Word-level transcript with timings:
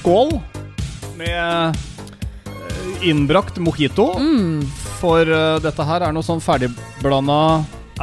skål 0.00 0.32
med 1.20 1.76
eh, 2.48 3.08
innbrakt 3.08 3.58
mojito. 3.60 4.14
Mm. 4.18 4.62
For 5.00 5.24
uh, 5.28 5.56
dette 5.64 5.84
her 5.88 6.04
er 6.04 6.12
noe 6.12 6.24
sånn 6.24 6.42
ferdigblanda 6.44 7.36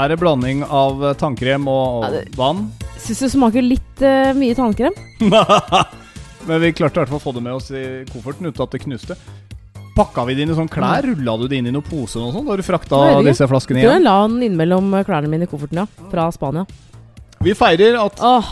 Er 0.01 0.09
det 0.09 0.15
blanding 0.17 0.63
av 0.65 1.03
eh, 1.05 1.13
tannkrem 1.17 1.67
og, 1.69 2.05
Ja, 2.07 2.09
det- 2.15 2.31
vann? 2.37 2.67
Syns 2.97 3.21
det 3.21 3.29
smaker 3.35 3.61
litt 3.65 4.01
uh, 4.01 4.33
mye 4.37 4.55
tannkrem. 4.57 4.95
Men 6.47 6.61
vi 6.63 6.71
klarte 6.73 6.97
i 6.97 7.03
hvert 7.03 7.11
fall 7.11 7.19
å 7.21 7.25
få 7.27 7.33
det 7.37 7.43
med 7.45 7.57
oss 7.57 7.69
i 7.69 7.83
kofferten 8.09 8.49
uten 8.49 8.65
at 8.65 8.73
det 8.73 8.81
knuste. 8.81 9.17
Pakka 9.97 10.25
vi 10.27 10.35
det 10.37 10.45
inn 10.45 10.53
i 10.53 10.57
sånn 10.57 10.69
klær? 10.69 11.05
Rulla 11.05 11.37
du 11.41 11.47
det 11.49 11.61
inn 11.61 11.69
i 11.69 11.73
noen 11.73 11.85
pose 11.85 12.21
og 12.21 12.33
sånn 12.33 12.45
da 12.49 12.57
du 12.57 12.65
frakta 12.65 12.99
disse 13.25 13.47
flaskene 13.49 13.81
Du 13.81 13.87
Jeg 13.89 14.03
la 14.05 14.17
den 14.27 14.41
innimellom 14.45 14.93
klærne 15.05 15.29
mine 15.31 15.45
i 15.47 15.49
kofferten, 15.49 15.81
ja. 15.81 16.09
Fra 16.11 16.27
Spania. 16.33 16.65
Vi 17.45 17.53
feirer 17.57 17.97
at 18.01 18.21
Åh, 18.25 18.51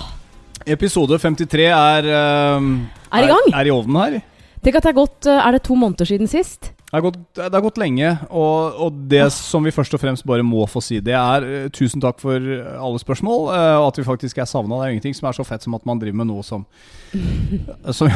episode 0.66 1.20
53 1.22 1.68
er 1.72 2.08
eh, 2.10 2.72
Er 3.12 3.28
i 3.28 3.34
gang. 3.34 3.52
Er, 3.54 3.68
i 3.68 3.74
ovnen 3.74 4.02
her. 4.02 4.24
Tenk 4.66 4.80
at 4.80 4.88
det 4.88 4.94
er 4.94 4.98
gått 4.98 5.30
eh, 5.30 5.42
Er 5.42 5.56
det 5.56 5.66
to 5.68 5.78
måneder 5.78 6.10
siden 6.10 6.32
sist? 6.32 6.72
Det 6.86 7.02
har 7.02 7.04
gått, 7.10 7.18
det 7.36 7.52
har 7.52 7.64
gått 7.66 7.80
lenge, 7.82 8.10
og, 8.30 8.76
og 8.86 9.00
det 9.12 9.26
som 9.34 9.66
vi 9.68 9.74
først 9.74 9.98
og 9.98 10.00
fremst 10.00 10.24
bare 10.24 10.46
må 10.48 10.64
få 10.70 10.80
si, 10.80 11.02
det 11.04 11.16
er 11.18 11.44
eh, 11.44 11.66
tusen 11.74 12.00
takk 12.00 12.22
for 12.24 12.38
alle 12.40 13.02
spørsmål, 13.02 13.50
eh, 13.52 13.72
og 13.82 13.88
at 13.90 14.00
vi 14.00 14.06
faktisk 14.08 14.40
er 14.40 14.48
savna. 14.48 14.78
Det 14.78 14.86
er 14.86 14.94
jo 14.94 14.96
ingenting 14.96 15.18
som 15.18 15.28
er 15.28 15.36
så 15.36 15.44
fett 15.44 15.66
som 15.66 15.76
at 15.76 15.84
man 15.90 16.00
driver 16.00 16.22
med 16.22 16.30
noe 16.30 16.46
som 16.46 16.64
som, 17.98 18.16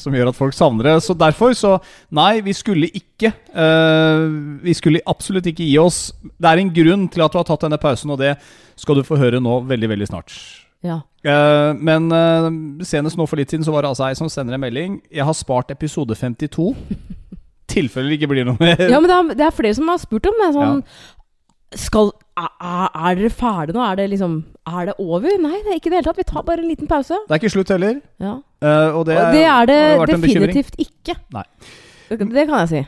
som 0.00 0.18
gjør 0.18 0.32
at 0.32 0.40
folk 0.40 0.58
savner 0.58 0.90
det. 0.90 0.96
Så 1.06 1.14
derfor, 1.14 1.54
så 1.54 1.76
Nei, 2.10 2.40
vi 2.42 2.56
skulle 2.56 2.90
ikke 2.90 3.30
uh, 3.54 4.26
Vi 4.64 4.74
skulle 4.74 5.02
absolutt 5.06 5.46
ikke 5.50 5.66
gi 5.66 5.78
oss. 5.82 6.08
Det 6.26 6.50
er 6.50 6.62
en 6.62 6.74
grunn 6.74 7.06
til 7.12 7.22
at 7.22 7.34
du 7.34 7.38
har 7.38 7.46
tatt 7.46 7.68
denne 7.68 7.78
pausen, 7.78 8.10
og 8.10 8.22
det 8.22 8.34
skal 8.74 8.98
du 8.98 9.06
få 9.06 9.20
høre 9.22 9.42
nå 9.42 9.60
veldig, 9.70 9.92
veldig 9.94 10.10
snart. 10.10 10.34
Ja. 10.84 11.00
Uh, 11.26 11.72
men 11.82 12.10
uh, 12.12 12.48
senest 12.86 13.18
nå 13.18 13.26
for 13.26 13.40
litt 13.40 13.50
siden 13.50 13.64
så 13.66 13.74
var 13.74 13.84
det 13.84 13.92
altså 13.94 14.06
ei 14.08 14.16
som 14.18 14.30
sender 14.30 14.56
en 14.56 14.62
melding. 14.62 15.00
Jeg 15.10 15.26
har 15.26 15.36
spart 15.36 15.72
episode 15.74 16.14
52. 16.14 16.72
Tilfelle 17.72 18.12
det 18.12 18.20
ikke 18.20 18.30
blir 18.30 18.46
noe 18.46 18.60
mer. 18.60 18.82
ja, 18.92 19.00
men 19.00 19.10
det 19.10 19.16
er, 19.16 19.38
det 19.40 19.46
er 19.48 19.54
flere 19.56 19.76
som 19.78 19.88
har 19.90 20.02
spurt 20.02 20.28
om 20.30 20.42
det. 20.42 20.50
Sånn 20.54 20.82
Skal 21.82 22.12
er, 22.38 22.52
er 22.60 23.00
er 23.08 23.16
dere 23.18 23.32
ferdige 23.34 23.76
nå? 23.76 23.82
Er 23.82 23.96
det 23.98 24.10
liksom 24.12 24.36
Er 24.70 24.90
det 24.90 24.94
over? 25.02 25.34
Nei, 25.42 25.56
det 25.64 25.72
er 25.72 25.80
ikke 25.80 25.90
i 25.90 25.94
det 25.94 25.98
hele 26.00 26.10
tatt. 26.10 26.20
Vi 26.20 26.28
tar 26.28 26.44
bare 26.46 26.62
en 26.62 26.70
liten 26.70 26.90
pause. 26.90 27.18
Det 27.26 27.34
er 27.34 27.42
ikke 27.42 27.54
slutt 27.56 27.72
heller. 27.74 27.98
Ja. 28.22 28.36
Uh, 28.62 28.98
og 28.98 29.06
det, 29.08 29.18
Og 29.18 29.34
det 29.34 29.42
er 29.46 29.72
det 29.72 29.80
definitivt 30.12 30.78
ikke. 30.78 31.18
Nei. 31.34 31.46
Det 32.06 32.20
det 32.20 32.46
kan 32.46 32.62
jeg 32.62 32.70
si. 32.70 32.84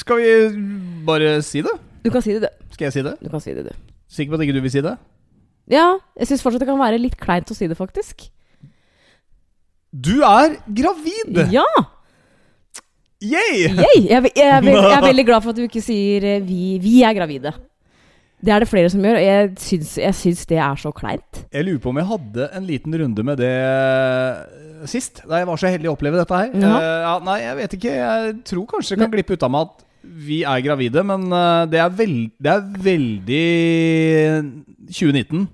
Skal 0.00 0.22
vi 0.22 0.32
bare 1.04 1.42
si 1.44 1.60
det? 1.64 1.76
Du 2.04 2.10
kan 2.12 2.22
si 2.22 2.32
det, 2.36 2.48
du. 2.48 2.72
Skal 2.72 2.86
jeg 2.86 2.92
si 2.92 3.04
det? 3.04 3.14
Du 3.20 3.28
kan 3.32 3.40
si 3.40 3.52
det, 3.56 3.64
du. 3.68 3.70
Sikker 4.08 4.32
på 4.32 4.38
at 4.40 4.44
ikke 4.46 4.56
du 4.56 4.60
vil 4.64 4.72
si 4.72 4.82
det? 4.84 4.96
Ja, 5.72 5.86
jeg 6.18 6.28
syns 6.30 6.42
fortsatt 6.44 6.62
det 6.62 6.68
kan 6.70 6.78
være 6.78 7.00
litt 7.02 7.16
kleint 7.18 7.50
å 7.50 7.56
si 7.56 7.66
det, 7.66 7.76
faktisk. 7.78 8.28
Du 9.90 10.20
er 10.26 10.58
gravid! 10.68 11.38
Ja! 11.54 11.66
Yay! 13.24 13.62
Yay! 13.72 14.02
Jeg, 14.04 14.12
er 14.12 14.26
jeg, 14.36 14.50
er 14.50 14.60
ve- 14.66 14.74
jeg 14.76 14.92
er 14.98 15.06
veldig 15.10 15.24
glad 15.30 15.42
for 15.42 15.54
at 15.54 15.58
du 15.58 15.64
ikke 15.64 15.82
sier 15.82 16.26
eh, 16.36 16.42
vi, 16.44 16.76
'vi 16.82 16.98
er 17.06 17.16
gravide'. 17.16 17.54
Det 18.46 18.52
er 18.52 18.60
det 18.60 18.68
flere 18.68 18.90
som 18.92 19.00
gjør, 19.00 19.16
og 19.16 19.24
jeg 19.24 19.46
syns, 19.64 19.94
jeg 19.98 20.14
syns 20.14 20.42
det 20.46 20.58
er 20.60 20.76
så 20.78 20.90
kleint. 20.94 21.38
Jeg 21.50 21.64
lurer 21.64 21.80
på 21.80 21.88
om 21.88 21.96
jeg 21.96 22.06
hadde 22.10 22.48
en 22.58 22.66
liten 22.68 22.92
runde 23.00 23.24
med 23.24 23.40
det 23.40 23.54
sist, 24.92 25.22
da 25.24 25.40
jeg 25.40 25.48
var 25.48 25.56
så 25.56 25.70
heldig 25.72 25.88
å 25.88 25.94
oppleve 25.96 26.20
dette 26.20 26.36
her. 26.42 26.52
Ja. 26.52 26.74
Eh, 26.76 27.00
ja, 27.06 27.14
nei, 27.24 27.38
jeg 27.46 27.56
vet 27.62 27.76
ikke. 27.78 27.94
Jeg 27.96 28.36
tror 28.52 28.66
kanskje 28.74 28.94
det 28.94 29.00
kan 29.06 29.14
glippe 29.16 29.32
ut 29.38 29.46
av 29.48 29.54
meg 29.56 29.70
at 29.70 29.85
vi 30.26 30.42
er 30.46 30.62
gravide, 30.64 31.02
men 31.06 31.26
eh, 31.32 31.66
det, 31.72 31.80
er 31.82 31.94
veld, 31.98 32.18
det 32.42 32.52
er 32.52 32.64
veldig 32.86 33.44
2019. 34.90 35.46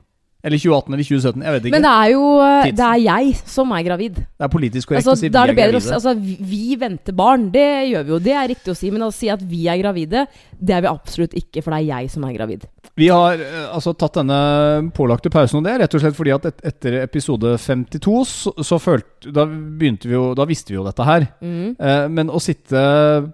Eller 0.42 0.58
2018 0.58 0.94
eller 0.94 1.06
2017. 1.06 1.42
Jeg 1.46 1.54
vet 1.54 1.66
ikke. 1.68 1.76
Men 1.76 1.84
det 1.86 1.92
er 1.92 2.08
jo 2.10 2.22
eh, 2.42 2.70
Det 2.74 2.86
er 2.86 3.00
jeg 3.04 3.34
som 3.46 3.74
er 3.76 3.84
gravid. 3.86 4.16
det 4.18 4.46
er 4.46 4.50
politisk 4.50 4.90
korrekt 4.90 5.06
Altså, 5.06 5.14
å 5.14 5.20
si 5.20 5.28
vi 5.28 5.38
er 5.38 5.52
er 5.52 5.58
bedre 5.58 5.78
å 5.78 5.84
si 5.84 5.92
altså, 5.94 6.14
vi, 6.18 6.62
venter 6.80 7.14
barn. 7.16 7.46
Det 7.54 7.68
gjør 7.92 8.08
vi 8.08 8.14
jo. 8.14 8.18
Det 8.26 8.34
er 8.34 8.48
riktig 8.50 8.74
å 8.74 8.78
si. 8.78 8.90
Men 8.90 9.06
å 9.06 9.12
si 9.14 9.30
at 9.30 9.44
vi 9.46 9.68
er 9.70 9.78
gravide, 9.78 10.24
det 10.58 10.74
er 10.74 10.82
vi 10.82 10.90
absolutt 10.90 11.36
ikke, 11.38 11.62
for 11.62 11.74
det 11.74 11.82
er 11.84 11.88
jeg 11.92 12.10
som 12.16 12.26
er 12.26 12.34
gravid. 12.34 12.66
Vi 12.98 13.08
har 13.08 13.38
eh, 13.38 13.68
altså 13.70 13.94
tatt 13.94 14.18
denne 14.18 14.40
pålagte 14.96 15.30
pausen, 15.32 15.60
og 15.60 15.68
det 15.68 15.76
er 15.76 15.82
rett 15.84 15.94
og 15.96 16.02
slett 16.02 16.18
fordi 16.18 16.34
at 16.34 16.50
et, 16.50 16.60
etter 16.72 16.98
episode 17.04 17.54
52 17.62 18.18
så, 18.28 18.56
så 18.66 18.80
følte 18.82 19.30
Da 19.32 19.46
begynte 19.46 20.10
vi 20.10 20.16
jo 20.16 20.32
Da 20.36 20.44
visste 20.48 20.74
vi 20.74 20.80
jo 20.80 20.86
dette 20.86 21.06
her. 21.06 21.30
Mm. 21.38 21.78
Eh, 21.78 22.04
men 22.10 22.34
å 22.34 22.42
sitte 22.42 22.82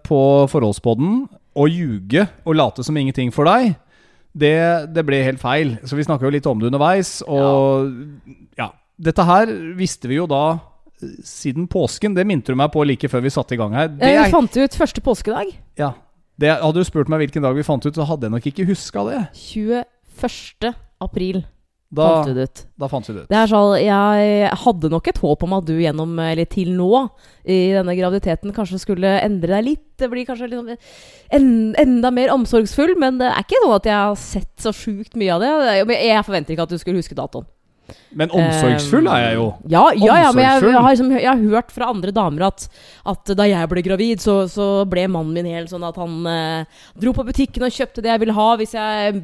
på 0.05 0.21
forholdspodden 0.53 1.23
og 1.59 1.73
ljuge 1.73 2.29
og 2.45 2.55
late 2.59 2.85
som 2.87 2.97
ingenting 3.01 3.33
for 3.35 3.49
deg, 3.49 3.73
det, 4.39 4.55
det 4.95 5.05
ble 5.09 5.19
helt 5.27 5.41
feil. 5.43 5.77
Så 5.89 5.99
vi 5.99 6.07
snakka 6.07 6.27
jo 6.29 6.33
litt 6.35 6.47
om 6.51 6.61
det 6.63 6.71
underveis. 6.71 7.19
Og 7.27 7.93
ja. 8.59 8.71
Dette 8.99 9.25
her 9.29 9.51
visste 9.79 10.11
vi 10.11 10.19
jo 10.19 10.27
da 10.31 10.43
siden 11.23 11.69
påsken. 11.71 12.15
Det 12.17 12.25
minte 12.27 12.51
du 12.51 12.59
meg 12.59 12.73
på 12.75 12.83
like 12.87 13.11
før 13.11 13.23
vi 13.23 13.31
satte 13.35 13.55
i 13.55 13.61
gang 13.61 13.75
her. 13.77 13.89
Det 13.93 14.03
Eh, 14.09 14.25
Vi 14.25 14.33
fant 14.35 14.57
ut 14.59 14.79
første 14.81 15.01
påskedag. 15.05 15.53
ja, 15.79 15.93
det, 16.39 16.51
hadde 16.63 16.75
du 16.79 16.85
spurt 16.87 17.09
meg 17.11 17.19
hvilken 17.27 17.43
dag 17.43 17.55
vi 17.55 17.63
fant 17.67 17.85
ut, 17.87 17.95
så 17.95 18.07
hadde 18.07 18.27
jeg 18.27 18.35
nok 18.35 18.47
ikke 18.47 18.67
huska 18.67 19.05
det. 19.11 19.21
21. 19.35 20.75
april 21.01 21.45
Da, 21.89 22.07
fant 22.19 22.29
vi 22.29 22.35
det 22.37 22.45
ut. 22.51 22.63
da 22.77 22.89
fant 22.93 23.07
vi 23.09 23.15
det 23.15 23.23
ut. 23.23 23.29
Det 23.33 23.37
er 23.39 23.49
sånn, 23.49 23.71
Jeg 23.81 24.49
hadde 24.61 24.91
nok 24.93 25.09
et 25.09 25.21
håp 25.23 25.45
om 25.47 25.55
at 25.57 25.65
du 25.65 25.73
gjennom, 25.81 26.11
eller 26.21 26.49
til 26.53 26.75
nå, 26.77 27.09
i 27.49 27.73
denne 27.73 27.95
graviditeten 27.97 28.53
kanskje 28.53 28.81
skulle 28.83 29.15
endre 29.25 29.55
deg 29.57 29.65
litt. 29.71 29.87
Det 29.97 30.11
blir 30.13 30.29
kanskje 30.29 30.51
sånn 30.53 30.75
en, 30.77 31.49
enda 31.81 32.11
mer 32.13 32.35
omsorgsfull, 32.35 32.93
men 33.01 33.17
det 33.23 33.31
er 33.33 33.41
ikke 33.41 33.63
sånn 33.65 33.79
at 33.79 33.89
jeg 33.89 33.97
har 33.97 34.21
sett 34.21 34.53
så 34.61 34.75
sjukt 34.77 35.17
mye 35.17 35.33
av 35.39 35.41
det. 35.41 35.53
Jeg 35.97 36.27
forventer 36.29 36.55
ikke 36.55 36.69
at 36.69 36.77
du 36.77 36.83
skulle 36.83 37.01
huske 37.01 37.17
datoen. 37.17 37.49
Men 38.19 38.33
omsorgsfull 38.33 39.09
er 39.13 39.23
jeg 39.23 39.37
jo. 39.39 39.47
Ja, 39.71 39.83
ja, 39.97 40.17
ja 40.25 40.31
men 40.35 40.45
jeg, 40.45 40.63
jeg, 40.65 40.77
har 40.77 40.95
liksom, 40.95 41.11
jeg 41.15 41.29
har 41.29 41.43
hørt 41.55 41.73
fra 41.75 41.91
andre 41.93 42.13
damer 42.15 42.47
at, 42.49 42.67
at 43.13 43.33
da 43.39 43.47
jeg 43.49 43.71
ble 43.71 43.85
gravid, 43.85 44.23
så, 44.25 44.41
så 44.51 44.69
ble 44.89 45.07
mannen 45.13 45.35
min 45.37 45.49
helt 45.53 45.73
sånn 45.73 45.87
at 45.87 45.99
han 46.01 46.17
eh, 46.33 46.81
dro 46.99 47.15
på 47.17 47.27
butikken 47.29 47.67
og 47.67 47.75
kjøpte 47.75 48.05
det 48.05 48.13
jeg 48.13 48.23
ville 48.25 48.37
ha 48.37 48.49
hvis 48.61 48.75
jeg 48.79 49.23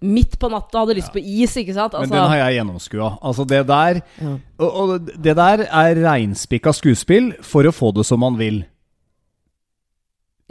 midt 0.00 0.38
på 0.40 0.50
natta 0.52 0.82
hadde 0.82 0.98
lyst 0.98 1.12
på 1.14 1.22
is, 1.22 1.56
ikke 1.60 1.76
sant? 1.76 1.96
Men 1.96 2.08
Altså, 2.08 2.16
den 2.16 2.32
har 2.32 2.42
jeg 2.42 2.58
gjennomskua. 2.58 3.14
Altså, 3.20 3.48
det 3.48 3.62
der 3.68 4.02
ja. 4.02 4.34
og, 4.64 4.70
og 4.72 5.14
det 5.28 5.36
der 5.38 5.64
er 5.68 6.02
reinspikka 6.02 6.74
skuespill 6.76 7.32
for 7.44 7.68
å 7.68 7.74
få 7.74 7.92
det 7.96 8.06
som 8.08 8.22
man 8.24 8.40
vil. 8.40 8.62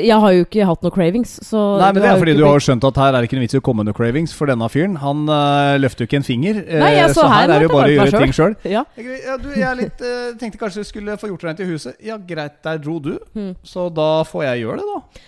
Jeg 0.01 0.17
har 0.23 0.33
jo 0.35 0.45
ikke 0.45 0.65
hatt 0.67 0.85
noe 0.85 0.93
cravings, 0.93 1.33
så 1.45 1.59
Nei, 1.81 1.89
men 1.95 2.03
det 2.03 2.09
er 2.11 2.19
fordi 2.21 2.33
du 2.37 2.43
har 2.45 2.63
skjønt 2.63 2.85
at 2.87 2.99
her 3.01 3.13
er 3.13 3.23
det 3.23 3.29
ikke 3.29 3.37
noe 3.39 3.45
vits 3.45 3.57
i 3.57 3.59
å 3.61 3.63
komme 3.65 3.83
med 3.83 3.91
noe 3.91 3.97
cravings 3.97 4.33
for 4.35 4.51
denne 4.51 4.67
fyren. 4.71 4.97
Han 5.01 5.23
uh, 5.29 5.77
løfter 5.81 6.05
jo 6.05 6.09
ikke 6.09 6.19
en 6.21 6.27
finger. 6.27 6.61
eh, 6.65 6.81
Nei, 6.83 6.91
jeg 6.97 7.13
så 7.13 7.21
så 7.21 7.27
her 7.29 7.35
her 7.45 7.53
er 7.55 7.63
det 7.63 7.67
jo 7.67 7.73
bare 7.73 7.89
å 7.89 7.95
gjøre 7.95 8.13
selv. 8.13 8.25
ting 8.25 8.35
sjøl. 8.37 8.55
Ja. 8.67 8.83
Ja, 8.97 9.37
du, 9.41 9.49
jeg 9.57 9.79
litt, 9.79 10.03
uh, 10.05 10.31
tenkte 10.41 10.61
kanskje 10.61 10.85
du 10.85 10.89
skulle 10.89 11.17
få 11.21 11.31
gjort 11.31 11.47
rent 11.47 11.63
i 11.63 11.69
huset. 11.69 11.97
Ja, 12.05 12.17
greit, 12.17 12.59
der 12.65 12.81
dro 12.83 12.97
du. 13.03 13.13
Hmm. 13.37 13.53
Så 13.67 13.87
da 13.95 14.09
får 14.27 14.45
jeg 14.49 14.65
gjøre 14.65 14.81
det, 14.81 14.89
da. 14.91 15.25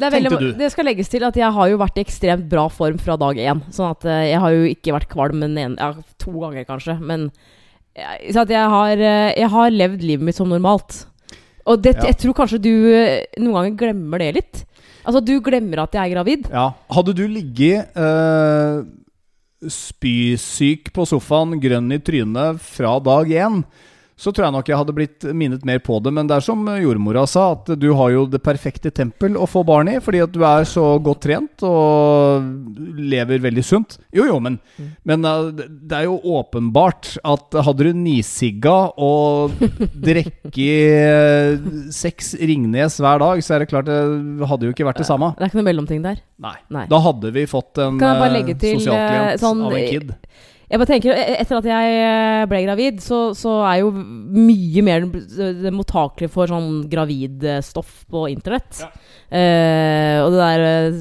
Det, 0.00 0.08
er 0.08 0.16
veldig, 0.16 0.54
det 0.56 0.70
skal 0.72 0.88
legges 0.88 1.12
til 1.12 1.26
at 1.28 1.36
jeg 1.36 1.52
har 1.58 1.68
jo 1.68 1.80
vært 1.80 1.98
i 2.00 2.04
ekstremt 2.06 2.46
bra 2.48 2.68
form 2.72 2.96
fra 3.02 3.18
dag 3.20 3.36
én. 3.36 3.60
Sånn 3.74 3.90
at 3.92 4.06
jeg 4.08 4.40
har 4.40 4.56
jo 4.56 4.64
ikke 4.70 4.96
vært 4.96 5.10
kvalm 5.12 5.44
en, 5.44 5.58
en, 5.60 5.76
ja, 5.76 5.92
to 6.22 6.32
ganger, 6.38 6.64
kanskje. 6.68 6.96
Men 7.04 7.28
jeg, 7.98 8.32
så 8.32 8.46
at 8.46 8.54
jeg, 8.54 8.64
har, 8.72 9.04
jeg 9.36 9.50
har 9.52 9.76
levd 9.76 10.06
livet 10.06 10.30
mitt 10.30 10.38
som 10.38 10.48
normalt. 10.48 11.02
Og 11.68 11.82
det, 11.82 11.96
jeg 12.06 12.16
tror 12.22 12.36
kanskje 12.36 12.60
du 12.62 12.72
eh, 12.94 13.26
noen 13.40 13.56
ganger 13.56 13.76
glemmer 13.82 14.22
det 14.22 14.30
litt. 14.38 14.62
Altså, 15.04 15.20
du 15.24 15.36
glemmer 15.44 15.84
at 15.84 15.96
jeg 15.96 16.02
er 16.02 16.14
gravid. 16.14 16.48
Ja. 16.52 16.70
Hadde 16.92 17.14
du 17.16 17.24
ligget 17.28 17.96
øh, 17.96 18.84
spysyk 19.68 20.92
på 20.96 21.06
sofaen, 21.08 21.58
grønn 21.60 21.92
i 21.92 22.00
trynet 22.04 22.60
fra 22.64 22.96
dag 23.04 23.32
én, 23.44 23.62
så 24.20 24.32
tror 24.36 24.46
jeg 24.46 24.54
nok 24.58 24.68
jeg 24.68 24.76
hadde 24.76 24.94
blitt 24.96 25.24
minnet 25.32 25.64
mer 25.64 25.80
på 25.80 25.96
det. 26.04 26.12
Men 26.12 26.28
det 26.28 26.36
er 26.36 26.44
som 26.44 26.66
jordmora 26.68 27.22
sa, 27.30 27.46
at 27.56 27.70
du 27.80 27.88
har 27.96 28.12
jo 28.12 28.26
det 28.28 28.42
perfekte 28.44 28.92
tempel 28.92 29.38
å 29.40 29.46
få 29.48 29.62
barn 29.64 29.88
i, 29.88 29.96
fordi 30.04 30.20
at 30.26 30.34
du 30.34 30.42
er 30.44 30.66
så 30.68 30.84
godt 31.00 31.22
trent 31.24 31.64
og 31.64 32.44
lever 33.00 33.40
veldig 33.40 33.64
sunt. 33.64 33.96
Jo, 34.12 34.26
jo, 34.28 34.36
men, 34.44 34.58
Mm. 34.80 34.90
men 35.08 35.24
uh, 35.24 35.50
det 35.52 35.96
er 35.96 36.04
jo 36.04 36.18
åpenbart 36.36 37.14
at 37.24 37.56
hadde 37.64 37.88
du 37.88 37.96
nisigga 37.96 38.92
og 39.00 39.56
drukket 40.04 41.92
seks 41.94 42.34
Ringnes 42.40 42.98
hver 43.00 43.20
dag, 43.22 43.42
så 43.44 43.56
er 43.56 43.64
det 43.64 43.70
klart 43.72 43.88
det 43.88 43.98
hadde 44.50 44.68
jo 44.68 44.74
ikke 44.74 44.86
vært 44.88 45.00
det 45.02 45.08
samme. 45.08 45.32
Det 45.36 45.46
er 45.46 45.52
ikke 45.52 45.60
noe 45.60 45.68
mellomting 45.70 46.04
der. 46.04 46.20
Nei. 46.40 46.56
Nei. 46.72 46.86
Da 46.90 47.00
hadde 47.04 47.32
vi 47.34 47.46
fått 47.50 47.80
en 47.82 48.00
eh, 48.00 48.54
sosialklient 48.78 49.34
eh, 49.34 49.40
sånn, 49.42 49.64
av 49.66 49.74
en 49.74 49.80
eh, 49.80 49.90
kid. 49.90 50.14
Jeg 50.70 50.78
bare 50.78 50.86
tenker, 50.86 51.10
e- 51.18 51.36
Etter 51.42 51.58
at 51.58 51.66
jeg 51.66 51.94
eh, 51.98 52.44
ble 52.46 52.60
gravid, 52.62 53.00
så, 53.02 53.18
så 53.34 53.56
er 53.66 53.80
jo 53.80 53.88
mye 53.90 54.84
mer 54.86 55.06
mottakelig 55.74 56.28
for 56.30 56.46
sånn 56.50 56.84
gravidstoff 56.92 58.04
på 58.10 58.28
internett. 58.30 58.84
Ja. 58.84 58.90
Eh, 59.34 60.20
og 60.22 60.30
det 60.34 60.40
der 60.44 60.64
eh, 60.68 61.00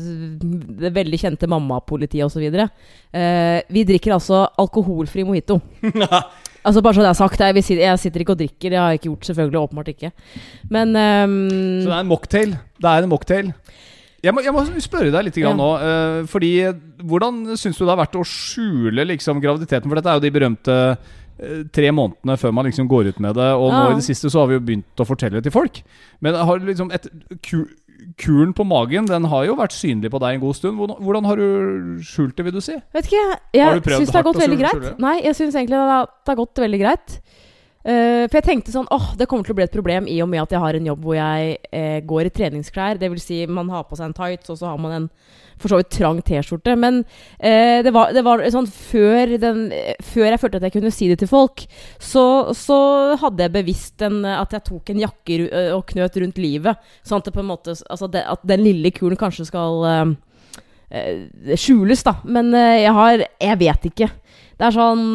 det 0.81 0.93
veldig 0.97 1.19
kjente 1.21 1.49
mammapolitiet 1.53 2.25
osv. 2.25 2.47
Eh, 2.49 3.59
vi 3.69 3.85
drikker 3.93 4.17
altså 4.17 4.47
alkoholfri 4.59 5.25
mojito. 5.29 5.59
Altså 6.59 6.81
Bare 6.83 6.91
så 6.97 6.99
det 7.05 7.07
er 7.07 7.15
sagt. 7.15 7.39
Jeg, 7.39 7.61
si- 7.63 7.77
jeg 7.79 7.99
sitter 8.01 8.19
ikke 8.19 8.33
og 8.35 8.39
drikker. 8.41 8.73
Det 8.73 8.77
har 8.77 8.89
jeg 8.91 8.99
ikke 8.99 9.07
gjort, 9.07 9.27
selvfølgelig. 9.29 9.59
Åpenbart 9.63 9.91
ikke. 9.93 10.09
Men 10.75 10.89
um, 10.91 11.37
Så 11.79 11.87
det 11.87 11.93
er 11.95 12.01
en 12.03 12.09
mocktail. 12.09 12.51
Det 12.83 12.89
er 12.91 13.05
en 13.05 13.09
mocktail. 13.13 13.51
Jeg 14.23 14.35
må, 14.35 14.43
jeg 14.43 14.53
må 14.55 14.63
spørre 14.83 15.11
deg 15.13 15.25
litt 15.29 15.37
Ja. 15.39 15.53
nå. 15.55 15.69
eh, 15.79 16.25
fordi 16.27 16.51
Hvordan 17.03 17.55
syns 17.57 17.77
du 17.79 17.85
det 17.85 17.93
har 17.93 18.01
vært 18.05 18.19
å 18.19 18.25
skjule 18.27 19.05
liksom, 19.07 19.39
graviditeten? 19.41 19.87
For 19.87 19.95
dette 19.95 20.09
er 20.11 20.19
jo 20.19 20.25
de 20.25 20.31
berømte 20.35 20.75
eh, 21.39 21.63
tre 21.71 21.91
månedene 21.95 22.35
før 22.37 22.51
man 22.53 22.65
liksom 22.67 22.87
går 22.91 23.13
ut 23.13 23.19
med 23.23 23.35
det. 23.39 23.51
Og 23.55 23.71
nå 23.71 23.91
i 23.91 23.99
det 24.01 24.03
siste 24.09 24.29
så 24.29 24.41
har 24.43 24.47
vi 24.51 24.57
jo 24.59 24.65
begynt 24.67 24.99
å 24.99 25.07
fortelle 25.07 25.41
til 25.41 25.51
folk. 25.55 25.81
Men 26.19 26.35
har 26.35 26.59
liksom 26.59 26.91
et, 26.91 27.07
ku, 27.47 27.63
kuren 28.19 28.53
på 28.53 28.65
magen 28.67 29.07
den 29.07 29.27
har 29.31 29.45
jo 29.47 29.55
vært 29.59 29.75
synlig 29.75 30.11
på 30.11 30.19
deg 30.19 30.35
en 30.35 30.43
god 30.43 30.55
stund. 30.55 30.77
Hvordan, 30.79 30.99
hvordan 31.03 31.25
har 31.29 31.35
du 31.39 31.99
skjult 32.03 32.35
det, 32.35 32.45
vil 32.45 32.57
du 32.59 32.61
si? 32.63 32.75
Vet 32.95 33.07
ikke, 33.07 33.23
jeg 33.55 33.83
du 33.83 33.91
syns 33.95 34.11
det 34.11 34.19
har 34.19 34.27
gått 34.27 34.43
veldig 34.43 34.59
greit. 34.59 34.89
Nei, 34.99 35.15
jeg 35.23 35.35
syns 35.39 35.55
egentlig 35.55 35.79
det 35.79 35.91
har, 35.95 36.11
det 36.25 36.33
har 36.33 36.39
gått 36.43 36.61
veldig 36.67 36.81
greit. 36.83 37.21
Eh, 37.89 38.27
for 38.27 38.37
jeg 38.37 38.45
tenkte 38.45 38.73
sånn 38.73 38.89
åh, 38.93 39.13
det 39.17 39.25
kommer 39.29 39.47
til 39.47 39.55
å 39.55 39.57
bli 39.57 39.65
et 39.65 39.73
problem 39.73 40.07
i 40.11 40.19
og 40.21 40.29
med 40.29 40.43
at 40.43 40.53
jeg 40.53 40.61
har 40.61 40.77
en 40.77 40.89
jobb 40.91 41.05
hvor 41.07 41.15
jeg 41.17 41.55
eh, 41.73 41.99
går 42.05 42.29
i 42.29 42.33
treningsklær. 42.35 42.99
Det 43.01 43.09
vil 43.09 43.21
si, 43.23 43.39
man 43.49 43.71
har 43.73 43.87
på 43.89 43.97
seg 43.97 44.09
en 44.09 44.17
tights, 44.17 44.51
og 44.53 44.59
så 44.59 44.69
har 44.69 44.81
man 44.81 44.95
en 44.97 45.07
for 45.59 45.71
så 45.71 45.79
vidt 45.79 45.91
trang 45.97 46.21
T-skjorte. 46.23 46.75
Men 46.79 47.01
eh, 47.37 47.81
det, 47.85 47.91
var, 47.95 48.13
det 48.15 48.23
var 48.25 48.43
sånn 48.53 48.69
før, 48.69 49.35
den, 49.41 49.65
før 50.11 50.29
jeg 50.29 50.41
følte 50.43 50.61
at 50.61 50.67
jeg 50.69 50.75
kunne 50.77 50.93
si 50.95 51.09
det 51.11 51.19
til 51.23 51.31
folk, 51.31 51.65
så, 51.97 52.25
så 52.55 52.79
hadde 53.19 53.47
jeg 53.47 53.55
bevisst 53.57 54.05
en, 54.05 54.21
at 54.29 54.55
jeg 54.55 54.67
tok 54.69 54.93
en 54.93 55.03
jakke 55.03 55.41
eh, 55.49 55.73
og 55.75 55.85
knøt 55.91 56.21
rundt 56.23 56.39
livet. 56.41 56.89
Sånn 57.03 57.23
at 57.23 57.43
måte 57.43 57.73
altså 57.73 58.07
det, 58.11 58.23
At 58.27 58.41
den 58.47 58.63
lille 58.65 58.91
kulen 58.95 59.19
kanskje 59.19 59.47
skal 59.49 59.85
eh, 59.89 60.15
eh, 60.93 61.53
skjules, 61.59 62.03
da. 62.05 62.19
Men 62.23 62.53
jeg 62.53 62.95
har 62.95 63.23
Jeg 63.39 63.59
vet 63.59 63.91
ikke. 63.91 64.09
Det 64.59 64.67
er 64.67 64.75
sånn 64.75 65.05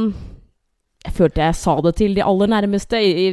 Jeg 1.04 1.12
følte 1.18 1.42
jeg 1.44 1.54
sa 1.60 1.74
det 1.84 1.94
til 2.00 2.14
de 2.16 2.22
aller 2.24 2.48
nærmeste 2.48 2.96
i, 3.00 3.26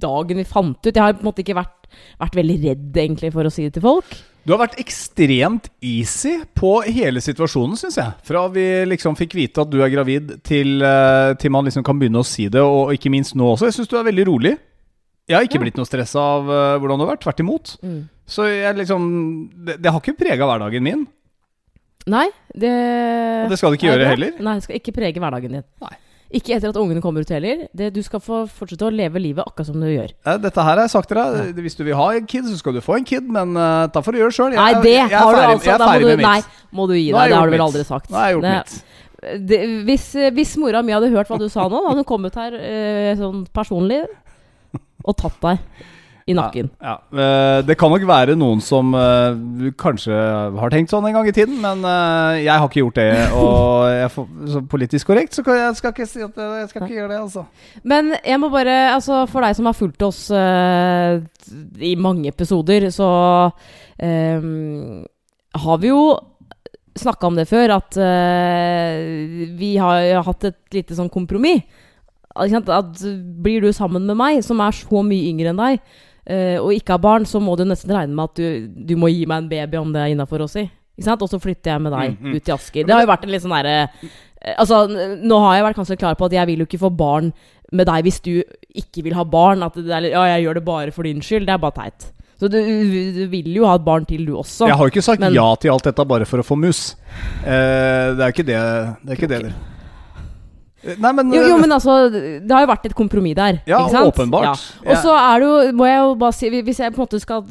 dagen 0.00 0.40
vi 0.40 0.44
fant 0.48 0.78
ut. 0.80 0.90
Jeg 0.94 1.02
har 1.04 1.12
på 1.14 1.22
en 1.22 1.28
måte 1.28 1.42
ikke 1.44 1.54
vært, 1.58 1.86
vært 2.18 2.36
veldig 2.40 2.56
redd 2.64 2.96
egentlig 3.02 3.30
for 3.34 3.46
å 3.46 3.52
si 3.52 3.66
det 3.68 3.74
til 3.76 3.84
folk. 3.84 4.16
Du 4.48 4.54
har 4.54 4.62
vært 4.62 4.78
ekstremt 4.80 5.66
easy 5.84 6.38
på 6.56 6.70
hele 6.88 7.20
situasjonen, 7.20 7.76
syns 7.76 7.98
jeg. 8.00 8.14
Fra 8.24 8.46
vi 8.48 8.64
liksom 8.88 9.14
fikk 9.18 9.36
vite 9.36 9.60
at 9.60 9.68
du 9.70 9.82
er 9.84 9.92
gravid, 9.92 10.38
til, 10.48 10.80
eh, 10.82 11.34
til 11.38 11.52
man 11.52 11.68
liksom 11.68 11.84
kan 11.84 12.00
begynne 12.00 12.22
å 12.22 12.26
si 12.26 12.48
det, 12.48 12.62
og 12.64 12.94
ikke 12.96 13.12
minst 13.12 13.36
nå 13.36 13.52
også. 13.52 13.68
Jeg 13.68 13.76
syns 13.76 13.92
du 13.92 13.98
er 14.00 14.08
veldig 14.08 14.26
rolig. 14.30 14.54
Jeg 15.28 15.36
har 15.36 15.44
ikke 15.46 15.60
Ja. 15.60 15.64
blitt 15.68 15.76
noe 15.76 15.86
stressa 15.86 16.18
av 16.18 16.48
eh, 16.50 16.78
hvordan 16.80 16.98
du 16.98 17.04
har 17.04 17.12
vært. 17.14 17.22
Tvert 17.22 17.40
imot. 17.44 17.76
Så 18.26 18.48
jeg 18.48 18.76
liksom 18.80 19.50
Det, 19.66 19.76
det 19.82 19.92
har 19.92 20.00
ikke 20.00 20.16
prega 20.18 20.48
hverdagen 20.48 20.82
min. 20.82 21.06
Nei, 22.08 22.28
det 22.56 22.72
Og 23.44 23.50
det 23.52 23.58
skal 23.60 23.70
det 23.70 23.78
ikke 23.78 23.90
gjøre 23.92 23.98
det. 24.02 24.08
heller. 24.08 24.32
Nei, 24.40 24.54
det 24.56 24.64
skal 24.64 24.80
ikke 24.80 24.96
prege 24.96 25.20
hverdagen 25.20 25.52
din. 25.60 25.64
Nei. 25.84 25.96
Ikke 26.30 26.54
etter 26.54 26.70
at 26.70 26.76
ungene 26.78 27.00
kommer 27.02 27.24
ut 27.26 27.30
heller. 27.34 27.64
Det, 27.74 27.88
du 27.94 28.00
skal 28.06 28.20
få 28.22 28.44
fortsette 28.54 28.86
å 28.86 28.92
leve 28.94 29.18
livet 29.18 29.42
akkurat 29.42 29.66
som 29.66 29.80
du 29.82 29.88
gjør. 29.90 30.12
Eh, 30.22 30.36
Dette 30.38 30.62
her 30.62 30.76
har 30.78 30.84
jeg 30.86 30.92
sagt 30.92 31.10
til 31.10 31.18
deg. 31.18 31.58
Hvis 31.64 31.74
du 31.74 31.82
vil 31.88 31.96
ha 31.98 32.06
en 32.14 32.28
kid, 32.30 32.46
så 32.46 32.58
skal 32.60 32.76
du 32.76 32.82
få 32.84 33.00
en 33.00 33.06
kid, 33.08 33.26
men 33.34 33.56
uh, 33.58 33.88
da 33.90 34.02
får 34.04 34.14
du 34.14 34.20
gjøre 34.20 34.30
det 34.30 34.36
sjøl. 34.38 34.54
Nei, 34.54 34.68
det 34.84 34.94
har 35.10 35.34
du 35.34 35.42
altså. 35.42 35.74
Da 35.82 35.88
må 35.90 35.98
du, 36.04 36.22
nei, 36.22 36.38
må 36.70 36.86
du 36.86 36.94
gi 36.94 37.08
deg. 37.10 37.18
Det 37.34 37.40
har 37.40 37.50
du 37.50 37.56
vel 37.56 37.64
aldri 37.66 37.82
sagt. 37.88 38.10
Nå 38.12 38.20
har 38.20 38.30
jeg 38.30 38.38
gjort 38.38 38.46
Det- 38.46 38.56
mitt. 38.60 39.48
det, 39.50 39.60
hvis, 39.90 40.06
hvis 40.38 40.54
mora 40.62 40.84
mi 40.86 40.94
hadde 40.94 41.10
hørt 41.12 41.28
hva 41.28 41.36
du 41.42 41.48
sa 41.52 41.66
nå, 41.68 41.82
hadde 41.88 42.04
hun 42.04 42.08
kommet 42.08 42.38
her 42.38 42.54
eh, 42.56 43.10
sånn 43.18 43.42
personlig 43.52 44.04
og 45.04 45.16
tatt 45.18 45.36
deg 45.42 45.58
i 46.28 46.34
nakken. 46.36 46.70
Ja, 46.80 46.96
ja. 47.10 47.20
Eh, 47.22 47.62
Det 47.66 47.76
kan 47.78 47.92
nok 47.92 48.04
være 48.08 48.36
noen 48.38 48.60
som 48.64 48.94
eh, 48.96 49.70
kanskje 49.80 50.14
har 50.60 50.72
tenkt 50.72 50.92
sånn 50.92 51.06
en 51.08 51.16
gang 51.16 51.28
i 51.28 51.34
tiden, 51.34 51.58
men 51.62 51.84
eh, 51.86 52.42
jeg 52.44 52.54
har 52.54 52.68
ikke 52.68 52.82
gjort 52.82 53.00
det. 53.00 53.10
Og 53.42 53.90
jeg 53.90 54.12
får, 54.14 54.28
så 54.54 54.64
politisk 54.74 55.10
korrekt 55.10 55.36
så 55.36 55.44
jeg, 55.46 55.76
skal 55.78 55.94
ikke 55.94 56.08
si 56.08 56.24
at 56.24 56.40
jeg, 56.44 56.70
skal 56.72 56.86
ikke 56.86 56.98
gjøre 56.98 57.12
det, 57.12 57.20
altså. 57.20 57.44
Men 57.82 58.14
jeg 58.18 58.40
må 58.42 58.50
bare, 58.52 58.78
altså 58.94 59.24
for 59.30 59.44
deg 59.44 59.56
som 59.58 59.70
har 59.70 59.78
fulgt 59.78 60.02
oss 60.06 60.24
uh, 60.34 61.20
i 61.80 61.94
mange 61.98 62.30
episoder, 62.30 62.88
så 62.94 63.10
um, 63.50 65.04
har 65.60 65.80
vi 65.82 65.90
jo 65.90 66.02
snakka 67.00 67.28
om 67.28 67.38
det 67.38 67.46
før, 67.48 67.76
at 67.78 67.96
uh, 68.00 69.54
vi 69.58 69.76
har 69.80 70.20
hatt 70.26 70.50
et 70.50 70.60
lite 70.80 70.98
sånn 70.98 71.12
kompromiss. 71.12 71.64
At 72.40 73.02
blir 73.42 73.64
du 73.64 73.72
sammen 73.74 74.06
med 74.06 74.16
meg, 74.18 74.44
som 74.46 74.60
er 74.62 74.76
så 74.76 75.02
mye 75.02 75.32
yngre 75.32 75.50
enn 75.50 75.60
deg, 75.60 75.80
og 76.60 76.72
ikke 76.76 76.94
har 76.94 77.02
barn, 77.02 77.24
så 77.26 77.40
må 77.42 77.56
du 77.58 77.64
nesten 77.66 77.90
regne 77.94 78.14
med 78.14 78.30
at 78.30 78.40
du, 78.40 78.68
du 78.90 78.96
må 79.00 79.08
gi 79.10 79.24
meg 79.26 79.44
en 79.44 79.48
baby 79.50 79.80
om 79.80 79.92
det 79.94 80.02
er 80.04 80.12
innafor 80.14 80.44
å 80.44 80.48
si. 80.50 80.66
Og 81.00 81.28
så 81.30 81.38
flytter 81.40 81.72
jeg 81.72 81.80
med 81.80 81.92
deg 81.94 82.10
Mm, 82.10 82.26
mm. 82.28 82.34
ut 82.36 82.44
til 82.44 82.54
Asker. 82.54 82.84
Det 82.84 82.92
har 82.92 83.00
jo 83.06 83.08
vært 83.08 83.22
en 83.24 83.30
litt 83.32 83.42
sånn 83.42 83.54
derre 83.56 83.76
eh, 84.42 84.54
Altså, 84.60 84.82
nå 85.24 85.38
har 85.46 85.54
jeg 85.56 85.64
vært 85.64 85.78
kanskje 85.80 85.96
klar 86.00 86.14
på 86.20 86.26
at 86.28 86.32
jeg 86.36 86.46
vil 86.50 86.60
jo 86.62 86.66
ikke 86.68 86.80
få 86.82 86.90
barn 86.92 87.32
med 87.72 87.86
deg 87.88 88.04
hvis 88.04 88.20
du 88.24 88.32
ikke 88.76 89.02
vil 89.06 89.14
ha 89.16 89.24
barn. 89.24 89.62
At 89.64 89.74
det 89.80 89.88
er 89.96 90.08
ja, 90.10 90.24
jeg 90.34 90.44
gjør 90.46 90.58
det 90.60 90.64
bare 90.66 90.92
for 90.96 91.08
din 91.08 91.20
skyld. 91.24 91.46
Det 91.48 91.54
er 91.56 91.62
bare 91.62 91.76
teit. 91.76 92.10
Så 92.40 92.48
du, 92.48 92.56
du 93.16 93.24
vil 93.32 93.50
jo 93.52 93.66
ha 93.68 93.74
et 93.76 93.84
barn 93.84 94.06
til, 94.08 94.24
du 94.24 94.32
også. 94.40 94.64
Jeg 94.68 94.76
har 94.76 94.88
jo 94.88 94.92
ikke 94.94 95.04
sagt 95.04 95.20
Men- 95.20 95.36
ja 95.36 95.48
til 95.60 95.72
alt 95.74 95.84
dette 95.84 96.06
bare 96.08 96.24
for 96.28 96.40
å 96.40 96.46
få 96.46 96.56
mus. 96.56 96.96
Eh, 97.44 98.14
det 98.16 98.24
er 98.24 98.32
ikke 98.32 98.46
det 98.48 98.60
det. 98.60 99.10
Er 99.12 99.16
ikke 99.18 99.28
det. 99.28 99.42
Nei, 100.80 101.12
men, 101.12 101.32
Jo, 101.34 101.42
jo, 101.44 101.56
men 101.60 101.72
altså, 101.76 101.96
det 102.10 102.48
har 102.50 102.64
jo 102.64 102.70
vært 102.70 102.86
et 102.88 102.94
kompromiss 102.96 103.36
der. 103.36 103.58
Ja, 103.68 103.82
ikke 103.82 103.98
sant? 103.98 104.14
åpenbart. 104.14 104.62
Ja. 104.80 104.90
Og 104.90 105.02
så 105.04 105.12
er 105.12 105.42
det 105.42 105.50
jo, 105.50 105.58
må 105.76 105.88
jeg 105.90 105.98
jo 106.00 106.14
bare 106.22 106.36
si 106.36 106.48
Hvis 106.48 106.80
jeg 106.80 106.94
på 106.94 107.02
en 107.02 107.04
måte 107.04 107.20
skal 107.20 107.42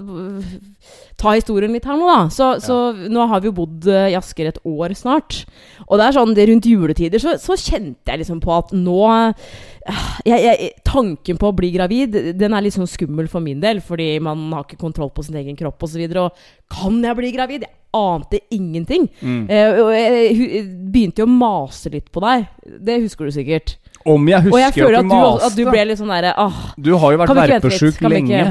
ta 1.19 1.35
historien 1.35 1.73
litt 1.75 1.87
her 1.87 1.97
nå, 1.99 2.07
da. 2.09 2.19
Så, 2.33 2.51
så 2.63 2.77
nå 3.11 3.25
har 3.31 3.41
vi 3.43 3.49
jo 3.49 3.55
bodd 3.59 3.87
øh, 3.89 4.07
i 4.11 4.17
Asker 4.17 4.51
et 4.51 4.61
år 4.67 4.95
snart. 4.97 5.43
Og 5.87 5.99
det 5.99 6.07
er 6.07 6.17
sånn, 6.17 6.35
det 6.37 6.47
rundt 6.49 6.69
juletider 6.69 7.21
så, 7.21 7.35
så 7.41 7.57
kjente 7.59 8.11
jeg 8.11 8.21
liksom 8.23 8.39
på 8.43 8.53
at 8.55 8.71
nå 8.75 8.99
øh, 9.09 10.05
jeg, 10.27 10.39
jeg, 10.45 10.71
Tanken 10.87 11.39
på 11.41 11.51
å 11.51 11.55
bli 11.55 11.73
gravid, 11.75 12.15
den 12.39 12.55
er 12.55 12.65
litt 12.65 12.77
sånn 12.77 12.89
skummel 12.89 13.29
for 13.31 13.43
min 13.45 13.59
del. 13.63 13.83
Fordi 13.85 14.15
man 14.23 14.47
har 14.55 14.65
ikke 14.65 14.79
kontroll 14.81 15.11
på 15.13 15.25
sin 15.27 15.37
egen 15.41 15.59
kropp 15.59 15.77
osv. 15.83 15.89
Og, 15.89 15.93
så 15.93 16.01
videre, 16.01 16.29
og 16.29 16.79
kan 16.79 17.03
jeg 17.03 17.19
bli 17.19 17.35
gravid? 17.35 17.67
Jeg 17.67 17.75
ante 17.91 18.39
ingenting. 18.53 19.07
Mm. 19.21 19.43
Eh, 19.49 19.79
og 19.81 19.91
jeg 19.95 20.63
begynte 20.93 21.23
jo 21.23 21.29
å 21.29 21.33
mase 21.33 21.91
litt 21.93 22.09
på 22.13 22.21
deg. 22.23 22.49
Det 22.85 22.99
husker 23.03 23.29
du 23.29 23.33
sikkert. 23.33 23.77
Om 24.07 24.29
jeg 24.31 24.45
husker 24.47 24.61
jeg 24.61 24.95
at 24.95 25.03
du 25.03 25.11
maste 25.11 25.47
at 25.49 25.57
du 25.57 25.65
ble 25.67 25.81
litt 25.89 25.99
sånn 25.99 26.11
derre 26.13 26.31
ah, 26.39 26.59
Du 26.79 26.93
har 26.95 27.11
jo 27.11 27.19
vært 27.19 27.35
verpesjuk 27.35 27.97
lenge. 28.07 28.43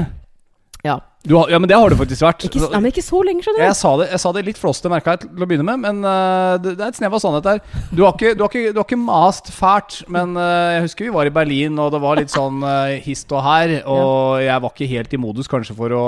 Ja. 0.85 0.99
Du 1.27 1.33
har, 1.35 1.49
ja, 1.51 1.57
men 1.59 1.67
det 1.67 1.75
har 1.75 1.91
du 1.91 1.97
faktisk 1.99 2.23
vært. 2.23 2.45
ikke, 2.47 2.61
nei, 2.71 2.79
men 2.79 2.91
ikke 2.93 3.03
så 3.03 3.19
lenge, 3.27 3.43
skjønner 3.43 3.65
Jeg 3.65 3.73
du. 3.75 3.79
sa 3.81 3.89
det, 3.99 4.05
jeg 4.13 4.19
sa 4.23 4.29
det 4.37 4.43
litt 4.47 4.59
flåste, 4.61 4.87
merka 4.89 5.11
jeg 5.17 5.25
til 5.25 5.43
å 5.43 5.47
begynne 5.49 5.65
med, 5.67 5.81
men 5.83 5.97
uh, 6.07 6.53
det, 6.63 6.77
det 6.79 6.85
er 6.85 6.93
et 6.93 6.99
snev 7.01 7.17
av 7.17 7.19
sannhet 7.19 7.43
der. 7.43 7.59
Du 7.91 8.05
har 8.05 8.13
ikke, 8.15 8.31
du 8.39 8.45
har 8.45 8.53
ikke, 8.53 8.71
du 8.71 8.79
har 8.79 8.87
ikke 8.87 8.99
mast 9.01 9.51
fælt, 9.51 9.97
men 10.07 10.37
uh, 10.39 10.77
jeg 10.77 10.85
husker 10.85 11.09
vi 11.09 11.11
var 11.17 11.27
i 11.27 11.33
Berlin, 11.35 11.75
og 11.83 11.91
det 11.91 11.99
var 12.05 12.21
litt 12.21 12.31
sånn 12.31 12.63
uh, 12.63 12.95
hist 13.03 13.35
og 13.35 13.43
her, 13.43 13.75
og 13.83 14.39
jeg 14.45 14.63
var 14.63 14.71
ikke 14.71 14.87
helt 14.93 15.17
i 15.17 15.19
modus 15.19 15.51
kanskje 15.51 15.75
for 15.75 15.97
å 15.99 16.05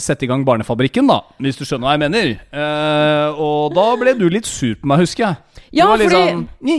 sette 0.00 0.24
i 0.24 0.28
gang 0.30 0.46
Barnefabrikken, 0.48 1.04
da, 1.10 1.18
hvis 1.44 1.58
du 1.60 1.66
skjønner 1.68 1.84
hva 1.84 1.90
jeg 1.92 2.00
mener. 2.00 2.28
Eh, 2.56 3.34
og 3.36 3.74
da 3.76 3.82
ble 4.00 4.14
du 4.16 4.22
litt 4.32 4.48
sur 4.48 4.78
på 4.80 4.88
meg, 4.88 5.02
husker 5.04 5.26
jeg. 5.26 5.66
Ja, 5.76 5.84
du 5.84 5.90
var 5.90 6.00
litt 6.00 6.08
fordi- 6.08 6.30
sånn 6.30 6.46
«Ni, 6.64 6.76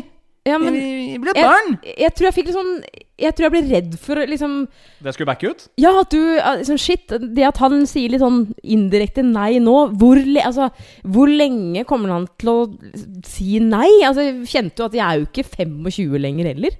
Ja, 0.50 0.58
men 0.58 0.74
jeg, 0.76 1.20
jeg, 1.38 1.94
jeg 2.02 2.12
tror 2.18 2.26
jeg 2.32 2.34
fikk 2.40 2.50
litt 2.50 2.58
sånn 2.58 2.74
Jeg 3.22 3.36
tror 3.38 3.46
jeg 3.46 3.54
ble 3.54 3.62
redd 3.70 3.98
for 4.02 4.18
liksom 4.26 4.54
Det 5.06 5.14
skulle 5.14 5.30
backe 5.30 5.52
ut? 5.52 5.68
Ja, 5.78 5.92
at 6.02 6.10
du 6.14 6.18
eh, 6.34 6.56
liksom, 6.64 6.80
Shit. 6.82 7.14
Det 7.36 7.46
at 7.46 7.60
han 7.62 7.86
sier 7.90 8.10
litt 8.10 8.24
sånn 8.24 8.48
indirekte 8.64 9.22
nei 9.28 9.60
nå 9.62 9.76
Hvor, 10.02 10.18
altså, 10.42 10.72
hvor 11.06 11.30
lenge 11.30 11.86
kommer 11.90 12.16
han 12.16 12.26
til 12.42 12.50
å 12.50 12.58
si 13.30 13.60
nei? 13.62 13.90
Altså, 14.08 14.26
kjente 14.50 14.82
jo 14.82 14.90
at 14.90 14.98
jeg 14.98 15.06
er 15.06 15.22
jo 15.22 15.30
ikke 15.30 15.46
25 15.46 16.18
lenger 16.24 16.50
heller. 16.54 16.80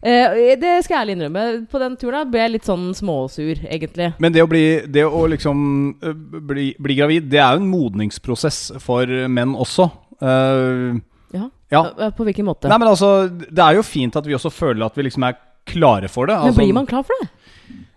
Eh, 0.00 0.54
det 0.60 0.78
skal 0.84 0.94
jeg 0.94 1.02
ærlig 1.02 1.16
innrømme. 1.18 1.44
På 1.72 1.80
den 1.80 1.96
turen 2.00 2.18
da 2.18 2.24
ble 2.28 2.44
jeg 2.44 2.54
litt 2.54 2.68
sånn 2.68 2.86
småsur, 2.96 3.60
egentlig. 3.68 4.12
Men 4.20 4.32
det 4.32 4.44
å 4.44 4.48
bli 4.48 4.64
Det 4.88 5.04
å 5.04 5.26
liksom 5.28 5.60
øh, 6.00 6.14
bli, 6.50 6.70
bli 6.80 6.96
gravid, 6.96 7.28
det 7.32 7.40
er 7.40 7.56
jo 7.56 7.64
en 7.64 7.70
modningsprosess 7.72 8.62
for 8.84 9.08
menn 9.28 9.56
også. 9.56 9.88
Uh, 10.20 11.00
Ja. 11.32 11.46
ja. 11.70 11.82
Eh, 11.96 12.10
På 12.16 12.24
hvilken 12.26 12.44
måte? 12.48 12.68
Nei, 12.68 12.78
men 12.80 12.90
altså 12.90 13.28
Det 13.30 13.62
er 13.62 13.78
jo 13.78 13.86
fint 13.86 14.16
at 14.18 14.26
vi 14.26 14.34
også 14.36 14.50
føler 14.52 14.84
at 14.84 14.96
vi 14.98 15.06
liksom 15.06 15.24
er 15.28 15.38
klare 15.70 16.10
for 16.12 16.30
det. 16.30 16.36
men 16.38 16.50
Altså, 16.50 16.62
blir 16.62 16.76
man 16.76 16.88
klar 16.90 17.06
for 17.06 17.22
det? 17.22 17.30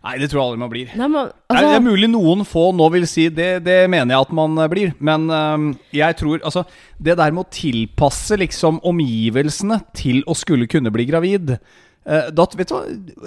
Nei, 0.04 0.18
det 0.20 0.28
tror 0.28 0.42
jeg 0.42 0.48
aldri 0.50 0.60
man 0.60 0.72
blir. 0.72 0.90
Nei, 1.00 1.08
men, 1.08 1.30
altså, 1.48 1.64
det 1.64 1.76
er 1.78 1.84
mulig 1.86 2.10
noen 2.12 2.42
få 2.48 2.66
nå 2.76 2.90
vil 2.92 3.06
si 3.08 3.30
det, 3.32 3.52
det 3.64 3.78
mener 3.92 4.12
jeg 4.18 4.26
at 4.26 4.34
man 4.36 4.58
eh, 4.60 4.72
blir. 4.72 4.92
Men 5.00 5.30
øhm, 5.32 5.70
jeg 5.96 6.18
tror 6.20 6.42
Altså, 6.44 6.66
det 7.00 7.16
der 7.20 7.32
med 7.32 7.46
å 7.46 7.54
tilpasse 7.54 8.36
liksom 8.42 8.82
omgivelsene 8.84 9.80
til 9.96 10.20
å 10.28 10.36
skulle 10.36 10.68
kunne 10.68 10.92
bli 10.92 11.08
gravid 11.08 11.56
eh, 11.56 12.28
da, 12.36 12.48
Vet 12.60 12.74
du 12.74 12.76
hva, 12.76 12.82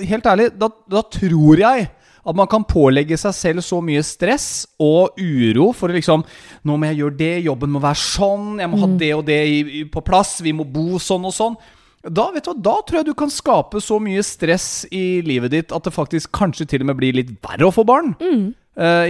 helt 0.05 0.29
ærlig, 0.29 0.51
da, 0.61 0.69
da 0.93 1.03
tror 1.17 1.65
jeg 1.65 1.89
at 2.27 2.35
man 2.35 2.49
kan 2.51 2.67
pålegge 2.67 3.17
seg 3.21 3.35
selv 3.39 3.65
så 3.65 3.79
mye 3.85 4.03
stress 4.05 4.67
og 4.83 5.17
uro 5.17 5.71
for 5.77 5.89
å 5.93 5.97
liksom 5.97 6.25
Nå 6.67 6.77
må 6.77 6.91
jeg 6.91 7.01
gjøre 7.01 7.19
det, 7.23 7.33
jobben 7.47 7.73
må 7.73 7.81
være 7.81 8.03
sånn, 8.03 8.57
jeg 8.61 8.73
må 8.73 8.83
ha 8.83 8.91
det 9.01 9.13
og 9.15 9.25
det 9.29 9.41
i, 9.47 9.59
i, 9.81 9.83
på 9.89 10.03
plass, 10.05 10.41
vi 10.45 10.53
må 10.57 10.67
bo 10.67 11.01
sånn 11.01 11.25
og 11.29 11.35
sånn. 11.37 11.57
Da, 12.07 12.29
vet 12.35 12.47
du 12.47 12.55
da 12.63 12.77
tror 12.87 13.01
jeg 13.01 13.09
du 13.09 13.15
kan 13.19 13.31
skape 13.33 13.81
så 13.83 13.99
mye 14.03 14.23
stress 14.23 14.87
i 14.95 15.21
livet 15.27 15.51
ditt 15.51 15.73
at 15.75 15.87
det 15.87 15.95
faktisk 15.95 16.31
kanskje 16.37 16.67
til 16.71 16.85
og 16.85 16.91
med 16.93 17.01
blir 17.01 17.17
litt 17.19 17.33
verre 17.43 17.67
å 17.69 17.75
få 17.75 17.85
barn. 17.89 18.15
Mm. 18.21 18.55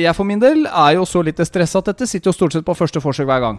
jeg 0.01 0.15
for 0.15 0.25
min 0.25 0.39
del 0.41 0.67
er 0.71 0.93
jo 0.95 1.05
så 1.05 1.21
litt 1.27 1.41
stressa 1.43 1.81
at 1.83 1.91
dette 1.91 2.07
sitter 2.07 2.31
jo 2.31 2.37
stort 2.37 2.55
sett 2.55 2.65
på 2.65 2.77
første 2.79 3.03
forsøk 3.03 3.27
hver 3.29 3.43
gang. 3.43 3.59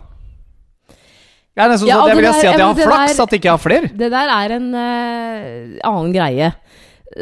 Jeg 1.58 1.66
er 1.66 1.72
nesten 1.74 1.90
Ja, 1.90 1.96
sånn 1.98 2.04
at 2.04 2.12
jeg 2.12 2.18
vil 2.20 2.28
der, 2.28 2.36
si 2.38 2.48
at 2.48 2.60
jeg 2.60 2.66
har 2.68 2.76
flaks 2.78 3.16
der- 3.18 3.24
at 3.24 3.32
jeg 3.34 3.42
ikke 3.42 3.54
har 3.56 3.62
flere. 3.64 3.88
Det 3.98 4.10
der 4.14 4.30
er 4.30 4.52
en 4.60 4.68
uh, 4.78 5.90
annen 5.90 6.12
greie. 6.14 6.52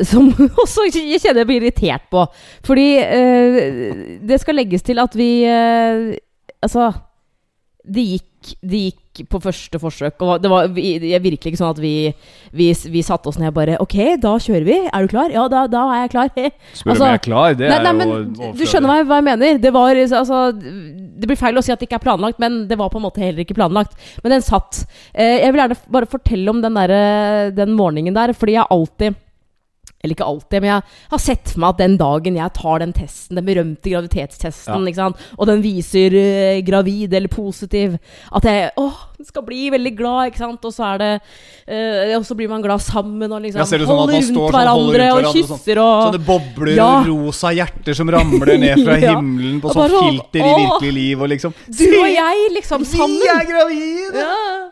Som 0.04 0.28
også 0.64 0.90
jeg 0.90 1.22
kjenner 1.24 1.44
jeg 1.46 1.48
blir 1.48 1.62
irritert 1.64 2.10
på. 2.12 2.26
Fordi 2.68 2.88
uh, 3.00 4.20
det 4.28 4.42
skal 4.44 4.60
legges 4.60 4.84
til 4.84 5.00
at 5.00 5.16
vi 5.16 5.30
uh, 5.48 6.12
Altså 6.66 6.90
Det 7.86 8.02
gikk 8.02 8.28
det 8.62 8.80
gikk 8.86 9.02
på 9.32 9.40
første 9.40 9.80
forsøk. 9.80 10.22
Og 10.28 10.42
det 10.44 10.50
var 10.52 10.68
vi- 10.76 10.98
er 11.16 11.22
virkelig 11.24 11.54
ikke 11.54 11.60
sånn 11.62 11.72
at 11.72 11.80
vi, 11.80 12.14
vi, 12.52 12.68
vi 12.92 13.02
satte 13.06 13.28
oss 13.32 13.38
ned 13.40 13.48
og 13.48 13.56
bare 13.56 13.78
Ok, 13.80 13.96
da 14.20 14.34
kjører 14.38 14.66
vi. 14.68 14.78
Er 14.92 15.06
du 15.06 15.12
klar? 15.14 15.32
Ja, 15.32 15.48
da, 15.52 15.66
da 15.72 15.84
er 15.96 16.02
jeg 16.04 16.12
klar. 16.16 16.30
Spør 16.76 16.92
Altså, 16.92 17.04
om 17.04 17.08
jeg 17.10 17.20
er 17.20 17.24
klar, 17.26 17.56
det 17.56 17.70
Nei, 17.72 17.78
er 17.80 17.84
nei, 17.88 17.92
jo 17.94 17.98
men 18.02 18.12
overflødig. 18.12 18.58
du 18.60 18.66
skjønner 18.72 18.92
hva 18.92 18.98
jeg, 19.00 19.08
hva 19.10 19.20
jeg 19.22 19.28
mener. 19.30 19.58
Det 19.66 19.74
var 19.76 20.02
altså 20.04 20.42
Det 20.60 21.30
blir 21.32 21.40
feil 21.40 21.58
å 21.58 21.64
si 21.66 21.72
at 21.76 21.80
det 21.80 21.88
ikke 21.90 22.00
er 22.02 22.06
planlagt, 22.06 22.40
men 22.44 22.68
det 22.68 22.78
var 22.78 22.90
på 22.94 23.00
en 23.00 23.08
måte 23.08 23.24
heller 23.24 23.46
ikke 23.46 23.56
planlagt. 23.58 23.96
Men 24.24 24.36
den 24.36 24.46
satt. 24.46 24.84
Eh, 25.14 25.40
jeg 25.46 25.52
vil 25.56 25.64
gjerne 25.64 25.80
bare 25.96 26.12
fortelle 26.12 26.50
om 26.52 26.62
den, 26.62 26.76
der, 26.76 27.52
den 27.56 27.74
morgenen 27.80 28.14
der, 28.16 28.34
fordi 28.36 28.58
jeg 28.60 28.68
alltid 28.70 29.16
eller 30.04 30.14
ikke 30.14 30.26
alltid, 30.28 30.62
men 30.62 30.70
jeg 30.70 30.84
har 31.10 31.22
sett 31.24 31.50
for 31.50 31.64
meg 31.64 31.70
at 31.74 31.80
den 31.82 31.96
dagen 31.98 32.36
jeg 32.38 32.54
tar 32.54 32.82
den 32.84 32.92
testen, 32.94 33.40
den 33.40 33.46
berømte 33.48 33.90
graviditetstesten, 33.90 34.86
Ja. 34.94 35.08
og 35.40 35.48
den 35.50 35.64
viser 35.64 36.14
uh, 36.14 36.62
gravid 36.68 37.14
eller 37.18 37.32
positiv, 37.32 37.96
at 38.32 38.44
jeg 38.46 38.70
åh, 38.78 39.00
skal 39.26 39.42
bli 39.48 39.70
veldig 39.74 39.94
glad, 39.98 40.28
ikke 40.30 40.44
sant? 40.44 40.68
Og 40.68 40.74
så 40.76 40.84
er 40.92 40.98
det 41.02 41.10
uh, 41.72 42.18
Og 42.20 42.26
så 42.28 42.36
blir 42.38 42.50
man 42.52 42.62
glad 42.62 42.84
sammen 42.84 43.32
og 43.32 43.42
liksom 43.42 43.64
Ja, 43.64 43.66
holder, 43.66 43.86
sånn 43.88 44.12
rundt 44.12 44.28
står 44.28 44.52
sånn, 44.52 44.68
holder 44.68 45.00
rundt 45.00 45.00
og 45.00 45.00
hverandre 45.00 45.08
og 45.16 45.34
kysser 45.34 45.82
og 45.82 46.04
Sånne 46.06 46.22
bobler 46.28 46.76
Ja. 46.76 46.90
og 47.00 47.10
rosa 47.10 47.54
hjerter 47.56 47.98
som 47.98 48.12
ramler 48.12 48.58
ned 48.62 48.84
fra 48.86 49.00
himmelen 49.06 49.58
på 49.64 49.74
sånn 49.74 49.90
sånn, 49.90 50.12
filter 50.12 50.44
i 50.44 50.54
virkelig 50.62 50.94
liv 51.00 51.26
og 51.26 51.32
liksom 51.34 51.56
Du 51.66 51.86
og 51.88 52.10
jeg, 52.12 52.46
liksom, 52.60 52.86
sammen. 52.86 53.18
Vi 53.24 53.32
er 53.40 53.50
gravide! 53.50 54.28
Ja. 54.28 54.72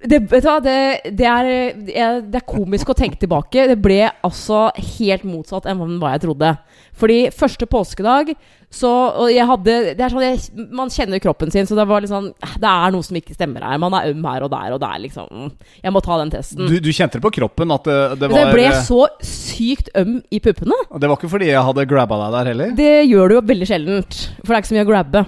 Det, 0.00 0.16
vet 0.30 0.44
du 0.44 0.48
hva, 0.48 0.60
det, 0.64 0.76
det, 1.12 1.26
er, 1.28 2.20
det 2.24 2.38
er 2.38 2.46
komisk 2.48 2.88
å 2.88 2.96
tenke 2.96 3.18
tilbake. 3.20 3.66
Det 3.68 3.76
ble 3.80 4.06
altså 4.24 4.70
helt 4.96 5.26
motsatt 5.28 5.68
enn 5.68 5.82
hva 6.00 6.14
jeg 6.14 6.22
trodde. 6.24 6.54
Fordi 7.00 7.18
første 7.36 7.68
påskedag 7.68 8.32
så 8.70 8.88
Og 9.18 9.30
jeg 9.32 9.46
hadde 9.48 9.74
det 9.98 10.02
er 10.04 10.12
sånn, 10.12 10.22
jeg, 10.22 10.66
Man 10.70 10.92
kjenner 10.92 11.18
kroppen 11.22 11.50
sin, 11.50 11.66
så 11.66 11.74
det 11.74 11.86
var 11.90 12.02
litt 12.02 12.12
sånn 12.12 12.28
Det 12.60 12.68
er 12.68 12.92
noe 12.94 13.02
som 13.02 13.16
ikke 13.18 13.34
stemmer 13.34 13.64
her. 13.66 13.80
Man 13.82 13.96
er 13.98 14.12
øm 14.12 14.22
her 14.28 14.46
og 14.46 14.52
der 14.52 14.76
og 14.76 14.80
der, 14.82 14.94
liksom. 15.02 15.50
Jeg 15.82 15.94
må 15.94 16.02
ta 16.04 16.20
den 16.20 16.30
testen. 16.30 16.68
Du, 16.70 16.76
du 16.78 16.90
kjente 16.94 17.18
det 17.18 17.24
på 17.24 17.32
kroppen 17.40 17.74
at 17.74 17.88
det, 17.88 17.98
det 18.20 18.30
var 18.30 18.44
Jeg 18.44 18.54
ble 18.54 18.68
så 18.86 19.00
sykt 19.26 19.90
øm 19.98 20.20
i 20.30 20.40
puppene. 20.44 20.78
Og 20.88 21.02
Det 21.02 21.10
var 21.10 21.18
ikke 21.18 21.32
fordi 21.34 21.50
jeg 21.50 21.66
hadde 21.66 21.88
grabba 21.90 22.20
deg 22.22 22.36
der 22.36 22.52
heller? 22.52 22.78
Det 22.78 22.94
gjør 23.10 23.26
du 23.26 23.36
jo 23.40 23.44
veldig 23.50 23.70
sjeldent. 23.72 24.20
For 24.38 24.52
det 24.52 24.56
er 24.56 24.62
ikke 24.62 24.72
så 24.72 24.78
mye 24.78 24.86
å 24.86 24.92
grabbe. 24.92 25.26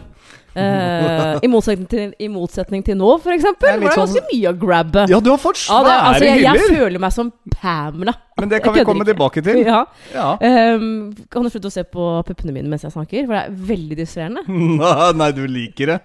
Eh, 0.54 1.38
i, 1.42 1.49
motsetning 1.49 1.88
til, 1.88 2.11
I 2.21 2.28
motsetning 2.28 2.82
til 2.85 2.99
nå, 3.00 3.14
for 3.23 3.32
eksempel. 3.32 3.71
Det 3.71 3.78
er 3.78 3.87
ganske 3.87 4.00
sånn- 4.00 4.18
ganske 4.18 4.35
mye 4.35 4.50
å 4.50 4.59
grabbe. 4.66 5.06
Ja, 5.09 5.21
du 5.21 5.30
har 5.30 5.40
fått 5.40 5.62
svære 5.62 5.88
ja, 5.88 6.00
altså, 6.11 6.25
jeg, 6.28 6.42
jeg 6.44 6.76
føler 6.76 7.00
meg 7.00 7.12
som 7.12 7.32
Pamela. 7.56 8.14
Men 8.37 8.49
det 8.49 8.62
kan 8.64 8.75
vi 8.75 8.85
komme 8.85 9.04
ikke. 9.04 9.12
tilbake 9.12 9.42
til. 9.44 9.59
Ja. 9.64 9.85
Ja. 10.14 10.37
Um, 10.40 11.12
kan 11.30 11.44
du 11.44 11.50
slutte 11.52 11.68
å 11.68 11.73
se 11.73 11.85
på 11.85 12.06
puppene 12.26 12.54
mine 12.54 12.71
mens 12.71 12.85
jeg 12.87 12.94
snakker? 12.94 13.26
For 13.28 13.37
det 13.37 13.42
er 13.44 13.59
veldig 13.68 13.99
distraherende. 13.99 14.44
Nei, 15.21 15.28
du 15.37 15.44
liker 15.47 15.92
det. 15.92 15.99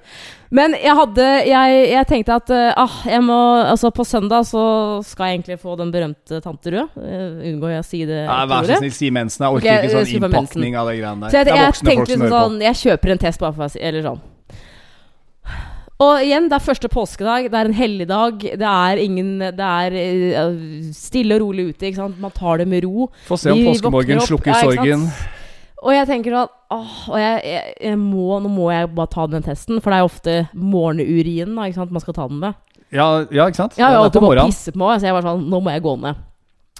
Men 0.48 0.77
jeg 0.80 0.96
hadde 0.96 1.24
Jeg, 1.44 1.80
jeg 1.92 2.08
tenkte 2.08 2.36
at 2.39 2.51
uh, 2.56 2.70
ah, 2.80 2.94
jeg 3.04 3.20
må 3.20 3.36
Altså, 3.66 3.89
på 3.92 4.06
søndag 4.08 4.46
så 4.48 4.62
skal 5.04 5.27
jeg 5.27 5.39
egentlig 5.42 5.58
få 5.60 5.75
den 5.75 5.92
berømte 5.92 6.39
tante 6.44 6.72
Rød. 6.72 6.96
Uh, 6.96 7.44
unngår 7.50 7.77
jeg 7.77 7.84
å 7.84 7.88
si 7.89 8.06
det 8.08 8.24
Nei, 8.30 8.39
vær 8.54 8.70
så 8.70 8.80
snill, 8.80 8.96
si 8.96 9.12
mensen. 9.12 9.44
Jeg 9.44 9.60
orker 9.60 9.74
okay, 9.74 9.89
ikke 9.89 9.98
sånn 9.98 10.16
innpakning 10.16 10.80
av 10.80 10.92
de 10.92 10.98
greiene 11.01 11.25
der. 11.25 11.34
Så 11.36 11.42
jeg, 11.42 11.50
det 11.50 11.56
er 11.56 11.62
jeg 11.63 11.72
voksne 11.74 11.94
folk 11.98 12.12
som 12.12 12.25
hører 12.27 12.36
på. 12.36 12.42
sånn 12.48 12.66
Jeg 12.68 12.82
kjøper 12.86 13.16
en 13.16 13.24
test 13.27 13.44
bare 13.44 13.58
for 13.60 13.68
å 13.68 13.72
si 13.72 13.84
Eller 13.88 14.08
sånn. 14.12 14.25
Og 15.98 16.20
igjen, 16.22 16.46
det 16.46 16.60
er 16.60 16.62
første 16.62 16.89
påskedag. 16.94 17.48
Det 17.50 17.58
er 17.58 17.70
en 17.72 17.74
helligdag. 17.74 18.44
Det 18.62 18.68
er 18.70 19.00
ingen 19.01 19.39
Det 19.42 19.66
er 19.66 19.96
eh, 19.98 20.60
stille 20.94 21.39
og 21.39 21.48
rolig 21.48 21.72
ute. 21.72 21.89
Ikke 21.89 22.04
sant? 22.04 22.20
Man 22.22 22.36
tar 22.36 22.62
det 22.62 22.68
med 22.70 22.86
ro. 22.86 23.08
Få 23.25 23.39
se 23.42 23.54
om 23.54 23.63
påskemorgen 23.66 24.22
slukker 24.22 24.54
ja, 24.54 24.60
sorgen. 24.62 25.08
Og 25.82 25.94
jeg 25.94 26.08
tenker 26.10 26.34
sånn 26.34 26.54
åh, 26.74 26.94
og 27.13 27.20
jeg, 27.22 27.42
jeg, 27.46 27.74
jeg 27.86 27.98
må, 28.01 28.39
Nå 28.44 28.50
må 28.51 28.70
jeg 28.74 28.89
bare 28.98 29.12
ta 29.13 29.27
den 29.30 29.46
testen, 29.46 29.77
for 29.82 29.94
det 29.94 30.00
er 30.00 30.04
jo 30.04 30.10
ofte 30.10 30.38
morgenurinen 30.58 31.54
da, 31.54 31.68
ikke 31.70 31.80
sant, 31.84 31.94
man 31.96 32.04
skal 32.04 32.18
ta 32.18 32.25
den 32.32 32.42
med. 32.42 32.58
Ja, 32.89 33.06
ja, 33.30 33.46
ikke 33.46 33.62
sant? 33.62 33.77
Jeg 33.77 33.86
har 33.86 33.94
Ja, 33.94 33.98
det 33.98 34.00
er 34.00 34.08
alltid 34.08 34.25
bare 34.25 34.48
pisset 34.50 34.74
på 34.74 34.82
meg, 34.82 34.98
så 35.01 35.10
jeg 35.10 35.18
var 35.18 35.27
sånn 35.27 35.46
Nå 35.51 35.62
må 35.63 35.75
jeg 35.75 35.86
gå 35.86 35.94
ned. 36.01 36.25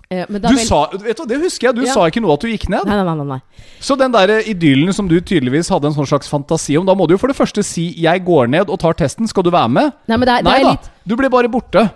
Eh, 0.10 0.26
Du 0.30 0.40
vel- 0.40 0.58
sa, 0.66 0.86
vet 0.94 1.18
du, 1.18 1.26
Det 1.26 1.42
husker 1.42 1.68
jeg. 1.68 1.76
Du 1.76 1.82
Ja. 1.82 1.94
sa 1.94 2.06
ikke 2.08 2.22
noe 2.22 2.34
at 2.34 2.40
du 2.40 2.48
gikk 2.48 2.70
ned. 2.70 2.86
Nei, 2.86 3.04
nei, 3.04 3.14
nei. 3.16 3.26
nei. 3.26 3.42
Så 3.82 3.98
den 3.98 4.12
der 4.12 4.40
idyllen 4.42 4.94
som 4.94 5.08
du 5.08 5.20
tydeligvis 5.20 5.70
hadde 5.70 5.86
en 5.86 5.94
sånn 5.94 6.08
slags 6.08 6.30
fantasi 6.30 6.78
om, 6.80 6.86
da 6.86 6.94
må 6.96 7.08
du 7.08 7.14
jo 7.16 7.18
for 7.18 7.28
det 7.28 7.36
første 7.36 7.62
si 7.64 7.94
'jeg 7.94 8.24
går 8.24 8.48
ned 8.50 8.70
og 8.70 8.80
tar 8.80 8.94
testen', 8.94 9.28
skal 9.28 9.44
du 9.44 9.52
være 9.52 9.70
med? 9.70 9.94
nei 10.08 10.16
men 10.18 10.26
det 10.26 10.30
er, 10.30 10.44
det 10.44 10.64
da, 10.64 10.70
litt 10.72 10.90
du 11.06 11.16
blir 11.18 11.30
bare 11.30 11.50
borte. 11.50 11.92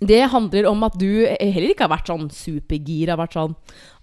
Det 0.00 0.28
handler 0.30 0.66
om 0.70 0.82
at 0.84 0.96
du 0.98 1.26
heller 1.26 1.68
ikke 1.74 1.86
har 1.86 1.98
vært 1.98 2.06
sånn 2.06 2.30
supergira. 2.30 3.16
Vært 3.16 3.34
sånn 3.34 3.54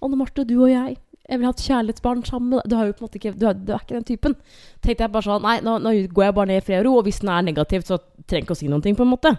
'Anne 0.01 0.17
Marte, 0.17 0.45
du 0.45 0.61
og 0.63 0.69
jeg, 0.69 0.97
jeg 1.29 1.39
vil 1.39 1.45
ha 1.45 1.49
et 1.49 1.57
kjærlighetsbarn 1.57 2.23
sammen.' 2.23 2.61
Du, 2.67 2.75
har 2.75 2.85
jo 2.85 2.93
på 2.93 3.01
en 3.01 3.07
måte 3.07 3.19
ikke, 3.19 3.37
du, 3.39 3.47
er, 3.47 3.53
du 3.53 3.73
er 3.73 3.79
ikke 3.79 3.99
den 3.99 4.03
typen. 4.03 4.35
Tenkte 4.83 4.99
jeg 4.99 5.11
bare 5.11 5.23
sånn 5.23 5.41
Nei, 5.41 5.59
nå, 5.61 5.81
nå 5.81 6.13
går 6.13 6.25
jeg 6.25 6.35
bare 6.35 6.45
ned 6.47 6.57
i 6.57 6.65
fred 6.65 6.79
og 6.79 6.85
ro, 6.85 6.97
og 6.99 7.05
hvis 7.05 7.19
den 7.21 7.29
er 7.29 7.41
negativ, 7.41 7.81
så 7.83 7.97
trenger 8.27 8.41
jeg 8.41 8.43
ikke 8.45 8.51
å 8.51 8.57
si 8.57 8.67
noen 8.67 8.83
ting, 8.83 8.95
på 8.95 9.01
en 9.01 9.09
måte. 9.17 9.37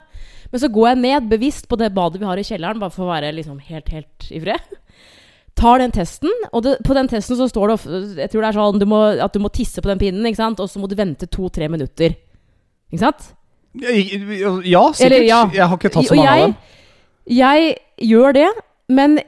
Men 0.53 0.61
så 0.61 0.69
går 0.73 0.89
jeg 0.91 1.01
ned 1.01 1.29
bevisst 1.33 1.69
på 1.69 1.79
det 1.81 1.93
badet 1.97 2.21
vi 2.21 2.29
har 2.29 2.41
i 2.41 2.45
kjelleren, 2.47 2.81
bare 2.83 2.93
for 2.93 3.07
å 3.07 3.13
være 3.15 3.33
liksom 3.39 3.59
helt, 3.71 3.89
helt 3.93 4.27
i 4.29 4.41
fred. 4.43 4.79
Tar 5.59 5.83
den 5.83 5.93
testen, 5.93 6.33
og 6.53 6.65
det, 6.65 6.79
på 6.85 6.97
den 6.97 7.09
testen 7.11 7.37
så 7.37 7.47
står 7.49 7.69
det 7.69 7.75
ofte 7.77 7.99
Jeg 8.23 8.31
tror 8.33 8.41
det 8.45 8.49
er 8.49 8.57
sånn 8.57 8.81
du 8.81 8.87
må, 8.89 9.01
at 9.21 9.35
du 9.35 9.41
må 9.45 9.51
tisse 9.53 9.85
på 9.85 9.91
den 9.91 10.01
pinnen, 10.01 10.27
ikke 10.29 10.41
sant? 10.41 10.61
og 10.61 10.71
så 10.71 10.81
må 10.81 10.89
du 10.89 10.97
vente 10.99 11.29
to-tre 11.29 11.69
minutter. 11.73 12.17
Ikke 12.93 13.03
sant? 13.05 13.33
Ja, 13.73 14.85
sikkert. 14.93 15.07
Eller, 15.07 15.27
ja. 15.29 15.43
Jeg 15.53 15.69
har 15.69 15.79
ikke 15.79 15.93
tatt 15.93 16.09
så 16.09 16.17
mange 16.19 16.33
av 16.33 16.43
dem. 16.47 16.57
Jeg 17.33 17.75
gjør 18.09 18.37
det, 18.37 18.49
men 18.93 19.21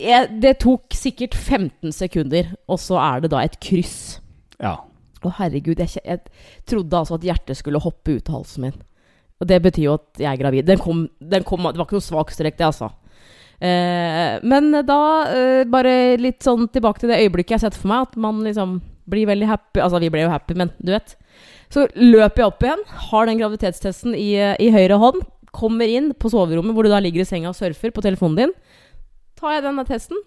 jeg, 0.00 0.28
det 0.42 0.56
tok 0.64 0.96
sikkert 0.96 1.36
15 1.36 1.94
sekunder, 1.94 2.52
og 2.68 2.80
så 2.82 2.98
er 3.00 3.24
det 3.24 3.32
da 3.32 3.44
et 3.44 3.56
kryss. 3.62 4.18
Ja. 4.60 4.78
Å 5.24 5.32
herregud, 5.38 5.80
jeg, 5.80 6.02
jeg 6.04 6.68
trodde 6.68 7.00
altså 7.00 7.16
at 7.16 7.24
hjertet 7.24 7.60
skulle 7.60 7.80
hoppe 7.82 8.18
ut 8.18 8.28
av 8.30 8.40
halsen 8.40 8.68
min. 8.68 8.76
Og 9.40 9.48
det 9.50 9.58
betyr 9.64 9.84
jo 9.84 9.96
at 9.98 10.22
jeg 10.22 10.30
er 10.30 10.40
gravid. 10.40 10.66
Den 10.68 10.80
kom, 10.80 11.06
den 11.20 11.44
kom, 11.44 11.66
det 11.68 11.76
var 11.76 11.88
ikke 11.88 11.98
noe 11.98 12.06
svak 12.06 12.32
strekk, 12.32 12.56
det, 12.56 12.70
altså. 12.70 12.90
Eh, 13.56 14.36
men 14.44 14.70
da, 14.84 15.00
eh, 15.32 15.62
bare 15.68 16.16
litt 16.20 16.44
sånn 16.44 16.68
tilbake 16.72 17.02
til 17.02 17.12
det 17.12 17.22
øyeblikket 17.24 17.54
jeg 17.54 17.60
har 17.60 17.66
sett 17.68 17.78
for 17.78 17.92
meg, 17.92 18.08
at 18.08 18.18
man 18.20 18.42
liksom 18.44 18.78
blir 19.08 19.28
veldig 19.28 19.48
happy. 19.48 19.82
Altså, 19.84 20.00
vi 20.02 20.10
ble 20.12 20.24
jo 20.24 20.32
happy, 20.32 20.56
men 20.58 20.72
du 20.80 20.92
vet. 20.94 21.16
Så 21.72 21.86
løper 21.98 22.42
jeg 22.42 22.50
opp 22.50 22.64
igjen, 22.64 22.84
har 23.10 23.28
den 23.28 23.40
graviditetstesten 23.40 24.16
i, 24.16 24.30
i 24.62 24.72
høyre 24.74 25.00
hånd, 25.02 25.22
kommer 25.56 25.88
inn 25.88 26.10
på 26.16 26.30
soverommet 26.32 26.76
hvor 26.76 26.84
du 26.84 26.92
da 26.92 27.00
ligger 27.00 27.24
i 27.24 27.28
senga 27.28 27.52
og 27.52 27.56
surfer 27.56 27.92
på 27.94 28.04
telefonen 28.04 28.40
din. 28.42 28.52
Tar 29.40 29.56
jeg 29.56 29.64
denne 29.64 29.84
testen 29.88 30.20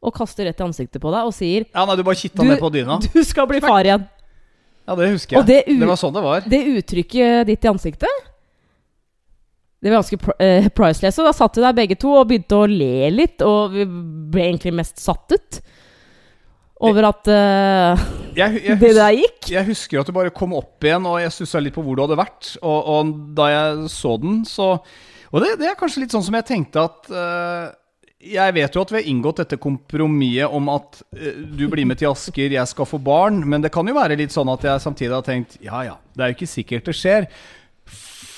og 0.00 0.14
kaster 0.16 0.48
rett 0.48 0.60
i 0.60 0.64
ansiktet 0.64 1.00
på 1.02 1.12
deg 1.12 1.28
og 1.28 1.34
sier 1.36 1.66
ja, 1.66 1.84
nei, 1.84 1.96
du 1.98 2.02
bare 2.06 2.16
kitta 2.16 2.44
ned 2.46 2.60
på 2.60 2.70
dyna. 2.72 2.96
Du 3.04 3.20
skal 3.26 3.48
bli 3.50 3.60
far 3.60 3.84
igjen. 3.84 4.06
Ja, 4.90 4.96
det 4.98 5.12
husker 5.14 5.38
jeg. 5.38 5.46
Det, 5.46 5.60
Det 5.70 5.86
var 5.86 5.98
sånn 6.00 6.16
det 6.16 6.22
var. 6.24 6.46
det 6.50 6.60
uttrykket 6.74 7.46
ditt 7.46 7.64
i 7.66 7.70
ansiktet 7.70 8.24
Det 9.80 9.88
var 9.92 10.00
ganske 10.00 10.18
pr 10.20 10.32
eh, 10.42 10.66
priceless. 10.74 11.18
Og 11.22 11.28
da 11.28 11.32
satt 11.36 11.56
vi 11.56 11.62
der 11.64 11.76
begge 11.78 11.96
to 12.00 12.10
og 12.18 12.26
begynte 12.28 12.58
å 12.58 12.66
le 12.68 13.06
litt, 13.14 13.44
og 13.46 13.76
vi 13.76 13.86
ble 13.86 14.48
egentlig 14.50 14.74
mest 14.82 14.98
satt 15.00 15.36
ut 15.36 15.60
over 16.80 17.06
at 17.10 17.28
uh, 17.28 18.02
Jeg, 18.36 18.62
jeg, 18.64 18.76
det 18.80 18.90
der 18.96 19.12
gikk. 19.12 19.50
jeg 19.52 19.66
husker 19.68 20.00
at 20.00 20.08
du 20.08 20.14
bare 20.16 20.32
kom 20.32 20.54
opp 20.56 20.84
igjen, 20.84 21.04
og 21.08 21.18
jeg 21.20 21.32
stussa 21.34 21.60
litt 21.60 21.74
på 21.76 21.84
hvor 21.84 21.96
du 21.98 22.04
hadde 22.06 22.16
vært. 22.20 22.54
Og, 22.60 22.78
og 22.94 23.10
da 23.36 23.48
jeg 23.52 23.90
så 23.92 24.14
den, 24.22 24.42
så 24.48 24.72
Og 25.30 25.44
det, 25.44 25.58
det 25.60 25.68
er 25.70 25.76
kanskje 25.78 26.02
litt 26.02 26.14
sånn 26.16 26.24
som 26.26 26.34
jeg 26.34 26.48
tenkte 26.48 26.82
at 26.88 27.10
eh, 27.12 27.66
Jeg 28.20 28.52
vet 28.52 28.74
jo 28.76 28.82
at 28.84 28.90
vi 28.92 28.98
har 28.98 29.06
inngått 29.08 29.38
dette 29.40 29.56
kompromisset 29.60 30.52
om 30.52 30.66
at 30.68 30.98
eh, 31.16 31.38
du 31.40 31.64
blir 31.72 31.86
med 31.88 31.96
til 32.00 32.10
Asker, 32.10 32.52
jeg 32.52 32.68
skal 32.68 32.88
få 32.88 33.00
barn, 33.00 33.40
men 33.48 33.64
det 33.64 33.72
kan 33.72 33.88
jo 33.88 33.96
være 33.96 34.18
litt 34.20 34.34
sånn 34.34 34.50
at 34.52 34.66
jeg 34.66 34.82
samtidig 34.84 35.16
har 35.16 35.24
tenkt 35.24 35.56
ja 35.64 35.80
ja, 35.86 35.96
det 36.12 36.26
er 36.26 36.32
jo 36.32 36.36
ikke 36.36 36.50
sikkert 36.52 36.90
det 36.90 36.96
skjer. 36.98 37.28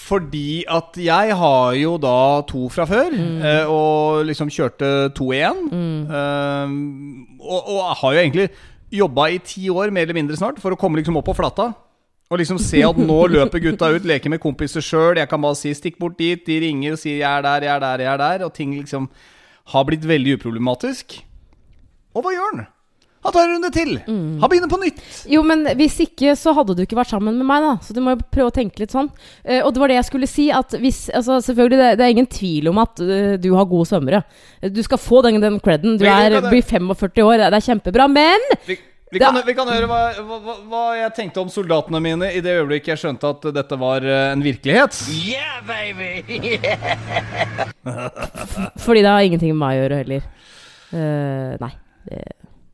Fordi 0.02 0.62
at 0.70 0.98
jeg 1.00 1.34
har 1.38 1.74
jo 1.78 1.96
da 1.98 2.42
to 2.46 2.68
fra 2.70 2.86
før, 2.86 3.14
eh, 3.16 3.70
og 3.70 4.22
liksom 4.28 4.50
kjørte 4.52 5.10
to 5.16 5.30
igjen. 5.34 5.64
Eh, 5.72 6.76
og, 7.42 7.60
og 7.74 7.92
har 8.02 8.14
jo 8.14 8.22
egentlig 8.22 8.48
jobba 8.92 9.28
i 9.32 9.42
ti 9.42 9.66
år, 9.72 9.90
mer 9.90 10.06
eller 10.06 10.20
mindre 10.20 10.38
snart, 10.38 10.62
for 10.62 10.74
å 10.74 10.78
komme 10.78 11.00
liksom 11.00 11.18
opp 11.18 11.26
på 11.30 11.36
flata. 11.38 11.72
Og 12.32 12.40
liksom 12.40 12.58
se 12.62 12.80
at 12.86 12.98
nå 12.98 13.18
løper 13.34 13.60
gutta 13.66 13.90
ut, 13.92 14.06
leker 14.08 14.32
med 14.32 14.40
kompiser 14.42 14.84
sjøl. 14.84 15.18
Jeg 15.20 15.28
kan 15.28 15.42
bare 15.42 15.58
si 15.58 15.74
'stikk 15.74 15.98
bort 15.98 16.18
dit', 16.20 16.46
de 16.46 16.58
ringer 16.62 16.94
og 16.94 17.02
sier 17.02 17.18
'jeg 17.18 17.28
er 17.28 17.42
der, 17.42 17.66
jeg 17.66 17.74
er 17.74 17.80
der, 17.80 17.98
jeg 18.06 18.12
er 18.14 18.22
der'. 18.22 18.44
Og 18.46 18.54
ting 18.54 18.78
liksom 18.78 19.08
har 19.70 19.88
blitt 19.88 20.06
veldig 20.08 20.38
uproblematisk. 20.38 21.20
Og 22.16 22.24
hva 22.24 22.34
gjør 22.34 22.48
han? 22.50 22.64
Han 23.22 23.34
tar 23.34 23.44
en 23.46 23.52
runde 23.54 23.68
til. 23.70 23.90
Han 24.42 24.50
begynner 24.50 24.70
på 24.70 24.80
nytt. 24.82 25.02
Jo, 25.30 25.44
men 25.46 25.62
hvis 25.78 26.00
ikke, 26.02 26.32
så 26.38 26.50
hadde 26.56 26.74
du 26.74 26.82
ikke 26.82 26.98
vært 26.98 27.12
sammen 27.12 27.36
med 27.38 27.46
meg, 27.46 27.62
da. 27.62 27.76
Så 27.86 27.94
du 27.94 28.00
må 28.02 28.16
jo 28.16 28.24
prøve 28.34 28.50
å 28.50 28.54
tenke 28.56 28.82
litt 28.82 28.94
sånn. 28.94 29.12
Uh, 29.46 29.60
og 29.60 29.70
det 29.70 29.82
var 29.82 29.92
det 29.92 29.98
jeg 30.00 30.08
skulle 30.08 30.30
si. 30.30 30.48
At 30.50 30.74
hvis, 30.82 31.04
altså, 31.14 31.38
selvfølgelig, 31.46 31.78
det, 31.78 31.90
det 32.00 32.06
er 32.06 32.14
ingen 32.16 32.26
tvil 32.26 32.72
om 32.72 32.80
at 32.82 32.98
uh, 32.98 33.34
du 33.38 33.52
har 33.54 33.68
gode 33.70 33.86
svømmere. 33.92 34.24
Du 34.74 34.82
skal 34.82 34.98
få 34.98 35.22
den, 35.28 35.38
den 35.44 35.60
creden. 35.62 36.00
Du 36.02 36.06
er, 36.10 36.34
blir 36.48 36.66
45 36.66 37.22
år, 37.22 37.44
det 37.46 37.60
er 37.60 37.68
kjempebra. 37.68 38.08
Men 38.10 38.50
Vi, 39.12 39.20
kan, 39.20 39.36
vi 39.44 39.52
kan 39.52 39.68
høre 39.68 39.88
hva, 39.90 39.98
hva, 40.24 40.54
hva- 40.72 40.96
jeg 40.96 41.12
tenkte 41.18 41.42
om 41.42 41.50
soldatene 41.52 42.00
mine 42.00 42.30
i 42.32 42.40
det 42.40 42.54
øyeblikket 42.62 42.94
jeg 42.94 43.00
skjønte 43.02 43.32
at 43.34 43.44
dette 43.58 43.76
var 43.76 44.06
eh, 44.08 44.30
en 44.32 44.40
virkelighet. 44.40 44.96
Yeah, 45.12 45.58
baby! 45.68 46.56
Fordi 48.86 49.02
det 49.04 49.10
har 49.12 49.26
ingenting 49.26 49.52
med 49.52 49.60
meg 49.60 49.76
å 49.76 49.82
gjøre 49.82 49.98
heller. 50.00 50.24
Uh, 50.92 51.52
nei. 51.60 51.70
Det, 52.08 52.22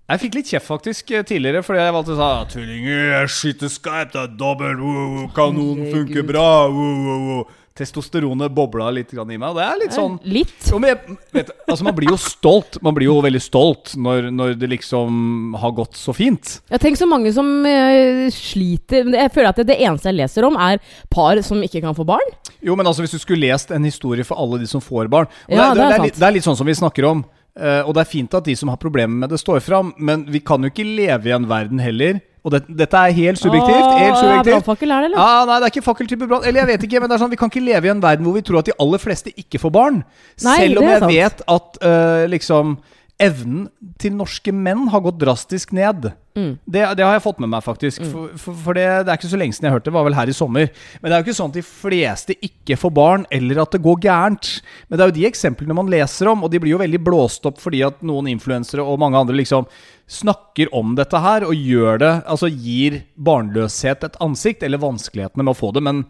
Jeg 0.09 0.23
fikk 0.23 0.38
litt 0.38 0.52
kjeft 0.54 0.71
faktisk 0.71 1.11
eh, 1.11 1.26
tidligere 1.26 1.61
fordi 1.66 1.83
jeg 1.83 1.95
valgte 1.99 2.14
å 2.14 2.21
sa 2.23 2.30
jeg 2.54 3.35
skyter 3.35 3.68
skarpt, 3.75 4.14
det 4.14 4.23
er 4.23 4.78
wow, 4.80 5.02
wow, 5.18 5.26
kanonen 5.37 5.90
funker 5.92 6.25
bra 6.26 6.47
wow, 6.71 6.95
wow, 7.02 7.26
wow. 7.33 7.57
Testosteronet 7.78 8.52
bobla 8.54 8.90
litt 8.94 9.12
grann 9.14 9.30
i 9.30 9.38
meg. 9.38 9.52
Og 9.52 9.58
det 9.58 9.66
er 9.66 9.80
litt 9.82 9.94
sånn 9.97 10.18
Litt. 10.28 10.56
jo, 10.66 10.80
jeg, 10.82 11.16
vet, 11.35 11.52
altså 11.68 11.87
Man 11.87 11.97
blir 11.97 12.11
jo 12.12 12.18
stolt 12.20 12.80
Man 12.85 12.97
blir 12.97 13.08
jo 13.08 13.18
veldig 13.25 13.42
stolt 13.42 13.94
når, 13.99 14.30
når 14.35 14.54
det 14.58 14.70
liksom 14.75 15.54
har 15.62 15.75
gått 15.76 15.99
så 15.99 16.14
fint. 16.16 16.58
Jeg 16.73 16.82
tenker 16.82 17.00
så 17.00 17.08
mange 17.11 17.32
som 17.35 17.49
uh, 17.64 18.26
sliter 18.35 19.08
Jeg 19.14 19.35
føler 19.35 19.50
at 19.52 19.62
det, 19.62 19.68
det 19.70 19.78
eneste 19.78 20.11
jeg 20.11 20.20
leser 20.20 20.49
om, 20.49 20.58
er 20.58 20.82
par 21.12 21.40
som 21.47 21.62
ikke 21.64 21.82
kan 21.85 21.97
få 21.97 22.06
barn. 22.08 22.37
Jo, 22.64 22.75
men 22.78 22.87
altså 22.87 23.04
Hvis 23.04 23.16
du 23.16 23.23
skulle 23.23 23.47
lest 23.47 23.73
en 23.75 23.87
historie 23.87 24.26
for 24.26 24.40
alle 24.40 24.61
de 24.62 24.70
som 24.70 24.82
får 24.82 25.11
barn 25.12 25.28
Ja, 25.47 25.70
det, 25.73 25.80
det, 25.80 25.90
er 25.90 26.06
litt, 26.08 26.18
det 26.18 26.28
er 26.28 26.38
litt 26.38 26.47
sånn 26.47 26.58
som 26.58 26.68
vi 26.68 26.76
snakker 26.78 27.06
om. 27.08 27.23
Uh, 27.58 27.82
og 27.88 27.94
det 27.97 28.04
er 28.04 28.11
fint 28.11 28.35
at 28.38 28.47
de 28.47 28.54
som 28.58 28.70
har 28.70 28.78
problemer 28.78 29.25
med 29.25 29.32
det, 29.32 29.40
står 29.42 29.58
fram, 29.64 29.90
men 29.99 30.23
vi 30.30 30.42
kan 30.47 30.62
jo 30.62 30.70
ikke 30.70 30.87
leve 30.87 31.30
i 31.30 31.35
en 31.35 31.49
verden 31.50 31.80
heller. 31.82 32.20
Og 32.47 32.54
det, 32.54 32.61
dette 32.78 33.00
er 33.00 33.14
helt 33.16 33.40
subjektivt. 33.40 33.85
Åh, 33.85 33.97
helt 33.99 34.18
subjektivt. 34.21 34.52
Brannfakkel 34.54 34.92
er 34.95 35.04
det, 35.04 35.11
eller? 35.11 35.23
Ja, 35.23 35.47
nei, 35.49 35.57
det 35.59 35.68
er 35.68 35.75
ikke 35.75 35.87
fakkeltype 35.88 36.28
brann. 36.30 36.45
Eller 36.47 36.62
jeg 36.62 36.71
vet 36.73 36.87
ikke, 36.88 37.00
men 37.02 37.11
det 37.11 37.16
er 37.16 37.23
sånn, 37.25 37.33
vi 37.35 37.40
kan 37.40 37.52
ikke 37.52 37.64
leve 37.64 37.90
i 37.90 37.92
en 37.92 38.04
verden 38.04 38.28
hvor 38.28 38.37
vi 38.38 38.45
tror 38.47 38.61
at 38.62 38.71
de 38.71 38.76
aller 38.85 39.02
fleste 39.02 39.33
ikke 39.35 39.61
får 39.62 39.75
barn. 39.75 39.99
Nei, 40.47 40.57
Selv 40.62 40.83
om 40.83 40.88
jeg 40.88 41.02
sant. 41.02 41.12
vet 41.16 41.42
at 41.57 41.80
uh, 41.83 42.23
liksom 42.30 42.78
evnen 43.18 43.66
til 43.99 44.14
norske 44.14 44.54
menn 44.54 44.87
har 44.92 45.02
gått 45.02 45.18
drastisk 45.18 45.75
ned. 45.75 46.12
Mm. 46.38 46.50
Det, 46.71 46.83
det 46.99 47.02
har 47.02 47.16
jeg 47.16 47.25
fått 47.25 47.40
med 47.42 47.50
meg, 47.50 47.64
faktisk. 47.64 48.04
For, 48.07 48.30
for, 48.38 48.59
for 48.66 48.78
det, 48.78 48.87
det 49.07 49.11
er 49.11 49.18
ikke 49.18 49.30
så 49.33 49.40
lenge 49.40 49.57
siden 49.57 49.68
jeg 49.68 49.75
hørte 49.75 49.90
det. 49.90 49.95
var 49.97 50.07
vel 50.07 50.18
her 50.18 50.30
i 50.30 50.37
sommer. 50.37 50.71
Men 51.00 51.11
det 51.11 51.16
er 51.16 51.23
jo 51.23 51.26
ikke 51.26 51.38
sånn 51.40 51.52
at 51.52 51.59
de 51.59 51.64
fleste 51.66 52.37
ikke 52.49 52.78
får 52.78 52.95
barn, 52.95 53.26
eller 53.35 53.62
at 53.64 53.75
det 53.75 53.83
går 53.85 54.00
gærent. 54.07 54.50
Men 54.87 54.99
det 54.99 55.04
er 55.04 55.12
jo 55.12 55.18
de 55.18 55.28
eksemplene 55.28 55.78
man 55.78 55.90
leser 55.92 56.30
om, 56.30 56.45
og 56.47 56.52
de 56.52 56.62
blir 56.62 56.76
jo 56.76 56.83
veldig 56.83 57.02
blåst 57.04 57.49
opp 57.49 57.59
fordi 57.62 57.83
at 57.87 58.04
noen 58.07 58.30
influensere 58.30 58.85
og 58.85 59.00
mange 59.02 59.18
andre 59.18 59.38
liksom 59.40 59.66
snakker 60.09 60.71
om 60.76 60.95
dette 60.97 61.21
her 61.21 61.45
og 61.45 61.52
gjør 61.52 61.99
det 62.00 62.12
Altså 62.33 62.49
gir 62.49 63.02
barnløshet 63.21 64.07
et 64.07 64.16
ansikt, 64.25 64.62
eller 64.64 64.80
vanskelighetene 64.80 65.45
med 65.45 65.57
å 65.57 65.59
få 65.59 65.73
det. 65.76 65.85
Men 65.85 66.04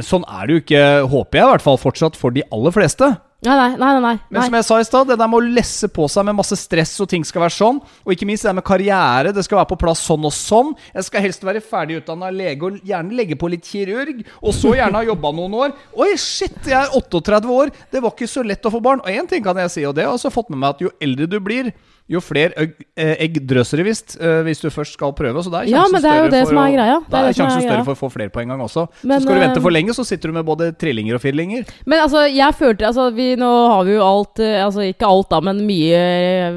sånn 0.00 0.26
er 0.28 0.48
det 0.48 0.56
jo 0.56 0.62
ikke, 0.64 0.86
håper 1.12 1.38
jeg 1.38 1.46
i 1.46 1.52
hvert 1.54 1.64
fall, 1.64 1.80
fortsatt 1.80 2.18
for 2.18 2.34
de 2.34 2.44
aller 2.52 2.74
fleste. 2.74 3.12
Nei, 3.42 3.54
nei, 3.74 3.74
nei. 3.74 4.00
nei, 4.00 4.18
Men 4.30 4.44
som 4.46 4.54
jeg 4.54 4.66
sa 4.68 4.76
i 4.78 4.84
stad, 4.86 5.08
det 5.10 5.16
der 5.18 5.30
med 5.30 5.40
å 5.40 5.54
lesse 5.56 5.88
på 5.90 6.04
seg 6.06 6.28
med 6.28 6.36
masse 6.38 6.54
stress 6.60 6.92
og 7.02 7.08
ting 7.10 7.24
skal 7.26 7.42
være 7.42 7.56
sånn, 7.56 7.80
og 7.82 8.12
ikke 8.14 8.28
minst 8.28 8.46
det 8.46 8.52
der 8.52 8.58
med 8.60 8.66
karriere, 8.68 9.32
det 9.34 9.42
skal 9.42 9.58
være 9.58 9.70
på 9.72 9.80
plass 9.82 10.04
sånn 10.06 10.28
og 10.28 10.34
sånn. 10.36 10.70
Jeg 10.94 11.08
skal 11.08 11.24
helst 11.26 11.42
være 11.48 11.64
ferdig 11.66 11.98
utdanna 11.98 12.30
lege 12.30 12.68
og 12.68 12.78
gjerne 12.86 13.18
legge 13.18 13.38
på 13.40 13.50
litt 13.50 13.66
kirurg, 13.66 14.22
og 14.38 14.54
så 14.54 14.76
gjerne 14.78 15.00
ha 15.00 15.08
jobba 15.10 15.34
noen 15.34 15.56
år. 15.58 15.74
Oi, 15.98 16.12
shit, 16.22 16.54
jeg 16.70 16.78
er 16.78 16.94
38 16.94 17.50
år! 17.50 17.74
Det 17.90 18.04
var 18.04 18.14
ikke 18.14 18.30
så 18.30 18.46
lett 18.46 18.70
å 18.70 18.72
få 18.76 18.82
barn. 18.84 19.02
Og 19.02 19.10
én 19.10 19.26
ting 19.26 19.42
kan 19.42 19.58
jeg 19.58 19.74
si, 19.74 19.84
og 19.90 19.98
det 19.98 20.06
har 20.06 20.12
jeg 20.12 20.20
også 20.20 20.34
fått 20.38 20.54
med 20.54 20.62
meg, 20.62 20.76
at 20.76 20.86
jo 20.86 20.94
eldre 21.02 21.26
du 21.34 21.40
blir, 21.42 21.72
jo 22.12 22.20
flere 22.22 22.52
egg, 22.60 22.74
eh, 22.96 23.14
egg 23.24 23.38
drøser 23.48 23.80
det 23.80 23.86
visst, 23.88 24.14
eh, 24.20 24.42
hvis 24.46 24.60
du 24.62 24.68
først 24.70 24.92
skal 24.98 25.12
prøve. 25.16 25.42
Så 25.42 25.50
det 25.52 25.60
er 25.62 25.70
Ja, 25.72 25.82
sjansen 25.82 25.92
men 25.92 26.02
det 26.02 26.10
er 26.10 26.18
jo 26.18 26.22
større 26.22 26.30
det 26.30 26.42
for 26.42 26.52
som 26.52 26.58
er 26.58 26.68
å- 26.68 26.76
greia. 26.76 26.98
Det 27.00 27.06
er 27.06 27.10
Da 27.10 27.18
er 27.18 27.22
det 27.22 27.32
er 27.32 27.38
sjansen 27.42 27.60
greia. 27.62 27.70
større 27.72 27.84
for 27.84 27.94
å 27.94 28.00
få 28.02 28.12
flere 28.12 28.30
på 28.32 28.42
en 28.42 28.48
gang 28.52 28.60
også. 28.60 28.88
Men, 29.02 29.18
så 29.18 29.22
skal 29.24 29.34
du 29.34 29.40
vente 29.46 29.56
eh, 29.58 29.62
for 29.66 29.70
lenge, 29.72 29.90
så 29.96 30.04
sitter 30.06 30.28
du 30.28 30.32
med 30.38 30.46
både 30.46 30.72
trillinger 30.78 31.14
og 31.14 31.20
firlinger. 31.22 31.66
Men 31.86 31.98
altså, 32.06 32.24
jeg 32.34 32.54
følte 32.54 32.86
altså, 32.90 33.08
vi, 33.14 33.34
Nå 33.36 33.50
har 33.72 33.84
vi 33.84 33.92
jo 33.96 34.02
alt 34.02 34.38
Altså 34.38 34.84
ikke 34.92 35.06
alt, 35.08 35.28
da, 35.30 35.40
men 35.40 35.66
mye 35.66 36.52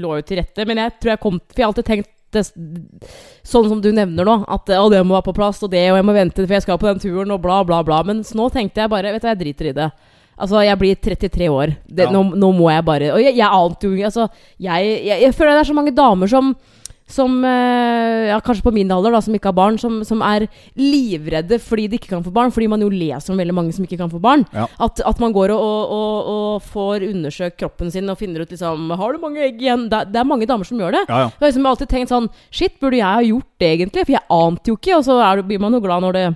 lå 0.00 0.16
jo 0.18 0.22
til 0.26 0.38
rette. 0.42 0.66
Men 0.66 0.76
jeg 0.82 0.92
tror 1.00 1.14
jeg 1.14 1.20
kom 1.24 1.38
For 1.40 1.56
jeg 1.60 1.64
har 1.66 1.72
alltid 1.72 1.88
tenkt 1.90 2.10
det, 2.34 2.42
sånn 3.46 3.68
som 3.70 3.80
du 3.80 3.92
nevner 3.94 4.26
nå, 4.26 4.44
at 4.50 4.66
å, 4.74 4.88
det 4.90 5.04
må 5.06 5.14
være 5.14 5.28
på 5.28 5.34
plass, 5.36 5.60
og 5.62 5.70
det, 5.70 5.84
og 5.92 6.00
jeg 6.00 6.06
må 6.08 6.14
vente, 6.16 6.42
for 6.42 6.56
jeg 6.56 6.64
skal 6.64 6.80
på 6.82 6.88
den 6.90 6.98
turen, 6.98 7.30
og 7.30 7.40
bla, 7.44 7.60
bla, 7.62 7.78
bla. 7.86 8.00
Men 8.02 8.24
nå 8.34 8.48
tenkte 8.50 8.82
jeg 8.82 8.90
bare 8.90 9.12
Vet 9.14 9.22
du, 9.22 9.28
jeg 9.30 9.38
driter 9.38 9.68
i 9.70 9.74
det. 9.76 9.86
Altså, 10.38 10.62
jeg 10.66 10.78
blir 10.78 10.94
33 10.96 11.50
år. 11.50 11.76
Det, 11.86 12.06
Ja. 12.08 12.10
nå, 12.10 12.34
nå 12.34 12.52
må 12.52 12.70
jeg 12.70 12.84
bare 12.84 13.12
Og 13.14 13.20
jeg, 13.22 13.36
jeg 13.36 13.48
ante 13.48 13.86
jo 13.86 14.04
Altså, 14.04 14.28
jeg, 14.58 15.04
jeg, 15.06 15.22
jeg 15.22 15.34
føler 15.34 15.52
det 15.52 15.60
er 15.60 15.70
så 15.72 15.76
mange 15.76 15.94
damer 15.94 16.26
som 16.30 16.54
som 17.04 17.44
eh, 17.44 18.30
ja, 18.30 18.38
kanskje 18.40 18.64
på 18.64 18.72
min 18.72 18.90
alder, 18.92 19.12
da, 19.12 19.20
som 19.20 19.34
ikke 19.36 19.50
har 19.50 19.56
barn, 19.56 19.76
som, 19.80 19.98
som 20.08 20.22
er 20.24 20.46
livredde 20.78 21.58
fordi 21.60 21.86
de 21.90 21.98
ikke 21.98 22.14
kan 22.14 22.24
få 22.24 22.32
barn. 22.34 22.52
Fordi 22.54 22.68
man 22.72 22.82
jo 22.84 22.88
leser 22.88 23.34
om 23.34 23.40
veldig 23.40 23.56
mange 23.56 23.74
som 23.76 23.84
ikke 23.84 23.98
kan 24.00 24.12
få 24.12 24.20
barn. 24.22 24.46
Ja. 24.56 24.66
At, 24.82 25.02
at 25.04 25.20
man 25.20 25.34
går 25.36 25.52
og, 25.52 25.92
og, 25.98 26.30
og, 26.34 26.62
får 26.64 27.04
undersøkt 27.10 27.58
kroppen 27.60 27.92
sin 27.92 28.08
og 28.08 28.18
finner 28.20 28.44
ut 28.44 28.50
liksom 28.54 28.88
Har 28.96 29.12
du 29.12 29.20
mange 29.20 29.42
egg 29.44 29.60
igjen? 29.60 29.88
Det, 29.92 30.00
det 30.14 30.20
er 30.22 30.28
mange 30.28 30.48
damer 30.48 30.68
som 30.68 30.80
gjør 30.80 30.96
det. 30.96 31.04
Ja, 31.10 31.26
ja. 31.26 31.28
Jeg 31.34 31.44
har 31.44 31.52
liksom 31.52 31.68
alltid 31.68 31.92
tenkt 31.92 32.14
sånn 32.14 32.30
Shit, 32.48 32.78
burde 32.80 33.00
jeg 33.00 33.20
ha 33.20 33.26
gjort 33.26 33.50
det, 33.60 33.70
egentlig? 33.76 34.06
For 34.06 34.16
jeg 34.16 34.26
ante 34.38 34.72
jo 34.72 34.78
ikke. 34.78 34.96
Og 34.96 35.04
så 35.06 35.18
er, 35.20 35.44
blir 35.44 35.60
man 35.62 35.76
jo 35.76 35.82
glad 35.84 36.06
når 36.06 36.16
det 36.16 36.26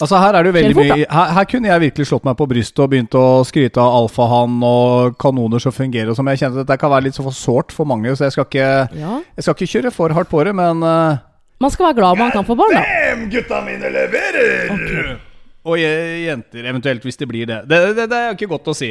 Altså 0.00 0.18
Her 0.18 0.34
er 0.34 0.42
det 0.42 0.50
jo 0.50 0.56
veldig 0.56 0.74
fort, 0.74 0.88
mye 0.96 1.06
her, 1.10 1.32
her 1.36 1.44
kunne 1.50 1.68
jeg 1.68 1.80
virkelig 1.84 2.06
slått 2.08 2.24
meg 2.26 2.36
på 2.38 2.46
brystet 2.50 2.80
og 2.82 2.88
begynt 2.90 3.14
å 3.18 3.24
skryte 3.46 3.78
av 3.82 3.96
alfahann 4.00 4.56
og 4.66 5.18
kanoner 5.22 5.62
som 5.62 5.72
fungerer. 5.72 6.10
og 6.10 6.16
som 6.16 6.26
Jeg 6.32 6.38
kjente 6.40 6.58
at 6.60 6.66
dette 6.66 6.78
kan 6.80 6.90
være 6.90 7.04
litt 7.08 7.14
så 7.18 7.22
for 7.26 7.36
sårt 7.36 7.72
for 7.76 7.84
mange, 7.86 8.10
så 8.16 8.24
jeg 8.26 8.32
skal 8.32 8.44
ikke, 8.48 8.70
Ja. 8.98 9.20
jeg 9.36 9.44
skal 9.44 9.54
ikke 9.54 9.72
kjøre 9.74 9.92
for 9.92 10.08
hardt 10.16 10.30
på 10.32 10.42
det. 10.44 10.54
Men 10.54 10.82
uh, 10.82 11.16
Man 11.60 11.70
skal 11.70 11.86
være 11.86 12.00
glad 12.00 12.18
man 12.18 12.30
kan 12.34 12.44
få 12.44 12.56
barn, 12.58 12.74
da. 12.74 12.82
Damn, 12.82 13.28
gutta 13.30 13.60
mine 13.62 13.90
leverer! 13.94 15.18
Og 15.64 15.78
jenter, 15.78 16.64
eventuelt, 16.66 17.04
hvis 17.06 17.16
det 17.20 17.28
blir 17.30 17.46
det. 17.46 17.60
Det, 17.70 17.78
det, 17.94 18.08
det 18.10 18.18
er 18.18 18.32
ikke 18.34 18.48
godt 18.50 18.66
å 18.72 18.74
si. 18.74 18.88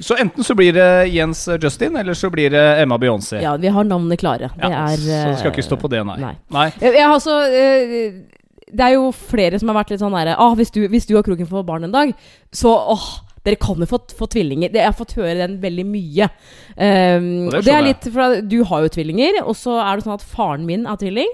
Så 0.00 0.14
enten 0.18 0.42
så 0.46 0.54
blir 0.58 0.72
det 0.74 0.88
Jens 1.10 1.44
Justin, 1.62 1.96
eller 1.98 2.14
så 2.14 2.30
blir 2.30 2.50
det 2.54 2.64
Emma 2.82 2.98
Beyoncé. 2.98 3.40
Ja, 3.42 3.56
vi 3.58 3.70
har 3.74 3.84
navnene 3.86 4.16
klare. 4.18 4.50
Det 4.56 4.70
Ja, 4.70 4.84
er 4.90 4.96
så 4.98 5.06
det 5.30 5.38
skal 5.40 5.52
ikke 5.54 5.64
stå 5.66 5.78
eh, 5.78 5.82
på 5.82 5.90
det, 5.90 6.02
nei. 6.06 6.16
nei. 6.22 6.34
nei. 6.54 6.66
Jeg, 6.80 6.94
jeg 6.98 7.06
har 7.06 7.14
også 7.14 7.38
eh, 7.50 8.37
Det 8.72 8.84
er 8.84 8.96
jo 8.96 9.08
flere 9.14 9.58
som 9.60 9.70
har 9.70 9.80
vært 9.80 9.94
litt 9.94 10.02
sånn 10.02 10.16
derre 10.16 10.36
ah, 10.40 10.54
hvis, 10.58 10.72
du, 10.74 10.82
hvis 10.90 11.08
du 11.08 11.14
har 11.16 11.24
Kroken 11.26 11.48
for 11.48 11.66
barn 11.66 11.88
en 11.88 11.94
dag, 11.94 12.12
så 12.54 12.74
åh 12.94 13.08
dere 13.46 13.58
kan 13.60 13.80
jo 13.80 13.86
få, 13.88 14.00
få 14.18 14.26
tvillinger. 14.28 14.72
Jeg 14.74 14.84
har 14.84 14.96
fått 14.96 15.14
høre 15.18 15.38
den 15.40 15.58
veldig 15.62 15.84
mye. 15.88 16.26
Um, 16.74 17.28
Og 17.48 17.54
det 17.58 17.62
det 17.68 17.74
er 17.74 17.86
litt 17.86 18.08
for 18.12 18.40
Du 18.44 18.58
har 18.68 18.84
jo 18.84 18.90
tvillinger, 18.92 19.40
og 19.44 19.56
så 19.56 19.78
er 19.80 19.96
det 19.96 20.04
sånn 20.04 20.18
at 20.18 20.26
faren 20.26 20.66
min 20.68 20.84
er 20.90 20.98
tvilling. 21.00 21.30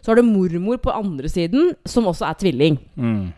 Så 0.00 0.10
har 0.10 0.20
du 0.20 0.26
mormor 0.26 0.80
på 0.82 0.92
andre 0.92 1.30
siden, 1.30 1.72
som 1.88 2.08
også 2.10 2.26
er 2.28 2.38
tvilling. 2.40 2.78
Mm. 2.96 3.32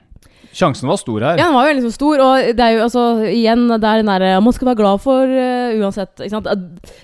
Sjansen 0.57 0.89
var 0.89 0.97
stor 0.97 1.21
her. 1.21 1.37
Ja, 1.37 1.51
den 1.51 1.55
var 1.57 1.67
jo 1.67 1.73
veldig 1.75 1.91
stor, 1.93 2.21
og 2.25 2.47
det 2.57 2.65
er 2.65 2.73
jo 2.73 2.85
altså 2.87 3.03
igjen 3.29 3.67
det 3.69 3.77
er 3.77 4.01
den 4.01 4.09
derre 4.09 4.29
Man 4.41 4.55
skal 4.57 4.71
være 4.71 4.79
glad 4.79 5.03
for 5.05 5.29
uh, 5.29 5.75
uansett. 5.83 6.23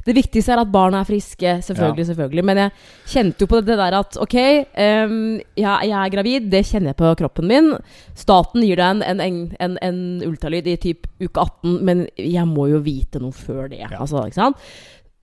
Det 0.07 0.15
viktigste 0.17 0.55
er 0.55 0.63
at 0.63 0.71
barna 0.73 1.03
er 1.03 1.09
friske, 1.09 1.59
selvfølgelig, 1.67 2.07
selvfølgelig. 2.09 2.45
Men 2.49 2.63
jeg 2.63 2.73
kjente 3.13 3.45
jo 3.45 3.51
på 3.53 3.61
det 3.61 3.77
der 3.77 3.99
at 3.99 4.17
ok, 4.25 4.37
um, 4.73 5.19
jeg, 5.59 5.91
jeg 5.91 5.99
er 5.99 6.15
gravid, 6.15 6.49
det 6.53 6.63
kjenner 6.71 6.93
jeg 6.93 7.01
på 7.03 7.11
kroppen 7.21 7.51
min. 7.51 7.69
Staten 8.17 8.65
gir 8.65 8.81
deg 8.81 9.03
en, 9.05 9.21
en, 9.21 9.43
en, 9.61 9.77
en, 9.85 10.01
ultralyd 10.25 10.71
i 10.73 10.79
typ 10.81 11.11
uke 11.21 11.45
18, 11.45 11.75
men 11.85 12.07
jeg 12.17 12.47
må 12.49 12.71
jo 12.73 12.81
vite 12.85 13.21
noe 13.21 13.37
før 13.37 13.67
det. 13.73 13.85
Altså, 13.91 14.25
ikke 14.31 14.39
sant? 14.39 14.73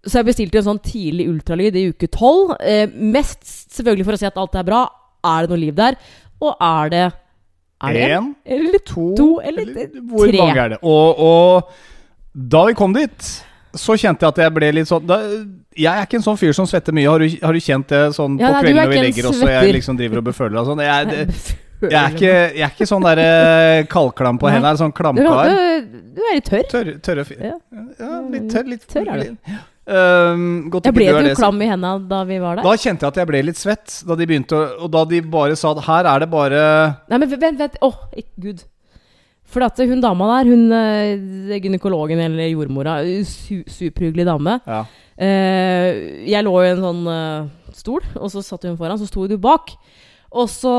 Så 0.06 0.20
jeg 0.20 0.30
bestilte 0.30 0.62
en 0.62 0.68
sånn 0.68 0.84
tidlig 0.86 1.26
ultralyd 1.32 1.76
i 1.76 1.88
uke 1.90 2.08
12. 2.08 2.54
Eh, 2.62 2.94
mest 3.18 3.42
selvfølgelig 3.74 4.06
for 4.08 4.16
å 4.16 4.22
se 4.22 4.30
at 4.30 4.38
alt 4.40 4.60
er 4.62 4.70
bra. 4.70 4.84
Er 5.26 5.44
det 5.44 5.52
noe 5.52 5.64
liv 5.66 5.74
der? 5.76 5.98
Og 6.46 6.54
er 6.54 6.94
det 6.94 7.04
Er 7.80 7.94
det 7.96 8.08
En, 8.12 8.34
eller 8.46 8.82
to, 8.84 9.06
to 9.16 9.28
eller 9.40 9.70
Hvor 10.10 10.28
tre. 10.28 10.38
mange 10.42 10.64
er 10.66 10.70
det? 10.74 10.80
Og, 10.84 11.20
og 11.20 11.70
da 12.34 12.66
vi 12.68 12.74
kom 12.76 12.94
dit, 12.94 13.30
så 13.76 13.96
kjente 13.96 14.26
jeg 14.26 14.34
at 14.34 14.42
jeg 14.44 14.54
ble 14.58 14.72
litt 14.80 14.90
sånn 14.90 15.06
da, 15.08 15.20
Jeg 15.78 15.94
er 15.94 16.04
ikke 16.08 16.18
en 16.20 16.26
sånn 16.26 16.38
fyr 16.42 16.52
som 16.58 16.68
svetter 16.68 16.96
mye. 16.98 17.08
Har 17.08 17.24
du, 17.24 17.38
har 17.44 17.56
du 17.56 17.62
kjent 17.64 17.88
det 17.94 18.02
sånn 18.18 18.36
Ja, 18.42 18.50
på 18.50 18.54
nei, 18.58 18.62
kvelden 18.66 18.82
når 18.84 18.94
vi 18.94 19.02
legger 19.06 19.30
oss 19.32 19.42
og 19.46 19.52
jeg 19.54 19.74
liksom 19.80 20.00
driver 20.00 20.22
og 20.24 20.28
beføler 20.32 20.60
og 20.60 20.70
sånn? 20.74 20.84
Jeg, 20.84 21.08
det, 21.14 21.26
jeg, 21.88 21.96
er 22.02 22.16
ikke, 22.18 22.34
jeg 22.58 22.66
er 22.68 22.74
ikke 22.76 22.90
sånn 22.90 23.06
der 23.08 23.24
kaldklam 23.94 24.42
på 24.42 24.52
hendene, 24.52 24.76
sånn 24.82 24.92
Du, 24.92 24.98
klamkar. 25.00 25.54
du, 25.56 26.00
du 26.20 26.24
er 26.26 26.36
litt 26.42 26.50
tørr. 26.52 26.68
Tørre, 26.74 26.98
tørre 27.06 27.26
fyr. 27.30 27.44
Ja. 27.54 27.58
Ja, 28.00 28.20
litt 28.34 28.50
tørr. 28.52 28.68
Litt 28.76 28.88
Tørr 28.92 29.14
er 29.16 29.24
du. 29.24 29.54
Um, 29.90 30.68
Jeg 30.84 30.94
ble 30.94 31.06
jo 31.10 31.34
klam 31.34 31.62
i 31.66 31.68
hendene 31.70 32.06
da 32.10 32.20
vi 32.28 32.36
var 32.38 32.60
der? 32.60 32.66
Da 32.68 32.74
kjente 32.78 33.08
jeg 33.08 33.14
at 33.16 33.22
jeg 33.24 33.30
ble 33.32 33.40
litt 33.48 33.58
svett, 33.58 33.96
da 34.06 34.18
de 34.20 34.28
begynte 34.30 34.54
å 34.54 34.86
Og 34.86 34.92
da 34.94 35.02
de 35.10 35.22
bare 35.26 35.56
sa 35.58 35.72
at 35.74 35.82
her 35.88 36.10
er 36.12 36.22
det 36.22 36.28
bare 36.30 36.60
Nei, 37.10 37.18
men 37.18 37.32
vent, 37.32 37.58
vent. 37.58 37.80
Åh, 37.82 37.96
oh, 37.98 38.28
gud. 38.38 38.62
For 39.50 39.66
at 39.66 39.82
hun 39.82 40.04
dama 40.04 40.28
der, 40.36 40.52
hun 40.52 40.68
eh, 40.78 41.56
gynekologen 41.58 42.22
eller 42.22 42.52
jordmora, 42.52 43.00
su 43.26 43.64
superhyggelig 43.66 44.28
dame. 44.28 44.60
Ja. 44.70 44.84
Eh, 45.18 46.28
jeg 46.30 46.46
lå 46.46 46.54
i 46.62 46.68
en 46.70 46.84
sånn 46.84 47.02
uh, 47.10 47.48
stol, 47.74 48.06
og 48.14 48.30
så 48.30 48.44
satt 48.46 48.70
hun 48.70 48.78
foran, 48.78 49.00
så 49.02 49.10
sto 49.10 49.26
du 49.26 49.40
bak. 49.42 49.74
Og 50.30 50.46
så 50.54 50.72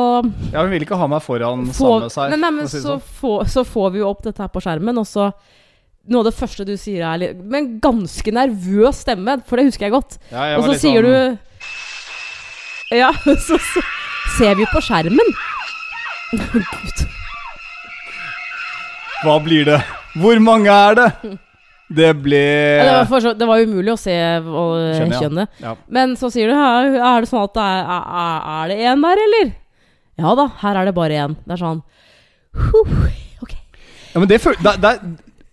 ja, 0.53 0.63
hun 0.63 0.71
ville 0.71 0.87
ikke 0.87 0.99
ha 1.01 1.09
meg 1.11 1.25
foran 1.25 1.67
sammen 1.75 2.07
med 2.07 2.15
seg. 2.15 2.31
nei, 2.31 2.39
nei, 2.39 2.53
men 2.61 2.71
si 2.71 2.79
så, 2.79 2.95
sånn. 2.95 3.03
få, 3.19 3.33
så 3.51 3.67
får 3.67 3.97
vi 3.97 4.05
jo 4.05 4.13
opp 4.13 4.23
dette 4.23 4.45
her 4.45 4.53
på 4.55 4.63
skjermen, 4.63 5.03
og 5.03 5.09
så 5.11 5.33
Noe 6.09 6.23
av 6.23 6.31
det 6.31 6.35
første 6.39 6.65
du 6.65 6.73
sier, 6.81 7.03
er 7.05 7.19
litt 7.21 7.37
Med 7.45 7.59
en 7.61 7.69
ganske 7.85 8.33
nervøs 8.33 9.03
stemme, 9.05 9.37
for 9.47 9.61
det 9.61 9.67
husker 9.69 9.87
jeg 9.89 9.93
godt. 9.95 10.17
Ja, 10.33 10.47
jeg 10.55 10.59
Og 10.59 10.65
så 10.71 10.79
sier 10.81 11.03
sånn- 11.05 11.39
du 12.91 12.97
Ja, 12.97 13.13
så, 13.47 13.59
så 13.61 13.85
ser 14.39 14.57
vi 14.59 14.65
på 14.73 14.81
skjermen. 14.83 15.29
Gud. 16.33 17.05
Hva 19.21 19.37
blir 19.45 19.69
det? 19.69 19.79
Hvor 20.17 20.41
mange 20.43 20.73
er 20.73 20.97
det? 20.99 21.09
Det 21.91 22.11
ble 22.23 22.39
Ja, 22.39 23.01
det, 23.03 23.11
var 23.11 23.23
så, 23.23 23.33
det 23.35 23.47
var 23.51 23.63
umulig 23.67 23.93
å 23.93 23.99
se 23.99 24.15
og, 24.41 24.75
Skjønner, 24.95 25.49
ja. 25.59 25.71
Ja. 25.71 25.73
Men 25.91 26.15
så 26.19 26.31
sier 26.31 26.51
du 26.51 26.55
er, 26.55 26.93
er 27.03 27.25
det 27.25 27.31
sånn 27.31 27.43
at 27.49 27.57
det 27.59 27.65
er, 27.67 28.05
er 28.55 28.71
det 28.71 28.77
én 28.93 29.03
der, 29.03 29.23
eller? 29.27 29.51
Ja 30.21 30.35
da, 30.39 30.47
her 30.63 30.79
er 30.79 30.87
det 30.87 30.95
bare 30.95 31.19
én. 31.25 31.35
Det 31.43 31.57
er 31.57 31.61
sånn 31.65 31.81
huh, 32.55 32.95
Ok. 33.43 33.57
Ja, 34.15 34.21
men 34.23 34.29
det 34.31 34.39
føl... 34.43 34.55
Det, 34.63 34.77
det, 34.85 34.95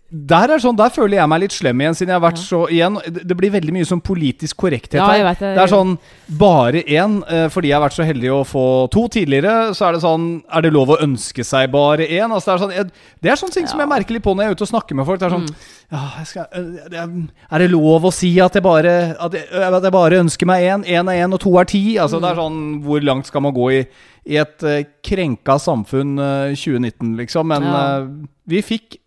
der, 0.10 0.54
er 0.56 0.62
sånn, 0.63 0.78
der 0.80 0.88
føler 0.96 1.17
jeg 1.17 1.28
meg 1.28 1.41
litt 1.41 1.52
slem 1.52 1.82
igjen, 1.84 1.96
siden 2.00 2.13
jeg 2.13 2.15
har 2.22 2.24
vært 2.24 2.39
så 2.39 2.62
igjen 2.72 2.96
Det 3.28 3.36
blir 3.36 3.52
veldig 3.52 3.74
mye 3.76 3.88
sånn 3.89 4.00
politisk 4.00 4.56
korrekthet 4.56 5.02
Ja, 5.02 5.08
her. 5.12 5.34
det. 5.36 5.50
Det 5.58 5.60
er 5.65 5.67
sånn 5.67 5.98
bare 6.39 6.80
én, 6.88 7.17
eh, 7.28 7.50
fordi 7.52 7.67
jeg 7.67 7.76
har 7.76 7.84
vært 7.84 7.98
så 7.98 8.06
heldig 8.08 8.30
å 8.32 8.46
få 8.48 8.63
to 8.89 9.04
tidligere. 9.12 9.74
Så 9.76 9.84
er 9.89 9.91
det 9.98 10.02
sånn 10.06 10.43
Er 10.48 10.62
det 10.62 10.72
lov 10.72 10.88
å 10.96 10.98
ønske 11.04 11.43
seg 11.43 11.70
bare 11.72 12.08
én? 12.08 12.32
Altså, 12.32 12.46
det, 12.46 12.54
er 12.56 12.63
sånn, 12.63 12.72
jeg, 12.78 12.91
det 13.22 13.32
er 13.32 13.36
sånne 13.36 13.54
ting 13.58 13.67
som 13.67 13.80
jeg 13.84 13.89
merker 13.91 14.13
litt 14.15 14.24
på 14.24 14.32
når 14.36 14.43
jeg 14.43 14.50
er 14.54 14.56
ute 14.56 14.63
og 14.63 14.72
snakker 14.72 14.96
med 14.96 15.06
folk. 15.06 15.20
Det 15.20 15.28
er 15.28 15.36
sånn 15.36 15.48
Mm. 15.48 15.56
ja, 15.91 16.24
skal, 16.24 16.46
det 16.91 17.00
er, 17.00 17.60
det 17.60 17.72
lov 17.72 18.04
å 18.08 18.12
si 18.13 18.32
at 18.43 18.54
jeg 18.54 18.63
bare 18.63 19.15
At 19.20 19.32
jeg, 19.34 19.43
at 19.52 19.84
jeg 19.84 19.91
bare 19.91 20.20
ønsker 20.24 20.46
meg 20.46 20.63
én? 20.63 20.84
Én 20.88 21.08
er 21.12 21.26
én, 21.28 21.34
og 21.34 21.39
to 21.39 21.58
er 21.60 21.65
ti? 21.65 21.98
Altså, 21.98 22.20
det 22.22 22.32
er 22.32 22.36
Mm. 22.36 22.43
sånn 22.43 22.84
Hvor 22.84 23.04
langt 23.04 23.26
skal 23.28 23.41
man 23.41 23.54
gå 23.54 23.72
i, 23.72 23.86
i 24.28 24.38
et 24.38 24.63
eh, 24.63 24.84
krenka 25.04 25.60
samfunn 25.60 26.17
eh, 26.20 26.56
2019, 26.56 27.15
liksom? 27.17 27.46
Men 27.48 27.63
Ja. 27.63 28.06
vi 28.48 28.62
fikk 28.62 28.98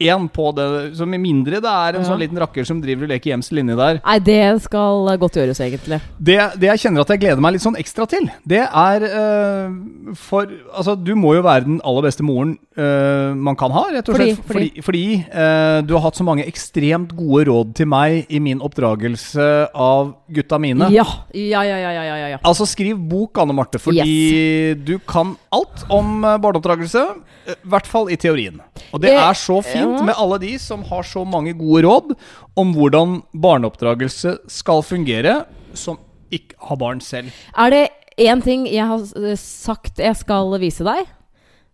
én 0.00 0.28
på 0.32 0.48
det, 0.56 0.66
så 0.96 1.06
med 1.06 1.20
mindre 1.20 1.60
det 1.60 1.68
er 1.70 1.94
en 1.98 2.02
Ja. 2.02 2.08
sånn 2.08 2.18
liten 2.22 2.38
rakker 2.40 2.64
som 2.66 2.80
driver 2.80 3.04
og 3.04 3.12
leker 3.12 3.30
gjemsel 3.34 3.58
inni 3.60 3.76
der. 3.76 4.00
Nei, 4.04 4.18
det 4.18 4.62
skal 4.64 5.16
godt 5.20 5.36
gjøres, 5.36 5.60
egentlig. 5.60 6.00
Det, 6.18 6.38
det 6.58 6.70
jeg 6.72 6.78
kjenner 6.86 7.00
at 7.04 7.08
jeg 7.14 7.20
gleder 7.20 7.40
meg 7.44 7.52
litt 7.52 7.62
sånn 7.66 7.76
ekstra 7.78 8.06
til, 8.08 8.30
det 8.46 8.62
er 8.66 9.06
uh, 9.06 10.14
For 10.16 10.48
Altså, 10.74 10.94
du 10.96 11.14
må 11.14 11.34
jo 11.36 11.42
være 11.42 11.64
den 11.66 11.80
aller 11.84 12.02
beste 12.08 12.24
moren 12.24 12.56
eh, 12.80 13.34
man 13.36 13.56
kan 13.60 13.70
ha, 13.74 13.82
rett 13.92 14.08
og 14.08 14.16
Fordi- 14.16 14.34
fordi. 14.36 14.46
Fordi, 14.50 14.82
fordi, 14.86 15.02
eh, 15.30 15.80
du 15.86 15.94
har 15.94 16.02
hatt 16.06 16.16
så 16.18 16.24
mange 16.26 16.46
ekstremt 16.48 17.12
gode 17.16 17.44
råd 17.50 17.74
til 17.76 17.86
meg 17.90 18.26
i 18.30 18.40
min 18.40 18.60
oppdragelse 18.64 19.68
av 19.74 20.14
gutta 20.32 20.58
mine. 20.58 20.88
Ja. 20.90 21.04
Ja, 21.34 21.62
ja, 21.62 21.76
ja, 21.76 21.92
ja, 21.92 22.28
ja. 22.34 22.38
Altså, 22.44 22.66
skriv 22.66 22.96
bok, 23.10 23.38
Anne 23.38 23.52
Marte, 23.54 23.78
fordi 23.78 24.74
du 24.84 24.98
kan 24.98 25.36
alt 25.52 25.84
om 25.90 26.24
eh, 26.24 26.38
barneoppdragelse. 26.38 27.04
I 27.50 27.54
hvert 27.66 27.86
fall 27.88 28.10
i 28.12 28.16
teorien. 28.20 28.60
Og 28.92 29.00
det 29.02 29.10
er 29.16 29.32
så 29.34 29.56
fint 29.64 30.04
med 30.04 30.14
alle 30.16 30.38
de 30.38 30.52
som 30.58 30.82
har 30.86 31.02
så 31.02 31.24
mange 31.26 31.54
gode 31.58 31.82
råd 31.86 32.12
om 32.56 32.74
hvordan 32.76 33.22
barneoppdragelse 33.34 34.36
skal 34.50 34.82
fungere, 34.86 35.44
som 35.74 35.98
ikke 36.30 36.54
har 36.68 36.76
barn 36.78 37.00
selv. 37.02 37.32
Er 37.58 37.70
det 37.74 37.88
én 38.20 38.42
ting 38.44 38.66
jeg 38.68 38.86
har 38.86 39.02
sagt 39.40 39.98
jeg 39.98 40.14
skal 40.20 40.52
vise 40.62 40.84
deg, 40.86 41.08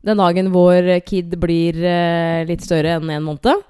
den 0.06 0.16
dagen 0.22 0.52
vår 0.54 1.00
kid 1.04 1.34
blir 1.42 1.76
uh, 1.82 2.44
litt 2.48 2.62
større 2.64 2.96
enn 3.00 3.10
en 3.10 3.26
måned, 3.26 3.64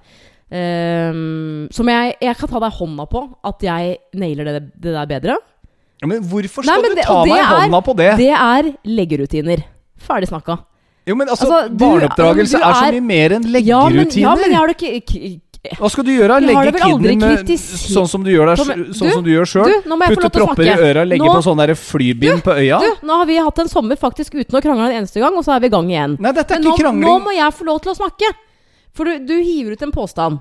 Um, 0.47 1.67
som 1.75 1.89
jeg, 1.91 2.13
jeg 2.23 2.37
kan 2.39 2.49
ta 2.53 2.61
deg 2.63 2.75
hånda 2.77 3.07
på 3.11 3.21
at 3.51 3.65
jeg 3.67 3.97
nailer 4.15 4.47
det, 4.47 4.61
det 4.79 4.93
der 4.95 5.09
bedre, 5.11 5.37
Ja, 5.99 6.07
men 6.07 6.21
hvorfor 6.29 6.63
Nei, 6.63 6.71
skal 6.77 6.83
men 6.85 6.93
du 6.93 6.97
det- 7.01 7.07
ta 7.09 7.17
meg 7.25 7.41
er- 7.41 7.49
hånda 7.65 7.81
på 7.83 7.95
det? 7.99 8.11
det 8.21 8.29
er 8.31 8.69
leggerutiner. 8.85 9.65
Ferdig 9.99 10.29
snakka. 10.29 10.59
Jo, 11.09 11.15
men 11.17 11.29
altså, 11.29 11.47
Altså, 11.51 11.69
du- 11.73 11.77
Barneoppdragelse 11.83 12.53
men 12.53 12.61
du 12.63 12.69
er 12.69 12.75
så 12.75 12.87
er- 12.87 12.93
mye 12.93 13.07
mer 13.09 13.31
enn 13.31 13.43
Ja, 13.43 13.43
men, 13.43 13.53
leggerutiner. 13.97 14.21
ja, 14.23 14.35
men 14.37 14.51
jeg 14.51 14.59
har 14.61 14.67
det 14.69 14.77
ikke 14.77 15.41
Hva 15.79 15.89
skal 15.91 16.05
du 16.07 16.11
gjøre? 16.15 16.37
Legge 16.45 16.73
kiden 16.79 17.21
med 17.21 17.51
sånn 17.59 18.09
som 18.09 18.23
du 18.25 18.31
gjør, 18.31 18.47
der, 18.53 18.57
sånn 18.63 18.83
du, 18.87 18.93
som 18.97 19.25
du 19.25 19.31
gjør 19.33 19.49
sjøl? 19.51 19.73
Nå 19.87 19.99
jeg 20.03 20.17
Putte 20.17 20.31
propper 20.35 20.63
i 20.65 20.75
øra, 20.75 21.05
legge 21.05 21.25
Nå- 21.27 21.35
på 21.37 21.43
sånn 21.47 21.59
der 21.63 21.75
flybind 21.75 22.43
på 22.47 22.55
øya? 22.57 22.79
Du, 22.83 23.07
nå 23.07 23.19
har 23.21 23.27
vi 23.27 23.37
hatt 23.37 23.59
en 23.65 23.69
sommer 23.73 23.97
faktisk 24.01 24.35
uten 24.39 24.59
å 24.59 24.63
krangle 24.63 24.89
en 24.91 24.99
eneste 25.03 25.21
gang, 25.23 25.35
og 25.37 25.45
så 25.47 25.57
er 25.57 25.61
vi 25.61 25.71
i 25.71 25.75
gang 25.77 25.89
igjen. 25.91 26.17
Nei, 26.21 26.33
dette 26.33 26.55
er 26.55 26.61
Men 26.61 26.69
nå, 26.69 26.75
ikke 26.75 26.85
krangling. 26.87 27.07
nå 27.09 27.19
må 27.27 27.35
jeg 27.37 27.53
få 27.59 27.65
lov 27.69 27.81
til 27.83 27.93
å 27.93 27.97
snakke! 27.99 28.33
For 28.97 29.05
du, 29.05 29.19
du 29.29 29.35
hiver 29.43 29.73
ut 29.77 29.83
en 29.83 29.93
påstand. 29.93 30.41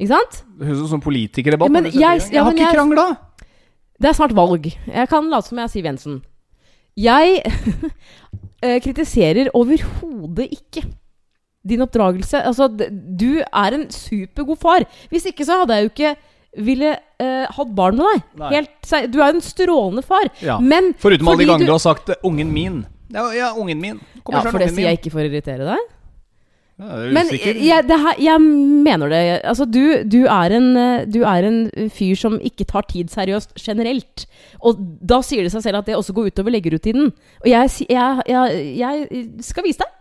Ikke 0.00 0.12
sant? 0.12 0.42
Det 0.58 0.66
høres 0.68 0.82
ut 0.86 0.90
som 0.92 1.00
politikerdebatt. 1.04 1.72
Ja, 1.94 2.14
i 2.14 2.20
jeg- 2.20 2.32
jeg 2.32 2.42
har 2.44 2.52
ikke 2.52 2.66
jeg- 2.66 2.74
krangla! 2.76 3.06
Det 4.00 4.08
er 4.10 4.12
snart 4.12 4.32
valg. 4.36 4.66
Jeg 4.86 5.08
kan 5.08 5.30
late 5.30 5.48
som 5.48 5.58
jeg 5.58 5.64
er 5.64 5.68
Siv 5.72 5.84
Jensen. 5.84 6.22
Jeg 6.96 7.42
eh, 8.62 8.78
kritiserer 8.84 9.48
overhodet 9.56 10.50
ikke 10.52 10.84
din 11.68 11.82
oppdragelse. 11.84 12.40
Altså, 12.46 12.68
du 12.70 13.42
er 13.42 13.76
en 13.76 13.86
supergod 13.92 14.58
far. 14.62 14.86
Hvis 15.12 15.28
ikke 15.32 15.46
så 15.48 15.62
hadde 15.62 15.78
jeg 15.78 15.86
jo 15.88 15.92
ikke 15.94 16.14
ville 16.66 16.92
eh, 17.20 17.46
hatt 17.52 17.72
barn 17.76 17.98
med 17.98 18.06
deg. 18.06 18.52
Helt, 18.54 19.10
du 19.12 19.18
er 19.20 19.34
en 19.34 19.42
strålende 19.44 20.04
far. 20.06 20.30
Ja. 20.44 20.58
Men 20.62 20.94
Foruten 21.02 21.28
alle 21.28 21.42
de 21.44 21.50
gangene 21.50 21.68
du- 21.68 21.74
har 21.76 21.82
sagt 21.84 22.08
eh, 22.14 22.22
'ungen 22.24 22.52
min'. 22.52 22.84
Ja, 23.12 23.30
ja 23.32 23.52
ungen 23.54 23.80
min. 23.80 24.00
Kommer 24.24 24.44
Ja, 24.44 24.50
for 24.50 24.58
det 24.58 24.72
sier 24.74 24.88
jeg 24.90 24.98
ikke 25.00 25.12
for 25.12 25.20
å 25.20 25.28
irritere 25.28 25.66
deg. 25.68 25.92
Ja, 26.76 26.96
Men 27.08 27.30
jeg, 27.32 27.84
her, 27.88 28.18
jeg 28.20 28.40
mener 28.40 29.08
det. 29.08 29.40
Altså, 29.48 29.64
du, 29.64 30.02
du, 30.04 30.26
er 30.28 30.52
en, 30.52 30.76
eh, 30.76 31.04
du 31.08 31.22
er 31.24 31.46
en 31.48 31.70
fyr 31.88 32.14
som 32.20 32.36
ikke 32.40 32.66
tar 32.68 32.84
tid 32.90 33.08
seriøst 33.08 33.54
generelt. 33.56 34.26
Og 34.60 34.76
da 35.00 35.22
sier 35.24 35.42
det 35.46 35.52
seg 35.54 35.62
selv 35.64 35.80
at 35.80 35.86
det 35.86 35.96
også 35.96 36.12
går 36.12 36.28
utover 36.28 36.52
leggerutinen. 36.52 37.12
Og 37.40 37.48
jeg, 37.48 37.70
jeg, 37.88 38.76
jeg 38.76 39.24
skal 39.40 39.64
vise 39.64 39.80
deg. 39.80 39.92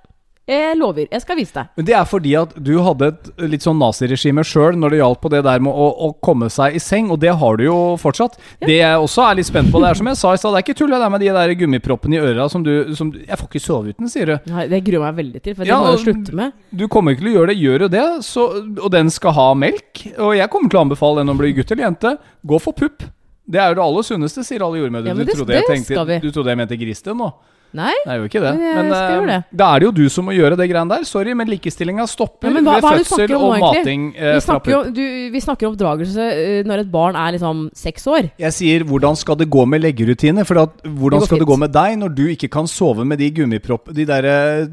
Jeg 0.46 0.76
lover. 0.78 1.08
Jeg 1.10 1.24
skal 1.24 1.40
vise 1.40 1.56
deg. 1.56 1.70
Men 1.80 1.86
det 1.88 1.94
er 1.98 2.06
fordi 2.06 2.34
at 2.38 2.52
du 2.62 2.76
hadde 2.86 3.08
et 3.10 3.30
litt 3.50 3.64
sånn 3.66 3.80
naziregime 3.82 4.44
sjøl 4.46 4.78
når 4.78 4.94
det 4.94 5.00
gjaldt 5.00 5.22
på 5.24 5.32
det 5.34 5.40
der 5.48 5.64
med 5.66 5.74
å, 5.74 5.88
å 6.06 6.10
komme 6.22 6.52
seg 6.54 6.78
i 6.78 6.82
seng, 6.84 7.10
og 7.14 7.18
det 7.24 7.34
har 7.40 7.58
du 7.58 7.64
jo 7.66 7.78
fortsatt. 8.02 8.38
Det 8.62 8.78
jeg 8.78 9.00
også 9.02 9.26
er 9.26 9.40
litt 9.40 9.50
spent 9.50 9.72
på, 9.74 9.82
det 9.82 9.90
er 9.90 9.98
som 9.98 10.12
jeg 10.12 10.20
sa 10.22 10.36
i 10.36 10.42
stad, 10.42 10.54
det 10.54 10.62
er 10.62 10.68
ikke 10.68 10.78
tull 10.84 10.94
det 10.94 11.02
der 11.02 11.14
med 11.16 11.26
de 11.26 11.32
der 11.40 11.56
gummiproppene 11.58 12.20
i 12.20 12.22
øra 12.22 12.46
som 12.52 12.66
du 12.66 12.94
som, 12.98 13.10
Jeg 13.16 13.40
får 13.42 13.50
ikke 13.50 13.64
sove 13.64 13.96
uten, 13.96 14.12
sier 14.12 14.36
du. 14.36 14.52
Nei, 14.54 14.68
Det 14.70 14.84
gruer 14.86 15.08
meg 15.08 15.18
veldig 15.24 15.42
til, 15.42 15.58
for 15.58 15.66
det 15.66 15.82
må 15.82 15.96
jeg 15.96 16.04
slutte 16.06 16.38
med. 16.38 16.54
Du 16.70 16.86
kommer 16.94 17.16
ikke 17.18 17.26
til 17.26 17.32
å 17.34 17.36
gjøre 17.40 17.52
det, 17.52 17.58
gjør 17.66 17.88
jo 17.88 17.92
det, 17.98 18.06
så, 18.30 18.46
og 18.86 18.88
den 18.94 19.10
skal 19.14 19.38
ha 19.40 19.50
melk. 19.58 20.06
Og 20.20 20.36
jeg 20.38 20.52
kommer 20.54 20.70
til 20.70 20.82
å 20.82 20.86
anbefale 20.86 21.24
den 21.24 21.34
om 21.34 21.42
bli 21.42 21.56
gutt 21.58 21.74
eller 21.74 21.88
jente. 21.88 22.16
Gå 22.46 22.62
for 22.62 22.78
pupp. 22.78 23.10
Det 23.46 23.62
er 23.62 23.74
jo 23.74 23.78
det 23.78 23.86
aller 23.86 24.06
sunneste, 24.06 24.46
sier 24.46 24.64
alle 24.66 24.80
jordmødre. 24.82 25.10
Ja, 25.10 25.18
du, 25.18 25.34
trodde 25.34 25.58
jeg 25.58 25.68
tenkte, 25.70 26.22
du 26.22 26.32
trodde 26.34 26.54
jeg 26.54 26.62
mente 26.62 26.78
gris 26.82 27.02
nå? 27.06 27.34
Nei? 27.76 27.92
Det 28.06 28.12
er 28.14 28.20
jo 28.22 28.28
ikke 28.30 28.42
det. 28.46 28.52
Men 28.62 28.90
jeg 28.90 29.20
Men, 29.20 29.30
eh, 29.30 29.42
det. 29.44 29.58
da 29.62 29.68
er 29.76 29.80
det 29.84 29.88
jo 29.90 29.92
du 29.98 30.06
som 30.14 30.26
må 30.30 30.36
gjøre 30.36 30.56
det 30.60 30.68
greiene 30.72 30.90
der. 30.96 31.04
Sorry, 31.10 31.34
men 31.36 31.50
likestillinga 31.52 32.06
stopper 32.08 32.48
Ja, 32.48 32.54
men 32.56 32.64
hva- 32.68 32.78
ved 32.80 32.88
er 33.02 33.04
fødsel 33.04 33.36
om 33.36 33.44
og 33.50 33.56
egentlig? 33.58 33.82
mating 33.84 34.06
eh, 34.16 34.34
Vi 34.38 34.44
snakker, 34.46 34.72
jo, 34.72 34.80
du, 34.96 35.04
vi 35.36 35.42
snakker 35.44 35.68
om 35.68 35.76
oppdragelse 35.76 36.28
eh, 36.32 36.62
når 36.70 36.86
et 36.86 36.92
barn 36.94 37.16
er 37.20 37.36
liksom 37.36 37.66
seks 37.76 38.08
år. 38.08 38.30
Jeg 38.40 38.56
sier 38.56 38.86
hvordan 38.88 39.20
skal 39.20 39.36
det 39.42 39.50
gå 39.52 39.66
med 39.68 39.84
leggerutiner? 39.84 40.46
For 40.48 40.62
at, 40.64 40.80
hvordan 40.86 41.20
Det 41.20 41.28
skal 41.28 41.36
skal 41.36 41.44
det 41.46 41.50
gå 41.52 41.60
med 41.66 41.74
deg 41.76 42.00
når 42.00 42.16
du 42.16 42.24
ikke 42.32 42.50
kan 42.50 42.68
sove 42.72 43.06
med 43.06 43.20
de 43.20 43.30
gummipropp... 43.32 43.92
De 43.96 44.06
der 44.08 44.30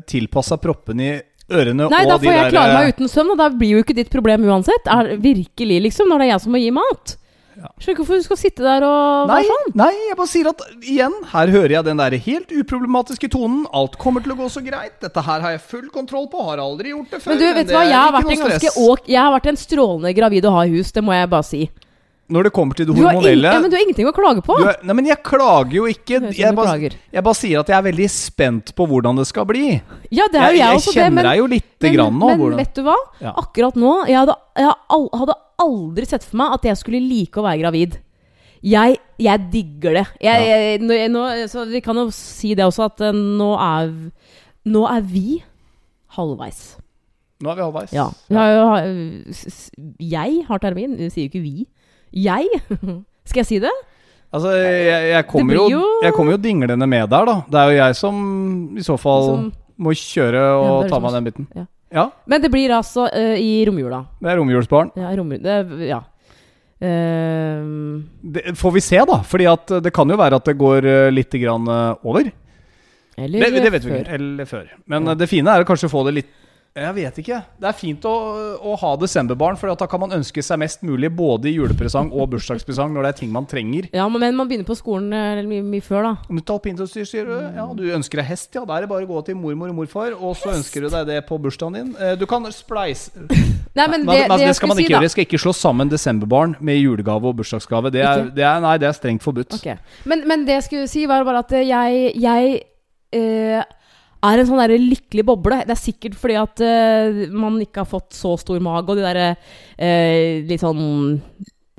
tilpassa 0.06 0.56
proppene 0.62 1.02
i 1.08 1.20
ørene 1.52 1.88
Nei, 1.90 2.04
da 2.06 2.14
og 2.14 2.20
de 2.22 2.28
får 2.28 2.36
jeg 2.38 2.52
klare 2.54 2.76
meg 2.78 2.94
uten 2.94 3.10
søvn, 3.10 3.32
og 3.34 3.38
da 3.42 3.48
blir 3.50 3.74
jo 3.76 3.82
ikke 3.82 3.96
ditt 3.98 4.10
problem 4.12 4.44
uansett. 4.48 4.86
Er 4.88 5.16
virkelig, 5.20 5.80
liksom, 5.88 6.08
når 6.08 6.22
det 6.22 6.26
er 6.28 6.32
jeg 6.36 6.44
som 6.46 6.54
må 6.54 6.60
gi 6.62 6.70
mat. 6.74 7.16
Skjønner 7.78 7.94
ikke 7.94 8.02
hvorfor 8.02 8.20
du 8.20 8.26
skal 8.26 8.40
sitte 8.40 8.64
der 8.64 8.86
og 8.86 9.30
Nei, 9.30 9.38
være 9.42 9.50
sånn. 9.52 9.74
nei, 9.78 9.90
jeg 10.08 10.18
bare 10.18 10.30
sier 10.32 10.50
at 10.50 10.64
igjen, 10.80 11.14
her 11.32 11.52
hører 11.54 11.76
jeg 11.76 11.86
den 11.88 12.02
der 12.02 12.16
helt 12.26 12.54
uproblematiske 12.62 13.30
tonen. 13.32 13.62
Alt 13.72 13.98
kommer 14.02 14.24
til 14.24 14.34
å 14.34 14.38
gå 14.42 14.48
så 14.52 14.64
greit. 14.64 14.98
Dette 15.04 15.24
her 15.26 15.44
har 15.44 15.54
jeg 15.56 15.62
full 15.70 15.86
kontroll 15.94 16.28
på. 16.32 16.42
Har 16.48 16.62
aldri 16.62 16.92
gjort 16.94 17.14
det 17.14 17.22
før. 17.22 17.34
Men 17.34 17.42
du, 17.42 17.46
vet 17.60 17.70
du 17.70 17.76
hva, 17.76 17.84
jeg 17.86 17.98
har, 17.98 18.12
vært 18.16 18.34
en 18.34 18.44
ganske 18.46 18.74
jeg 19.12 19.20
har 19.20 19.32
vært 19.36 19.48
en 19.52 19.60
strålende 19.60 20.14
gravid 20.16 20.46
å 20.48 20.54
ha 20.56 20.66
i 20.66 20.74
hus, 20.76 20.92
det 20.92 21.04
må 21.04 21.14
jeg 21.16 21.30
bare 21.32 21.46
si. 21.46 21.62
Når 22.32 22.46
det 22.46 22.52
kommer 22.54 22.76
til 22.78 22.86
det 22.86 22.94
Du 22.94 23.00
har, 23.02 23.10
ing, 23.10 23.18
hormonelle 23.18 23.50
ja, 23.50 23.60
men 23.60 23.70
du 23.70 23.74
har 23.76 23.82
ingenting 23.82 24.06
å 24.08 24.12
klage 24.14 24.42
på. 24.46 24.54
er, 24.62 24.76
Nei, 24.86 24.94
men 24.94 25.08
jeg 25.10 25.18
klager 25.26 25.74
jo 25.74 25.88
ikke. 25.90 26.20
Jeg 26.32 26.54
bare, 26.56 26.76
jeg 27.12 27.24
bare 27.26 27.36
sier 27.36 27.60
at 27.60 27.72
jeg 27.72 27.76
er 27.76 27.82
veldig 27.88 28.06
spent 28.14 28.72
på 28.78 28.86
hvordan 28.88 29.18
det 29.18 29.26
skal 29.28 29.44
bli. 29.50 29.64
Ja, 30.14 30.28
det 30.32 30.38
er 30.40 30.46
jo 30.46 30.54
Jeg, 30.54 30.58
jeg, 30.58 30.62
jeg 30.62 30.78
også, 30.78 30.94
det, 30.96 31.08
men, 31.12 31.26
deg 31.26 31.40
jo 31.42 31.48
lite 31.50 31.88
men, 31.88 31.96
grann 31.98 32.14
nå. 32.18 32.28
men 32.30 32.38
hvordan- 32.40 32.62
vet 32.62 32.74
du 32.78 32.82
hva? 32.86 32.96
Ja. 33.20 33.32
Akkurat 33.42 33.76
nå 33.76 33.92
Jeg 34.08 34.16
hadde, 34.22 34.36
jeg 34.62 34.72
hadde 35.20 35.36
aldri 35.66 36.06
sett 36.08 36.24
for 36.24 36.36
meg 36.40 36.54
at 36.56 36.62
jeg 36.70 36.76
skulle 36.80 37.02
like 37.04 37.36
å 37.36 37.44
være 37.44 37.60
gravid. 37.60 37.98
Jeg, 38.62 38.96
jeg 39.18 39.50
digger 39.50 39.98
det. 39.98 40.06
Jeg, 40.22 40.78
jeg, 40.86 41.10
nå, 41.10 41.26
så 41.50 41.66
vi 41.68 41.80
kan 41.82 41.98
jo 41.98 42.06
si 42.14 42.54
det 42.54 42.64
også, 42.64 42.86
at 42.86 43.00
eh, 43.08 43.12
nå 43.12 43.50
er, 43.58 43.90
nå 44.70 44.86
er 44.88 45.02
vi 45.02 45.42
halvveis. 46.16 46.62
Nå 47.42 47.50
er 47.50 47.58
vi 47.58 47.64
halvveis. 47.66 47.92
Ja. 47.92 48.08
Jeg 49.98 50.44
har 50.48 50.62
termin, 50.62 50.96
Det 50.96 51.10
sier 51.12 51.26
jo 51.26 51.32
ikke 51.32 51.42
vi. 51.44 51.66
Jeg? 52.12 52.48
Skal 53.28 53.40
jeg 53.42 53.46
si 53.48 53.58
det? 53.62 53.72
Altså, 54.32 54.48
jeg, 54.56 55.10
jeg, 55.12 55.26
kommer 55.28 55.54
jo, 55.54 55.66
jo- 55.68 56.00
jeg 56.02 56.12
kommer 56.16 56.32
jo 56.32 56.38
dinglende 56.40 56.86
med 56.88 57.10
der, 57.12 57.26
da. 57.28 57.34
Det 57.52 57.58
er 57.60 57.70
jo 57.72 57.76
jeg 57.82 57.96
som 57.98 58.22
i 58.78 58.84
så 58.86 58.96
fall 59.00 59.26
Som- 59.28 59.52
må 59.82 59.92
kjøre 59.96 60.40
og 60.62 60.84
er 60.84 60.88
ta 60.92 60.98
meg 61.00 61.12
den 61.18 61.24
biten. 61.30 61.48
ja. 61.56 61.66
Ja, 61.92 62.06
Men 62.24 62.40
det 62.40 62.48
blir 62.50 62.70
altså 62.72 63.04
uh, 63.12 63.34
i 63.36 63.66
romjula. 63.68 63.98
det 64.22 64.30
er 64.32 64.38
romjulsbarn. 64.40 64.92
Ja, 64.96 65.10
romjul, 65.18 65.42
det, 65.44 65.88
ja. 65.90 65.98
Uh, 66.80 68.00
Det 68.32 68.54
får 68.58 68.72
vi 68.76 68.80
se, 68.80 69.00
da. 69.08 69.18
Fordi 69.28 69.46
at 69.50 69.74
det 69.84 69.92
kan 69.94 70.08
jo 70.08 70.16
være 70.16 70.38
at 70.40 70.48
det 70.48 70.56
går 70.60 70.86
eh, 70.88 71.10
litt 71.12 71.36
grann 71.42 71.68
over. 71.68 72.30
eller 73.18 73.44
Det, 73.44 73.62
det 73.66 73.72
vet 73.74 73.84
vi 73.84 73.90
før. 73.92 74.00
ikke. 74.06 74.14
Eller 74.16 74.48
før. 74.48 74.64
Men 74.88 75.06
Ja. 75.12 75.14
det 75.20 75.28
fine 75.28 75.48
er 75.52 75.64
å 75.64 75.68
kanskje 75.68 75.90
få 75.92 76.04
det 76.08 76.14
litt 76.22 76.32
Jeg 76.72 76.94
vet 76.96 77.18
ikke. 77.20 77.38
Det 77.60 77.66
er 77.68 77.74
fint 77.76 78.04
å, 78.08 78.12
å 78.64 78.74
ha 78.80 78.90
desemberbarn, 78.96 79.58
for 79.60 79.68
da 79.76 79.84
kan 79.90 80.00
man 80.00 80.14
ønske 80.16 80.40
seg 80.40 80.56
mest 80.62 80.80
mulig 80.88 81.10
både 81.12 81.50
i 81.50 81.52
julepresang 81.58 82.08
og 82.16 82.30
bursdagspresang 82.32 82.94
når 82.94 83.04
det 83.04 83.10
er 83.10 83.18
ting 83.18 83.34
man 83.34 83.44
trenger. 83.50 83.90
Ja, 83.92 84.06
men, 84.08 84.24
man 84.38 84.48
begynner 84.48 84.64
på 84.64 84.76
skolen 84.78 85.12
eh, 85.12 85.42
mye, 85.44 85.60
mye 85.68 85.84
før, 85.84 86.06
da. 86.06 86.12
Nytt 86.32 86.52
alpinutstyr, 86.54 87.04
sier 87.10 87.28
du. 87.28 87.34
Ja, 87.58 87.66
du 87.76 87.84
ønsker 87.92 88.22
deg 88.22 88.30
hest, 88.30 88.48
ja. 88.56 88.64
Da 88.64 88.78
er 88.78 88.86
det 88.86 88.90
bare 88.94 89.04
å 89.04 89.10
gå 89.10 89.20
til 89.26 89.36
mormor 89.36 89.68
og 89.74 89.76
morfar, 89.82 90.16
og 90.16 90.32
så 90.40 90.54
ønsker 90.54 90.86
du 90.86 90.88
deg 90.94 91.10
det 91.12 91.18
på 91.28 91.36
bursdagen 91.44 91.76
din. 91.76 91.92
Eh, 92.00 92.14
Du 92.22 92.24
kan 92.30 92.48
spleise 92.56 93.12
Nei, 93.76 93.86
men 93.92 94.08
det, 94.08 94.16
det, 94.32 94.40
jeg 94.40 94.56
skal 94.56 94.72
man 94.72 94.76
skulle 94.76 94.84
ikke 94.84 94.88
si, 94.88 94.88
gjøre. 94.88 94.96
da 94.96 95.04
Jeg 95.08 95.14
skal 95.14 95.26
ikke 95.28 95.42
slå 95.44 95.52
sammen 95.56 95.92
desemberbarn 95.92 96.56
med 96.64 96.80
julegave 96.80 97.28
og 97.28 97.36
bursdagsgave. 97.42 97.92
Det 97.92 98.00
er, 98.04 98.24
Ikke? 98.26 98.34
det 98.40 98.48
er, 98.48 98.64
nei, 98.64 98.74
det 98.80 98.88
er 98.88 98.96
strengt 98.96 99.24
forbudt. 99.24 99.56
Ok. 99.60 99.68
Men, 100.08 100.24
men 100.28 100.48
det 100.48 100.56
jeg 100.58 100.66
skulle 100.70 100.88
si, 100.92 101.04
var 101.08 101.24
bare 101.28 101.44
at 101.44 101.52
jeg, 101.68 102.02
jeg 102.20 102.58
eh, 103.16 103.62
er 104.22 104.38
en 104.42 104.46
sånn 104.48 104.60
der 104.62 104.76
lykkelig 104.78 105.24
boble. 105.26 105.62
Det 105.66 105.74
er 105.74 105.80
sikkert 105.80 106.14
fordi 106.18 106.36
at 106.38 106.62
uh, 106.62 107.24
man 107.34 107.58
ikke 107.64 107.82
har 107.82 107.90
fått 107.90 108.14
så 108.16 108.36
stor 108.40 108.60
mage, 108.62 108.86
og 108.92 109.00
de 109.00 109.06
derre 109.06 109.32
uh, 109.34 110.46
litt 110.48 110.62
sånn 110.62 110.84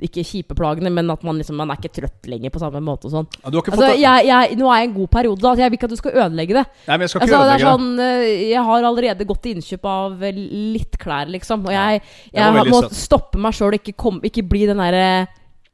ikke 0.04 0.24
kjipe 0.26 0.56
plagene, 0.58 0.90
men 0.92 1.08
at 1.12 1.22
man 1.24 1.38
liksom 1.38 1.54
Man 1.56 1.70
er 1.70 1.78
ikke 1.78 1.92
trøtt 2.00 2.26
lenger 2.28 2.50
på 2.52 2.60
samme 2.60 2.80
måte 2.84 3.06
og 3.08 3.12
sånn. 3.14 3.28
Ja, 3.44 3.52
Altså, 3.62 3.86
jeg, 3.94 4.26
jeg, 4.26 4.56
nå 4.58 4.66
er 4.68 4.80
jeg 4.82 4.88
i 4.88 4.88
en 4.90 4.96
god 4.98 5.10
periode, 5.14 5.40
da. 5.40 5.52
Altså, 5.52 5.62
Jeg 5.62 5.70
vil 5.72 5.78
ikke 5.78 5.88
at 5.88 5.94
du 5.94 6.00
skal 6.00 6.18
ødelegge 6.18 6.56
det. 6.58 6.64
Nei, 6.88 6.96
men 6.98 7.04
jeg 7.06 7.12
skal 7.12 7.22
ikke 7.22 7.28
Altså, 7.28 7.38
det 7.38 7.44
ødelegge 7.44 7.62
det. 7.62 7.70
sånn 7.70 8.02
eh, 8.04 8.24
Jeg 8.50 8.64
har 8.66 8.88
allerede 8.90 9.28
gått 9.30 9.42
til 9.46 9.54
innkjøp 9.54 9.88
av 9.94 10.26
eh, 10.28 10.42
litt 10.74 10.98
klær, 11.00 11.30
liksom. 11.32 11.64
Og 11.70 11.72
jeg, 11.72 12.02
det 12.34 12.42
jeg 12.42 12.66
må 12.74 12.82
søtt. 12.84 12.98
stoppe 12.98 13.40
meg 13.46 13.56
sjøl 13.56 13.70
og 13.70 13.78
ikke, 13.80 13.96
kom- 14.04 14.20
ikke 14.26 14.44
bli 14.50 14.66
den 14.68 14.82
derre 14.82 15.06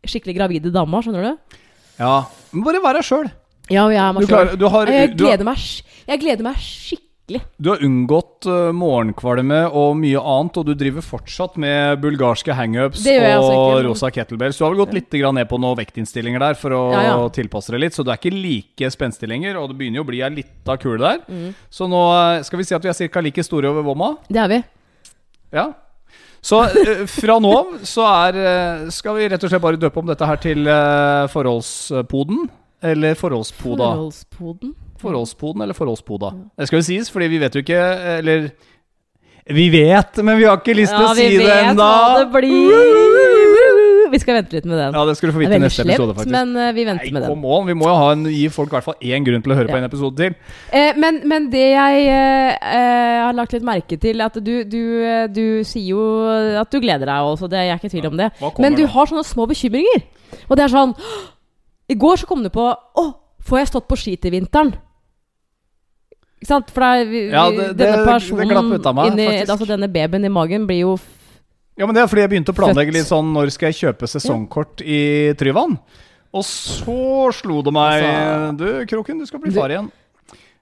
skikkelig 0.07 0.37
gravide 0.37 0.71
dama, 0.77 1.01
skjønner 1.03 1.27
du? 1.33 1.59
Ja, 1.99 2.15
men 2.53 2.65
bare 2.69 2.85
være 2.85 3.03
sjøl. 3.05 3.27
Ja, 3.71 3.85
og 3.87 3.93
jeg 3.95 4.03
er 4.03 4.13
Du, 4.13 4.19
meg 4.21 4.29
klarer- 4.29 4.59
du, 4.59 4.67
har- 4.69 4.87
Jeg 4.91 5.17
du, 5.17 5.25
har- 5.25 5.37
gleder 5.37 5.45
meg 5.53 5.57
sk- 5.63 5.85
Jeg 6.11 6.21
gleder 6.21 6.43
meg 6.43 6.57
skikkelig. 6.59 7.41
du 7.63 7.69
har 7.71 7.79
unngått 7.87 8.47
uh, 8.51 8.73
morgenkvalme 8.75 9.61
og 9.71 9.93
mye 9.97 10.19
annet, 10.19 10.57
og 10.59 10.67
du 10.67 10.73
driver 10.75 11.01
fortsatt 11.07 11.55
med 11.63 12.01
bulgarske 12.03 12.51
hangups 12.59 13.05
Det 13.05 13.13
gjør 13.15 13.23
jeg 13.29 13.37
altså 13.37 13.53
og 13.55 13.69
ikke. 13.77 13.85
rosa 13.87 14.11
kettlebells. 14.11 14.59
Du 14.59 14.65
har 14.65 14.73
vel 14.75 14.81
gått 14.85 14.95
litt 14.97 15.11
grann 15.15 15.35
ned 15.39 15.47
på 15.49 15.61
noen 15.63 15.79
vektinnstillinger 15.79 16.41
der 16.43 16.55
for 16.59 16.71
å 16.75 16.81
Ja, 16.97 17.03
ja. 17.13 17.29
tilpasse 17.29 17.71
det 17.71 17.81
litt, 17.85 17.95
så 17.95 18.03
du 18.03 18.11
er 18.11 18.19
ikke 18.19 18.35
like 18.35 18.91
spenstig 18.91 19.29
lenger, 19.31 19.55
og 19.63 19.69
det 19.71 19.79
begynner 19.79 20.03
jo 20.03 20.03
å 20.03 20.11
bli 20.11 20.23
ei 20.27 20.31
lita 20.41 20.77
kule 20.77 20.99
der. 20.99 21.21
Mm. 21.31 21.55
Så 21.71 21.87
nå 21.89 22.03
uh, 22.11 22.43
skal 22.43 22.59
vi 22.59 22.65
si 22.67 22.75
at 22.75 22.83
vi 22.83 22.89
er 22.91 23.09
ca. 23.09 23.21
like 23.23 23.45
store 23.47 23.71
over 23.71 23.83
vomma. 23.87 24.17
Det 24.29 24.43
er 24.43 24.49
vi. 24.49 24.61
Ja. 25.53 25.69
Så 26.43 26.65
eh, 26.67 27.07
fra 27.07 27.39
nå 27.39 27.51
av 27.53 27.73
så 27.85 28.01
er 28.09 28.37
eh, 28.41 28.91
Skal 28.91 29.15
vi 29.19 29.27
rett 29.29 29.43
og 29.45 29.51
slett 29.53 29.61
bare 29.61 29.77
døpe 29.77 29.99
om 30.01 30.07
dette 30.09 30.25
her 30.27 30.37
til 30.41 30.67
eh, 30.67 31.27
forholdspoden? 31.29 32.49
Eller 32.83 33.15
forholdspoda? 33.19 33.91
Forholdspoden. 33.93 34.75
Forholdspoden 35.01 35.63
eller 35.65 35.77
forholdspoda? 35.77 36.31
Det 36.61 36.69
skal 36.69 36.81
jo 36.81 36.87
sies, 36.87 37.11
fordi 37.13 37.29
vi 37.33 37.39
vet 37.41 37.55
jo 37.57 37.63
ikke 37.65 37.81
Eller 38.19 38.51
Vi 39.51 39.67
vet, 39.73 40.21
men 40.25 40.37
vi 40.39 40.45
har 40.49 40.61
ikke 40.61 40.75
lyst 40.77 40.93
til 40.95 41.05
Ja, 41.05 41.11
å 41.13 41.17
si 41.17 41.27
det 41.37 41.47
vet 41.47 41.71
ennå! 41.73 41.85
hva 41.85 42.19
det 42.21 42.27
blir. 42.35 43.31
Vi 44.11 44.19
skal 44.19 44.35
vente 44.41 44.57
litt 44.57 44.65
med 44.67 44.75
den. 44.79 44.95
Ja, 44.97 45.03
det 45.07 45.15
skal 45.19 45.31
du 45.31 45.35
få 45.37 45.41
vite 45.43 45.55
er 45.55 45.61
i 45.61 45.63
neste 45.63 45.85
neste 45.87 45.95
episode, 45.95 46.15
faktisk. 46.19 46.33
men 46.35 46.57
eh, 46.59 46.73
vi 46.75 46.85
venter 46.89 47.07
Nei, 47.07 47.13
med 47.15 47.23
den. 47.23 47.45
on, 47.47 47.67
Vi 47.69 47.75
må 47.79 47.87
jo 47.87 47.95
ha 47.95 48.09
en, 48.17 48.25
gi 48.27 48.49
folk 48.51 48.73
i 48.73 48.75
hvert 48.75 48.87
fall 48.89 48.97
én 49.07 49.27
grunn 49.27 49.45
til 49.45 49.55
å 49.55 49.59
høre 49.59 49.71
på 49.71 49.79
en 49.79 49.87
episode 49.87 50.19
til. 50.19 50.35
Eh, 50.75 50.99
men, 50.99 51.21
men 51.31 51.47
det 51.53 51.63
jeg 51.77 52.07
eh, 52.11 52.57
eh, 52.59 53.19
har 53.23 53.37
lagt 53.39 53.55
litt 53.55 53.67
merke 53.67 53.99
til, 54.03 54.19
er 54.19 54.27
at 54.27 54.39
du, 54.43 54.53
du, 54.67 54.81
eh, 55.07 55.27
du 55.31 55.45
sier 55.67 55.93
jo 55.93 56.03
at 56.59 56.71
du 56.75 56.81
gleder 56.83 57.07
deg 57.07 57.29
også, 57.33 57.47
det 57.53 57.61
er 57.63 57.69
jeg 57.71 57.79
ikke 57.83 57.91
i 57.93 57.95
tvil 57.95 58.09
om 58.11 58.19
det. 58.19 58.31
Men 58.59 58.75
du 58.79 58.83
da? 58.83 58.91
har 58.97 59.13
sånne 59.13 59.27
små 59.31 59.47
bekymringer. 59.51 60.03
Og 60.49 60.59
det 60.59 60.67
er 60.67 60.75
sånn 60.75 60.95
I 61.91 61.97
går 61.99 62.21
så 62.23 62.27
kom 62.31 62.43
du 62.45 62.51
på 62.55 62.65
Å, 62.71 63.05
får 63.43 63.59
jeg 63.63 63.71
stått 63.73 63.89
på 63.91 63.97
ski 63.99 64.17
til 64.21 64.31
vinteren? 64.37 64.71
Ikke 66.41 66.49
sant? 66.49 66.71
For 66.73 66.81
det 66.85 66.91
er, 66.91 67.09
vi, 67.11 67.21
Ja, 67.31 67.45
det- 67.51 67.77
det- 67.77 67.77
denne 67.87 68.05
personen 68.07 68.95
meg, 68.95 69.13
inni. 69.13 69.27
Altså 69.47 69.67
denne 69.69 69.89
babyen 69.93 70.25
i 70.25 70.29
magen 70.33 70.67
blir 70.67 70.81
jo 70.81 70.95
f- 70.97 71.17
Ja, 71.77 71.87
men 71.87 71.95
Det 71.95 72.03
er 72.03 72.07
fordi 72.09 72.21
jeg 72.23 72.31
begynte 72.31 72.53
å 72.53 72.57
planlegge 72.57 72.93
litt 72.93 73.07
sånn 73.07 73.33
Når 73.33 73.51
skal 73.53 73.73
jeg 73.73 73.95
kjøpe 73.95 74.07
sesongkort 74.09 74.81
i 74.85 75.33
Tryvann? 75.35 75.79
Og 76.33 76.43
så 76.45 77.33
slo 77.35 77.63
det 77.63 77.73
meg 77.73 78.03
Altså- 78.05 78.57
Du, 78.57 78.87
Kroken, 78.87 79.19
du 79.19 79.27
skal 79.27 79.41
bli 79.41 79.51
far 79.53 79.69
igjen. 79.69 79.91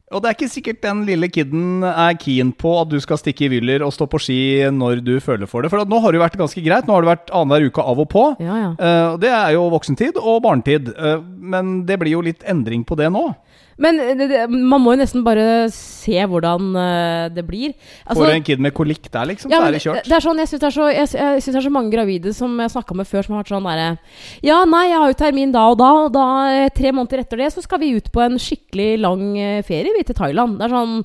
Og 0.08 0.22
det 0.22 0.30
er 0.30 0.36
ikke 0.36 0.48
sikkert 0.50 0.80
den 0.84 1.02
lille 1.08 1.28
kiden 1.28 1.82
er 1.84 2.14
keen 2.20 2.54
på 2.56 2.70
at 2.80 2.88
du 2.88 2.96
skal 3.02 3.20
stikke 3.20 3.44
i 3.44 3.50
Wyller 3.52 3.84
og 3.84 3.92
stå 3.92 4.06
på 4.08 4.20
ski 4.22 4.38
når 4.72 5.02
du 5.04 5.18
føler 5.20 5.50
for 5.50 5.64
det. 5.64 5.70
For 5.72 5.84
nå 5.84 6.00
har 6.00 6.14
det 6.14 6.20
jo 6.20 6.24
vært 6.24 6.38
ganske 6.40 6.62
greit. 6.64 6.88
Nå 6.88 6.96
har 6.96 7.04
det 7.04 7.10
vært 7.10 7.32
annenhver 7.34 7.68
uke 7.68 7.84
av 7.92 8.00
og 8.04 8.08
på. 8.14 8.24
Ja, 8.40 8.56
ja. 8.62 8.70
Eh, 8.72 9.18
det 9.20 9.32
er 9.34 9.52
jo 9.58 9.66
voksentid 9.74 10.16
og 10.22 10.40
barnetid. 10.46 10.88
Eh, 10.96 11.20
men 11.20 11.82
det 11.88 12.00
blir 12.00 12.16
jo 12.16 12.24
litt 12.24 12.46
endring 12.48 12.86
på 12.88 12.96
det 12.98 13.10
nå. 13.12 13.26
Men 13.78 13.98
det, 14.18 14.26
det, 14.30 14.40
man 14.50 14.82
må 14.82 14.94
jo 14.96 15.00
nesten 15.02 15.22
bare 15.26 15.68
se 15.74 16.18
hvordan 16.26 16.72
uh, 16.74 17.28
det 17.30 17.44
blir. 17.46 17.76
Altså, 18.02 18.18
Får 18.18 18.26
du 18.32 18.34
en 18.34 18.46
kid 18.48 18.64
med 18.64 18.74
kolikk 18.74 19.06
der, 19.14 19.30
liksom, 19.30 19.52
Ja, 19.54 19.60
så 19.62 19.68
er 19.68 19.76
det 19.76 19.82
kjørt. 19.84 20.08
det 20.08 20.16
er 20.18 20.24
sånn, 20.24 20.42
jeg 20.42 20.50
syns 20.50 20.64
det, 20.64 20.72
så- 20.74 20.90
det 21.52 21.54
er 21.54 21.66
så 21.68 21.74
mange 21.74 21.94
gravide 21.94 22.34
som 22.34 22.58
jeg 22.58 22.74
snakka 22.74 22.96
med 22.98 23.06
før, 23.06 23.24
som 23.24 23.36
har 23.36 23.44
vært 23.44 23.54
sånn 23.54 23.68
derre 23.70 23.88
Ja, 24.42 24.64
nei, 24.64 24.88
jeg 24.90 24.98
har 24.98 25.12
jo 25.12 25.18
termin 25.22 25.54
da 25.54 25.64
og 25.70 25.78
da, 25.78 25.90
og 26.04 26.12
da, 26.12 26.26
eh, 26.50 26.68
tre 26.74 26.90
måneder 26.90 27.22
etter 27.22 27.36
det, 27.38 27.52
så 27.54 27.62
skal 27.62 27.78
vi 27.78 27.94
ut 27.94 28.10
på 28.12 28.24
en 28.24 28.38
skikkelig 28.38 29.00
lang 29.00 29.24
eh, 29.38 29.62
ferie, 29.62 29.94
vi, 29.94 30.02
til 30.02 30.18
Thailand. 30.18 30.58
Det 30.58 30.66
er 30.66 30.74
sånn 30.74 31.04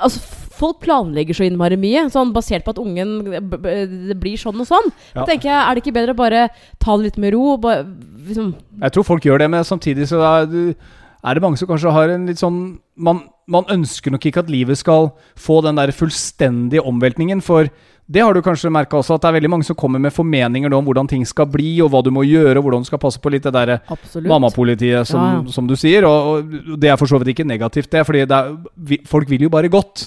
Altså, 0.00 0.20
folk 0.56 0.78
planlegger 0.80 1.36
så 1.36 1.44
innmari 1.44 1.76
mye, 1.76 2.06
sånn 2.08 2.30
basert 2.32 2.64
på 2.64 2.72
at 2.72 2.78
ungen 2.80 3.18
Det 3.28 4.16
blir 4.16 4.38
sånn 4.40 4.62
og 4.62 4.68
sånn. 4.68 4.88
Ja. 5.12 5.20
Da 5.20 5.26
tenker 5.28 5.50
jeg, 5.50 5.58
er 5.58 5.74
det 5.74 5.82
ikke 5.82 5.96
bedre 5.98 6.14
å 6.14 6.20
bare 6.22 6.46
ta 6.80 6.96
det 6.96 7.10
litt 7.10 7.18
med 7.20 7.34
ro? 7.34 7.58
Bare, 7.60 7.84
liksom, 8.28 8.54
Jeg 8.80 8.94
tror 8.94 9.04
folk 9.04 9.26
gjør 9.26 9.44
det, 9.44 9.50
men 9.52 9.66
samtidig 9.68 10.08
så 10.08 10.22
da, 10.22 10.32
det, 10.48 10.78
er 11.26 11.34
det 11.34 11.42
mange 11.42 11.58
som 11.58 11.68
kanskje 11.68 11.92
har 11.92 12.12
en 12.14 12.26
litt 12.30 12.38
sånn 12.40 12.60
man, 12.96 13.24
man 13.50 13.66
ønsker 13.72 14.14
nok 14.14 14.24
ikke 14.30 14.44
at 14.44 14.50
livet 14.52 14.78
skal 14.78 15.10
få 15.38 15.58
den 15.66 15.76
der 15.80 15.92
fullstendige 15.94 16.84
omveltningen, 16.86 17.42
for 17.44 17.68
det 18.06 18.22
har 18.22 18.36
du 18.36 18.38
kanskje 18.46 18.70
merka 18.70 19.00
også, 19.00 19.16
at 19.16 19.24
det 19.24 19.28
er 19.32 19.36
veldig 19.40 19.50
mange 19.50 19.66
som 19.66 19.74
kommer 19.78 19.98
med 19.98 20.14
formeninger 20.14 20.72
om 20.76 20.86
hvordan 20.86 21.08
ting 21.10 21.24
skal 21.26 21.48
bli, 21.50 21.72
og 21.82 21.90
hva 21.90 22.04
du 22.06 22.12
må 22.14 22.22
gjøre, 22.22 22.60
og 22.60 22.68
hvordan 22.68 22.84
du 22.84 22.88
skal 22.88 23.02
passe 23.02 23.18
på 23.18 23.32
litt 23.34 23.42
det 23.48 23.52
derre 23.56 23.80
absolutt. 23.90 24.28
mammapolitiet, 24.30 25.08
som, 25.10 25.24
Ja, 25.24 25.40
ja. 25.40 25.52
som 25.56 25.66
du 25.66 25.74
sier. 25.74 26.06
Og, 26.06 26.46
og 26.70 26.78
det 26.78 26.92
er 26.92 27.00
for 27.00 27.10
så 27.10 27.18
vidt 27.18 27.34
ikke 27.34 27.48
negativt, 27.50 27.90
det, 27.90 28.04
fordi 28.06 28.22
det 28.30 28.38
er, 28.38 28.54
vi, 28.78 29.00
folk 29.10 29.28
vil 29.28 29.48
jo 29.48 29.50
bare 29.50 29.72
godt. 29.72 30.06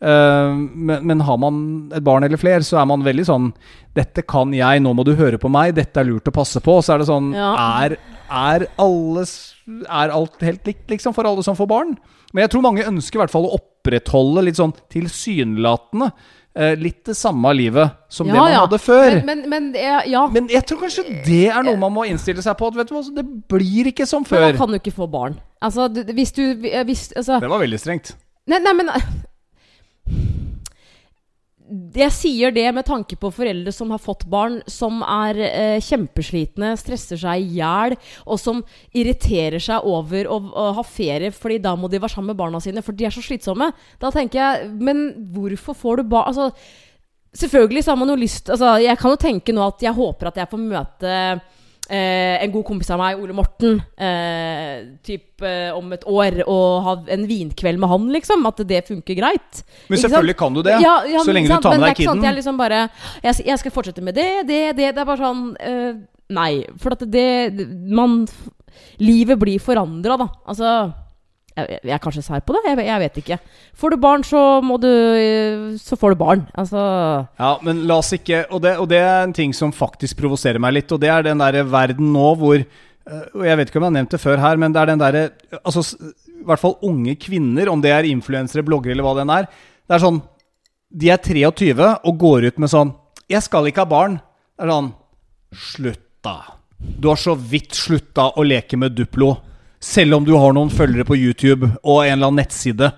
Uh, 0.00 0.54
men, 0.56 1.02
men 1.10 1.20
har 1.26 1.36
man 1.42 1.58
et 1.92 2.04
barn 2.06 2.24
eller 2.24 2.38
flere, 2.40 2.62
så 2.64 2.78
er 2.80 2.86
man 2.88 3.02
veldig 3.04 3.26
sånn 3.28 3.50
'Dette 3.92 4.22
kan 4.22 4.54
jeg, 4.54 4.80
nå 4.80 4.94
må 4.94 5.02
du 5.04 5.16
høre 5.18 5.36
på 5.36 5.50
meg, 5.50 5.74
dette 5.74 5.98
er 6.00 6.06
lurt 6.06 6.30
å 6.30 6.32
passe 6.32 6.62
på.' 6.62 6.78
Og 6.78 6.86
så 6.86 6.94
er 6.94 7.02
det 7.02 7.10
sånn 7.10 7.34
Ja. 7.34 7.50
er, 7.82 7.98
er, 8.30 8.66
alles, 8.80 9.34
er 9.66 10.12
alt 10.14 10.42
helt 10.46 10.66
likt, 10.68 10.86
liksom, 10.92 11.14
for 11.16 11.28
alle 11.28 11.44
som 11.46 11.58
får 11.58 11.70
barn? 11.70 11.94
Men 12.32 12.44
jeg 12.44 12.52
tror 12.52 12.64
mange 12.64 12.86
ønsker 12.86 13.18
i 13.18 13.22
hvert 13.24 13.32
fall 13.32 13.48
å 13.48 13.56
opprettholde 13.58 14.44
litt 14.46 14.60
sånn 14.60 14.74
tilsynelatende 14.92 16.12
eh, 16.54 16.74
litt 16.78 17.02
det 17.10 17.16
samme 17.18 17.52
livet 17.58 17.96
som 18.12 18.28
det 18.30 18.36
man 18.36 18.52
ja. 18.52 18.62
hadde 18.64 18.78
før. 18.82 19.18
Men, 19.26 19.44
men, 19.50 19.72
men 19.74 20.10
ja. 20.10 20.24
Men 20.32 20.50
jeg 20.52 20.66
tror 20.68 20.84
kanskje 20.84 21.06
det 21.26 21.46
er 21.50 21.66
noe 21.66 21.78
man 21.80 21.94
må 21.94 22.06
innstille 22.10 22.42
seg 22.44 22.56
på. 22.58 22.70
At 22.70 22.78
vet 22.78 22.92
du 22.92 23.14
det 23.18 23.26
blir 23.50 23.90
ikke 23.90 24.06
som 24.08 24.26
før. 24.26 24.46
Men 24.46 24.54
da 24.54 24.62
kan 24.62 24.74
du 24.74 24.80
ikke 24.80 24.94
få 24.94 25.10
barn. 25.10 25.40
Altså, 25.60 25.88
hvis 25.90 26.32
du 26.36 26.44
hvis, 26.62 27.10
altså, 27.16 27.40
Det 27.42 27.50
var 27.50 27.62
veldig 27.62 27.82
strengt. 27.82 28.14
Nei, 28.50 28.62
nei, 28.62 28.72
men 28.78 28.94
Jeg 31.70 32.10
sier 32.10 32.54
det 32.54 32.64
med 32.74 32.86
tanke 32.88 33.14
på 33.20 33.30
foreldre 33.30 33.70
som 33.74 33.92
har 33.94 34.00
fått 34.02 34.24
barn, 34.30 34.58
som 34.66 35.04
er 35.06 35.38
eh, 35.46 35.82
kjempeslitne, 35.86 36.72
stresser 36.80 37.20
seg 37.20 37.44
i 37.44 37.60
hjel, 37.60 37.94
og 38.26 38.40
som 38.42 38.64
irriterer 38.90 39.62
seg 39.62 39.86
over 39.86 40.26
å, 40.26 40.40
å 40.50 40.66
ha 40.80 40.84
ferie 40.86 41.30
fordi 41.34 41.60
da 41.62 41.76
må 41.78 41.90
de 41.90 42.00
være 42.02 42.16
sammen 42.16 42.32
med 42.32 42.40
barna 42.40 42.62
sine, 42.62 42.82
for 42.82 42.96
de 42.96 43.06
er 43.06 43.14
så 43.14 43.22
slitsomme. 43.22 43.70
Da 44.02 44.10
tenker 44.14 44.40
jeg 44.40 44.70
Men 44.82 45.04
hvorfor 45.34 45.76
får 45.78 46.00
du 46.00 46.10
barn 46.10 46.28
Altså, 46.30 46.50
selvfølgelig 47.36 47.84
så 47.84 47.94
har 47.94 48.00
man 48.00 48.12
jo 48.12 48.18
lyst 48.18 48.50
Altså, 48.50 48.74
jeg 48.82 48.98
kan 48.98 49.14
jo 49.14 49.20
tenke 49.20 49.54
nå 49.54 49.64
at 49.66 49.82
jeg 49.84 49.96
håper 49.96 50.30
at 50.30 50.40
jeg 50.42 50.50
får 50.50 50.62
møte 50.64 51.14
Eh, 51.90 52.36
en 52.44 52.52
god 52.54 52.62
kompis 52.68 52.90
av 52.94 53.00
meg, 53.00 53.18
Ole 53.18 53.34
Morten, 53.34 53.80
eh, 53.98 54.76
typ 55.02 55.42
eh, 55.42 55.72
om 55.74 55.90
et 55.96 56.04
år, 56.06 56.36
og 56.44 56.84
ha 56.86 56.94
en 57.16 57.24
vinkveld 57.26 57.82
med 57.82 57.90
han, 57.90 58.04
liksom. 58.14 58.46
At 58.46 58.62
det 58.68 58.84
funker 58.86 59.18
greit. 59.18 59.64
Men 59.90 59.98
selvfølgelig 59.98 60.36
kan 60.38 60.54
du 60.54 60.62
det. 60.62 60.76
Ja, 60.84 61.00
ja, 61.10 61.24
så 61.26 61.34
lenge 61.34 61.50
sant, 61.50 61.64
du 61.64 61.66
tar 61.66 61.74
med 61.74 61.88
det 61.88 61.90
deg 61.90 62.04
sånn 62.04 62.14
kiden. 62.14 62.28
jeg 62.28 62.38
liksom 62.38 62.60
bare 62.60 62.80
jeg, 63.24 63.42
jeg 63.50 63.58
skal 63.58 63.74
fortsette 63.74 64.06
med 64.06 64.14
det, 64.14 64.30
det, 64.46 64.62
det. 64.78 64.92
Det 64.94 65.02
er 65.02 65.08
bare 65.08 65.24
sånn 65.24 65.44
eh, 65.58 65.92
Nei. 66.30 66.62
For 66.78 66.94
at 66.94 67.02
det 67.10 67.66
Man 67.90 68.20
Livet 69.02 69.40
blir 69.40 69.58
forandra, 69.58 70.14
da. 70.20 70.28
Altså 70.46 70.70
jeg, 71.56 71.80
er 71.84 72.02
kanskje 72.02 72.22
sær 72.24 72.42
på 72.46 72.54
det. 72.56 72.62
Jeg, 72.68 72.86
jeg 72.86 73.02
vet 73.02 73.18
ikke. 73.22 73.38
Får 73.78 73.94
du 73.94 73.96
barn, 74.02 74.24
så 74.26 74.40
må 74.64 74.76
du 74.80 74.88
eh, 74.90 75.64
Så 75.80 75.98
får 75.98 76.14
du 76.14 76.20
barn. 76.20 76.44
Altså 76.58 76.80
Ja, 77.40 77.52
men 77.66 77.84
la 77.90 77.98
oss 78.00 78.12
ikke 78.16 78.44
og 78.50 78.62
det, 78.64 78.76
og 78.80 78.88
det 78.92 79.00
er 79.02 79.24
en 79.24 79.36
ting 79.36 79.54
som 79.56 79.74
faktisk 79.74 80.20
provoserer 80.20 80.62
meg 80.62 80.78
litt, 80.78 80.94
og 80.94 81.02
det 81.02 81.10
er 81.12 81.26
den 81.26 81.42
derre 81.42 81.66
verden 81.68 82.12
nå 82.14 82.32
hvor 82.40 82.56
eh, 82.60 83.26
Og 83.34 83.44
jeg 83.46 83.60
vet 83.60 83.70
ikke 83.72 83.80
om 83.80 83.88
jeg 83.88 83.92
har 83.92 83.98
nevnt 83.98 84.16
det 84.16 84.22
før 84.22 84.42
her, 84.42 84.60
men 84.60 84.74
det 84.74 84.82
er 84.82 84.92
den 84.92 85.02
derre 85.02 85.24
Altså, 85.60 85.84
i 86.40 86.46
hvert 86.48 86.62
fall 86.62 86.78
unge 86.86 87.16
kvinner, 87.20 87.68
om 87.72 87.82
det 87.84 87.92
er 87.92 88.08
influensere, 88.08 88.64
bloggere 88.64 88.94
eller 88.96 89.04
hva 89.04 89.18
det 89.18 89.26
er. 89.40 89.50
Det 89.84 89.98
er 89.98 90.06
sånn 90.06 90.22
De 90.90 91.12
er 91.12 91.20
23 91.22 91.90
og 92.06 92.16
går 92.18 92.50
ut 92.50 92.58
med 92.58 92.72
sånn 92.72 92.94
'Jeg 93.30 93.44
skal 93.46 93.68
ikke 93.70 93.84
ha 93.84 93.90
barn'. 93.90 94.16
Det 94.58 94.66
er 94.66 94.70
sånn 94.74 94.94
Slutt, 95.50 96.22
da. 96.22 96.56
Du 96.78 97.08
har 97.08 97.18
så 97.18 97.34
vidt 97.34 97.74
slutta 97.74 98.30
å 98.38 98.42
leke 98.46 98.78
med 98.78 98.94
Duplo. 98.94 99.36
Selv 99.80 100.18
om 100.18 100.24
du 100.26 100.34
har 100.36 100.52
noen 100.52 100.68
følgere 100.72 101.06
på 101.08 101.16
YouTube 101.16 101.64
og 101.80 102.02
en 102.04 102.12
eller 102.12 102.28
annen 102.28 102.42
nettside. 102.42 102.90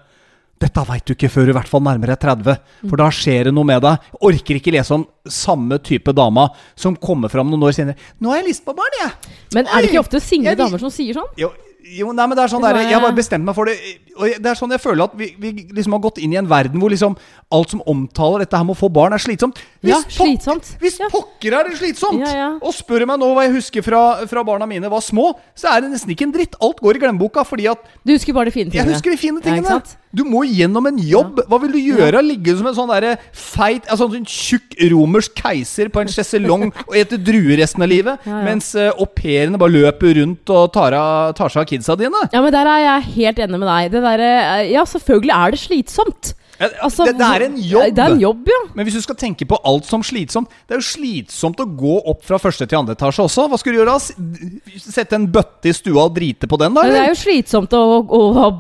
Dette 0.63 0.83
veit 0.87 1.07
du 1.07 1.15
ikke 1.15 1.31
før 1.31 1.47
du 1.47 1.53
i 1.53 1.57
hvert 1.57 1.71
fall 1.71 1.83
nærmer 1.83 2.13
deg 2.13 2.21
30, 2.23 2.59
for 2.87 3.01
da 3.01 3.09
skjer 3.15 3.49
det 3.49 3.53
noe 3.55 3.67
med 3.67 3.83
deg. 3.83 4.05
Orker 4.23 4.59
ikke 4.59 4.75
lese 4.75 4.95
om 4.95 5.05
samme 5.27 5.79
type 5.83 6.15
dama 6.15 6.49
som 6.79 6.95
kommer 6.99 7.31
fram 7.33 7.51
noen 7.51 7.67
år 7.67 7.75
senere. 7.75 7.99
'Nå 8.19 8.31
har 8.31 8.43
jeg 8.43 8.51
lyst 8.51 8.65
på 8.67 8.75
barn, 8.75 8.99
jeg'. 9.03 9.31
Men 9.55 9.67
er 9.67 9.83
det 9.83 9.91
ikke 9.91 10.05
ofte 10.05 10.21
single 10.23 10.55
damer 10.59 10.79
som 10.79 10.91
sier 10.91 11.19
sånn? 11.19 11.31
Jo, 11.39 11.51
jo, 11.85 12.13
nei, 12.13 12.27
men 12.27 12.37
det 12.39 12.45
er 12.45 12.53
sånn 12.53 12.65
er 12.65 12.75
der, 12.79 12.91
Jeg 12.91 13.01
bare 13.03 13.17
bestemt 13.17 13.45
meg 13.45 13.55
for 13.55 13.65
det. 13.67 13.77
Og 14.17 14.29
det 14.29 14.47
er 14.51 14.55
sånn 14.59 14.71
jeg 14.71 14.81
føler 14.83 15.05
at 15.05 15.15
vi, 15.17 15.31
vi 15.41 15.53
liksom 15.73 15.93
har 15.97 16.03
gått 16.05 16.19
inn 16.21 16.33
i 16.35 16.37
en 16.37 16.49
verden 16.49 16.79
hvor 16.81 16.91
liksom 16.93 17.17
alt 17.53 17.71
som 17.73 17.81
omtaler 17.89 18.45
dette 18.45 18.57
her 18.57 18.65
med 18.69 18.77
å 18.77 18.79
få 18.79 18.91
barn, 18.93 19.13
er 19.17 19.19
slitsomt. 19.23 19.59
Ja, 19.83 19.99
pok- 20.05 20.79
Hvis 20.81 20.99
Ja. 21.01 21.09
pokker 21.13 21.53
er 21.59 21.69
det 21.71 21.79
slitsomt! 21.81 22.21
Ja, 22.21 22.33
ja. 22.37 22.51
Og 22.63 22.73
spør 22.77 23.07
meg 23.09 23.19
nå 23.21 23.33
hva 23.35 23.47
jeg 23.49 23.57
husker 23.57 23.83
fra, 23.83 24.03
fra 24.29 24.45
barna 24.45 24.67
mine 24.69 24.89
var 24.93 25.01
små, 25.01 25.33
så 25.57 25.73
er 25.77 25.81
det 25.83 25.91
nesten 25.93 26.13
ikke 26.15 26.29
en 26.29 26.33
dritt. 26.37 26.55
Alt 26.61 26.81
går 26.81 26.97
i 26.97 27.03
glemmeboka 27.07 27.45
fordi 27.45 27.67
at 27.73 27.79
Du 28.05 28.13
husker 28.13 28.33
bare 28.37 28.47
de 28.47 28.55
fine 28.55 28.71
jeg 28.71 28.79
tingene. 28.85 28.93
husker 28.95 29.11
de 29.11 29.17
fine 29.21 29.41
tingene. 29.45 29.83
Du 30.15 30.25
må 30.29 30.43
gjennom 30.45 30.87
en 30.87 30.99
jobb! 31.01 31.41
Hva 31.49 31.59
vil 31.63 31.73
du 31.73 31.79
gjøre? 31.81 32.21
Ligge 32.23 32.57
som 32.59 32.67
en 32.69 32.75
sånn 32.77 32.89
derre 32.93 33.17
feit 33.33 33.87
altså 33.89 34.05
en 34.11 34.19
sånn 34.21 34.29
tjukk 34.29 34.77
romersk 34.93 35.35
keiser 35.41 35.89
på 35.89 36.03
en 36.05 36.09
sjeselong 36.13 36.67
og 36.89 36.95
ete 37.01 37.17
druer 37.17 37.57
resten 37.63 37.83
av 37.83 37.89
livet, 37.89 38.27
mens 38.29 38.75
uh, 38.77 38.91
au 39.01 39.07
pairene 39.09 39.57
bare 39.61 39.73
løper 39.73 40.21
rundt 40.21 40.53
og 40.53 40.69
tar, 40.75 40.93
av, 40.93 41.33
tar 41.39 41.49
seg 41.49 41.63
av 41.65 41.71
kidsa 41.73 41.97
dine? 41.99 42.29
Ja, 42.33 42.45
men 42.45 42.55
der 42.55 42.69
er 42.71 42.85
jeg 42.87 43.11
helt 43.17 43.43
enig 43.47 43.59
med 43.59 43.69
deg. 43.71 43.91
Det 43.97 44.05
derre 44.05 44.31
eh, 44.61 44.71
Ja, 44.73 44.87
selvfølgelig 44.89 45.37
er 45.39 45.57
det 45.57 45.61
slitsomt. 45.65 46.35
Altså, 46.63 47.07
det, 47.09 47.17
det 47.19 47.27
er 47.27 47.45
en 47.47 47.57
jobb! 47.59 47.95
Det 47.97 48.03
er 48.05 48.15
en 48.15 48.21
jobb, 48.23 48.49
ja. 48.53 48.59
Men 48.77 48.87
hvis 48.87 48.95
du 48.95 49.03
skal 49.03 49.17
tenke 49.19 49.47
på 49.49 49.59
alt 49.67 49.89
som 49.89 50.05
slitsomt 50.07 50.53
Det 50.69 50.77
er 50.77 50.83
jo 50.83 50.87
slitsomt 50.87 51.59
å 51.63 51.67
gå 51.67 51.97
opp 52.13 52.23
fra 52.27 52.39
første 52.43 52.69
til 52.69 52.79
andre 52.79 52.95
etasje 52.95 53.25
også. 53.25 53.49
Hva 53.51 53.59
skulle 53.59 53.79
du 53.79 53.83
gjøre 53.83 53.97
da? 53.97 54.83
Sette 54.85 55.19
en 55.19 55.27
bøtte 55.33 55.73
i 55.73 55.77
stua 55.77 56.07
og 56.07 56.15
drite 56.17 56.51
på 56.51 56.61
den, 56.61 56.77
da? 56.77 56.85
Eller? 56.87 56.99
det 56.99 57.07
er 57.07 57.15
jo 57.15 57.21
slitsomt 57.25 57.75
å, 57.77 57.83
å, 58.05 58.23
ha 58.39 58.51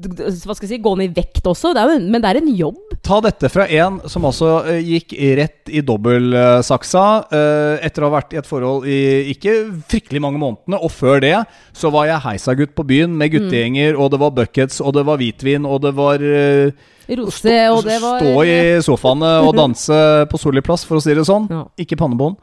hva 0.00 0.54
skal 0.56 0.66
jeg 0.66 0.72
si, 0.76 0.78
gå 0.82 0.92
ned 0.98 1.10
i 1.10 1.20
vekt 1.20 1.44
også, 1.50 1.74
det 1.76 1.82
en- 1.96 2.10
men 2.10 2.22
det 2.22 2.30
er 2.30 2.40
en 2.40 2.50
jobb. 2.56 2.78
Ta 3.02 3.20
dette 3.20 3.48
fra 3.50 3.66
en 3.68 4.00
som 4.08 4.22
altså 4.24 4.66
eh, 4.66 4.80
gikk 4.82 5.14
rett 5.38 5.68
i 5.72 5.80
dobbeltsaksa 5.82 7.04
eh, 7.32 7.86
etter 7.86 8.02
å 8.04 8.10
ha 8.10 8.16
vært 8.18 8.34
i 8.34 8.40
et 8.40 8.46
forhold 8.48 8.86
i 8.90 9.00
ikke 9.34 9.54
fryktelig 9.90 10.22
mange 10.22 10.40
månedene. 10.42 10.78
Og 10.82 10.90
før 10.94 11.20
det 11.24 11.34
så 11.76 11.90
var 11.92 12.06
jeg 12.10 12.24
heisagutt 12.26 12.74
på 12.76 12.86
byen 12.86 13.12
med 13.16 13.32
guttegjenger, 13.34 13.98
og 13.98 14.10
det 14.14 14.20
var 14.22 14.30
buckets, 14.36 14.80
og 14.80 14.94
det 14.96 15.04
var 15.08 15.20
hvitvin, 15.20 15.66
og 15.68 15.82
det 15.84 15.94
var 15.98 16.22
eh, 16.22 16.70
Rose, 17.10 17.54
og 17.74 17.80
det 17.82 17.96
var 17.98 18.20
Stå 18.22 18.42
i 18.46 18.58
sofaene 18.86 19.30
og 19.42 19.56
danse 19.58 19.96
på 20.30 20.38
Solli 20.38 20.60
plass, 20.62 20.84
for 20.86 21.00
å 21.00 21.02
si 21.02 21.10
det 21.16 21.24
sånn. 21.26 21.48
Ja. 21.50 21.64
Ikke 21.82 21.96
pannebånd. 21.98 22.36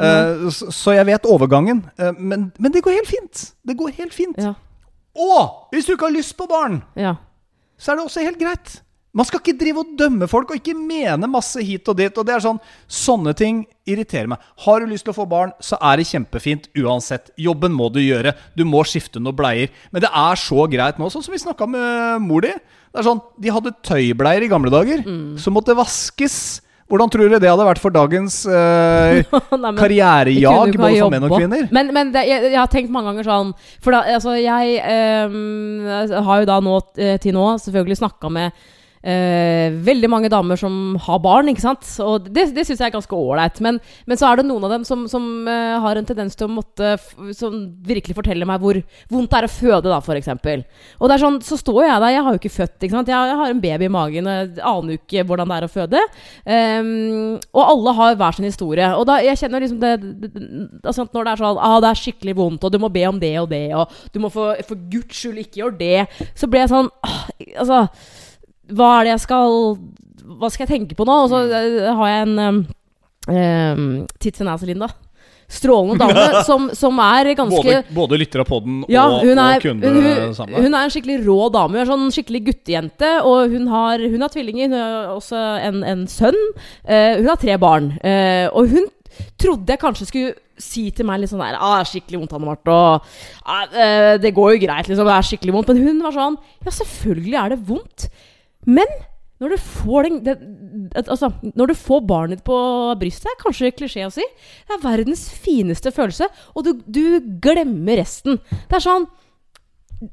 Eh, 0.00 0.46
så, 0.50 0.94
jeg 0.96 1.04
vet 1.10 1.26
overgangen. 1.28 1.82
Eh, 2.00 2.12
men, 2.16 2.46
men 2.58 2.72
det 2.72 2.80
går 2.86 2.96
helt 2.96 3.10
fint. 3.10 3.42
Det 3.68 3.76
går 3.76 3.92
helt 3.98 4.14
fint. 4.16 4.38
Ja. 4.40 4.54
Og 5.14 5.70
hvis 5.74 5.86
du 5.86 5.94
ikke 5.94 6.08
har 6.08 6.16
lyst 6.16 6.34
på 6.38 6.48
barn, 6.50 6.80
ja. 6.98 7.14
så 7.78 7.92
er 7.92 8.00
det 8.00 8.08
også 8.08 8.24
helt 8.24 8.40
greit. 8.40 8.80
Man 9.14 9.26
skal 9.28 9.38
ikke 9.38 9.54
drive 9.60 9.82
og 9.84 9.92
dømme 9.94 10.26
folk 10.26 10.50
og 10.50 10.56
ikke 10.58 10.74
mene 10.74 11.28
masse 11.30 11.62
hit 11.62 11.86
og 11.86 11.94
dit. 12.00 12.16
og 12.18 12.26
det 12.26 12.34
er 12.34 12.42
sånn, 12.42 12.58
Sånne 12.90 13.30
ting 13.38 13.60
irriterer 13.86 14.26
meg. 14.32 14.42
Har 14.64 14.82
du 14.82 14.90
lyst 14.90 15.06
til 15.06 15.12
å 15.12 15.18
få 15.20 15.26
barn, 15.30 15.52
så 15.62 15.78
er 15.78 16.00
det 16.00 16.08
kjempefint 16.08 16.66
uansett. 16.82 17.30
Jobben 17.38 17.70
må 17.72 17.92
du 17.94 18.00
gjøre. 18.02 18.32
Du 18.58 18.64
må 18.66 18.82
skifte 18.82 19.22
noen 19.22 19.38
bleier. 19.38 19.70
Men 19.94 20.02
det 20.02 20.10
er 20.10 20.40
så 20.42 20.66
greit 20.66 20.98
nå, 20.98 21.06
sånn 21.14 21.22
som 21.22 21.34
vi 21.36 21.38
snakka 21.44 21.68
med 21.70 22.26
mor 22.26 22.42
di. 22.42 22.50
Det 22.90 22.98
er 23.02 23.06
sånn, 23.06 23.22
De 23.38 23.54
hadde 23.54 23.76
tøybleier 23.86 24.42
i 24.42 24.50
gamle 24.50 24.74
dager 24.74 25.06
som 25.38 25.54
måtte 25.54 25.78
vaskes. 25.78 26.60
Hvordan 26.94 27.10
tror 27.10 27.26
dere 27.26 27.42
det 27.42 27.50
hadde 27.50 27.64
vært 27.66 27.82
for 27.82 27.94
dagens 27.94 28.36
eh, 28.46 29.24
Nei, 29.34 29.58
men- 29.64 29.80
karrierejag, 29.80 30.76
både 30.78 31.00
for 31.00 31.10
menn 31.10 31.26
og 31.26 31.34
kvinner? 31.34 31.66
Men, 31.74 31.90
men 31.96 32.12
det, 32.14 32.22
jeg, 32.30 32.52
jeg 32.52 32.60
har 32.60 32.70
tenkt 32.70 32.94
mange 32.94 33.10
ganger 33.10 33.26
sånn 33.26 33.50
For 33.82 33.96
da, 33.96 34.04
altså, 34.14 34.36
jeg 34.38 34.78
eh, 34.78 36.22
har 36.30 36.44
jo 36.44 36.48
da 36.52 36.60
nå 36.62 36.78
eh, 36.94 37.18
til 37.18 37.34
nå 37.34 37.48
selvfølgelig 37.64 37.98
snakka 38.04 38.30
med 38.38 38.64
eh, 39.04 39.74
veldig 39.84 40.10
mange 40.10 40.30
damer 40.32 40.58
som 40.60 40.96
har 41.04 41.20
barn, 41.24 41.50
ikke 41.52 41.64
sant? 41.64 41.86
Og 42.04 42.28
det, 42.28 42.48
det 42.56 42.64
syns 42.66 42.80
jeg 42.80 42.88
er 42.88 42.94
ganske 42.94 43.18
ålreit. 43.18 43.60
Men, 43.64 43.78
men 44.08 44.20
så 44.20 44.30
er 44.30 44.40
det 44.40 44.46
noen 44.48 44.64
av 44.66 44.74
dem 44.74 44.86
som, 44.88 45.04
som 45.10 45.48
eh, 45.50 45.76
har 45.84 46.00
en 46.00 46.08
tendens 46.08 46.36
til 46.38 46.48
å 46.48 46.54
måtte 46.54 46.94
Som 47.36 47.56
virkelig 47.84 48.16
forteller 48.16 48.48
meg 48.48 48.62
hvor 48.62 48.78
vondt 49.12 49.32
det 49.32 49.38
er 49.38 49.48
å 49.48 49.52
føde, 49.52 49.90
da, 49.90 50.00
f.eks. 50.00 50.30
Og 50.98 51.08
det 51.08 51.16
er 51.16 51.22
sånn, 51.22 51.40
så 51.44 51.58
står 51.60 51.82
jeg 51.84 52.02
der, 52.04 52.14
jeg 52.14 52.24
har 52.26 52.36
jo 52.36 52.42
ikke 52.42 52.54
født, 52.54 52.76
ikke 52.80 52.96
sant. 52.96 53.12
Jeg, 53.12 53.30
jeg 53.30 53.40
har 53.40 53.54
en 53.54 53.62
baby 53.62 53.88
i 53.88 53.92
magen, 53.92 54.30
jeg 54.30 54.50
aner 54.72 54.94
jo 54.94 55.00
ikke 55.00 55.26
hvordan 55.28 55.50
det 55.50 55.58
er 55.58 55.66
å 55.66 55.72
føde. 55.72 56.02
Um, 56.44 56.90
og 57.52 57.62
alle 57.64 57.94
har 57.98 58.18
hver 58.20 58.38
sin 58.38 58.48
historie. 58.48 58.90
Og 58.98 59.06
da, 59.08 59.18
jeg 59.24 59.40
kjenner 59.40 59.64
liksom 59.64 59.80
det, 59.82 59.94
det, 60.02 60.32
det 60.34 60.44
altså 60.84 61.06
Når 61.12 61.26
det 61.26 61.32
er 61.32 61.42
sånn 61.42 61.62
ah, 61.68 61.78
det 61.82 61.90
er 61.90 62.00
skikkelig 62.00 62.36
vondt, 62.38 62.66
og 62.66 62.74
du 62.74 62.80
må 62.82 62.90
be 62.92 63.04
om 63.08 63.20
det 63.20 63.34
og 63.40 63.48
det, 63.52 63.66
og 63.76 63.92
du 64.14 64.20
må 64.22 64.30
for, 64.32 64.58
for 64.68 64.80
guds 64.92 65.18
skyld 65.18 65.42
ikke 65.44 65.62
gjøre 65.62 65.80
det, 65.80 66.28
så 66.38 66.48
blir 66.50 66.64
jeg 66.64 66.74
sånn 66.74 66.92
ah, 67.04 67.24
Altså 67.60 67.80
Hva 68.72 68.90
er 68.98 69.06
det 69.06 69.14
jeg 69.14 69.24
skal 69.26 69.56
Hva 70.40 70.50
skal 70.52 70.64
jeg 70.64 70.72
tenke 70.72 70.98
på 70.98 71.06
nå? 71.08 71.16
Og 71.24 71.32
så 71.32 71.42
eh, 71.48 71.88
har 71.88 72.12
jeg 72.12 72.28
en 72.28 72.38
um, 72.40 72.60
um, 73.28 73.88
Titsen 74.22 74.50
Linda. 74.68 74.88
Strålende 75.54 76.00
dame 76.00 76.40
som, 76.48 76.70
som 76.72 76.98
er 77.04 77.34
ganske 77.36 77.60
Både, 77.60 77.82
både 77.92 78.18
lytter 78.22 78.40
av 78.40 78.48
podden 78.48 78.78
ja, 78.88 79.04
og, 79.04 79.26
er, 79.28 79.58
og 79.58 79.66
kunde 79.66 79.90
hun, 79.92 80.06
hun, 80.06 80.32
sammen. 80.34 80.56
hun 80.64 80.72
er 80.72 80.86
en 80.86 80.94
skikkelig 80.94 81.18
rå 81.26 81.50
dame. 81.52 81.76
Hun 81.76 81.82
er 81.82 81.90
sånn 81.90 82.14
skikkelig 82.16 82.40
guttejente. 82.48 83.10
Og 83.28 83.52
hun 83.52 83.68
har, 83.72 84.00
hun 84.00 84.24
har 84.24 84.32
tvillinger. 84.32 84.70
Hun 84.72 84.78
har 84.78 85.12
også 85.12 85.44
en, 85.68 85.82
en 85.84 86.06
sønn. 86.10 86.40
Uh, 86.88 87.20
hun 87.20 87.28
har 87.28 87.40
tre 87.42 87.58
barn. 87.60 87.92
Uh, 88.00 88.48
og 88.56 88.72
hun 88.72 88.88
trodde 89.38 89.70
jeg 89.70 89.82
kanskje 89.82 90.08
skulle 90.08 90.34
si 90.60 90.88
til 90.94 91.06
meg 91.06 91.20
litt 91.20 91.32
sånn 91.32 91.42
der 91.42 91.56
ah, 91.58 91.80
'Skikkelig 91.82 92.20
vondt, 92.20 92.34
Anne 92.36 92.46
Marte.' 92.46 92.70
Og 92.74 93.02
ah, 93.42 93.64
eh, 93.74 94.14
'Det 94.22 94.34
går 94.34 94.54
jo 94.54 94.62
greit, 94.66 94.88
liksom. 94.88 95.06
Det 95.06 95.16
er 95.16 95.26
skikkelig 95.28 95.54
vondt.' 95.54 95.72
Men 95.74 95.82
hun 95.82 96.02
var 96.04 96.14
sånn 96.14 96.38
'Ja, 96.62 96.70
selvfølgelig 96.70 97.38
er 97.40 97.48
det 97.54 97.60
vondt.' 97.68 98.08
Men 98.66 98.86
når 99.42 99.54
du 99.54 99.56
får 99.58 100.06
den 100.08 100.90
at- 100.94 101.08
Altså, 101.08 101.32
når 101.54 101.66
du 101.72 101.74
får 101.74 102.00
barnet 102.06 102.44
på 102.44 102.56
brystet, 103.00 103.26
er 103.32 103.42
kanskje 103.42 103.72
klisjé 103.76 104.06
å 104.06 104.12
si, 104.12 104.24
det 104.68 104.76
er 104.76 104.82
verdens 104.84 105.26
fineste 105.30 105.90
følelse, 105.92 106.28
og 106.54 106.64
du, 106.64 106.72
du 106.86 107.20
glemmer 107.42 107.98
resten. 108.00 108.38
Det 108.68 108.78
er 108.80 108.84
sånn 108.86 109.06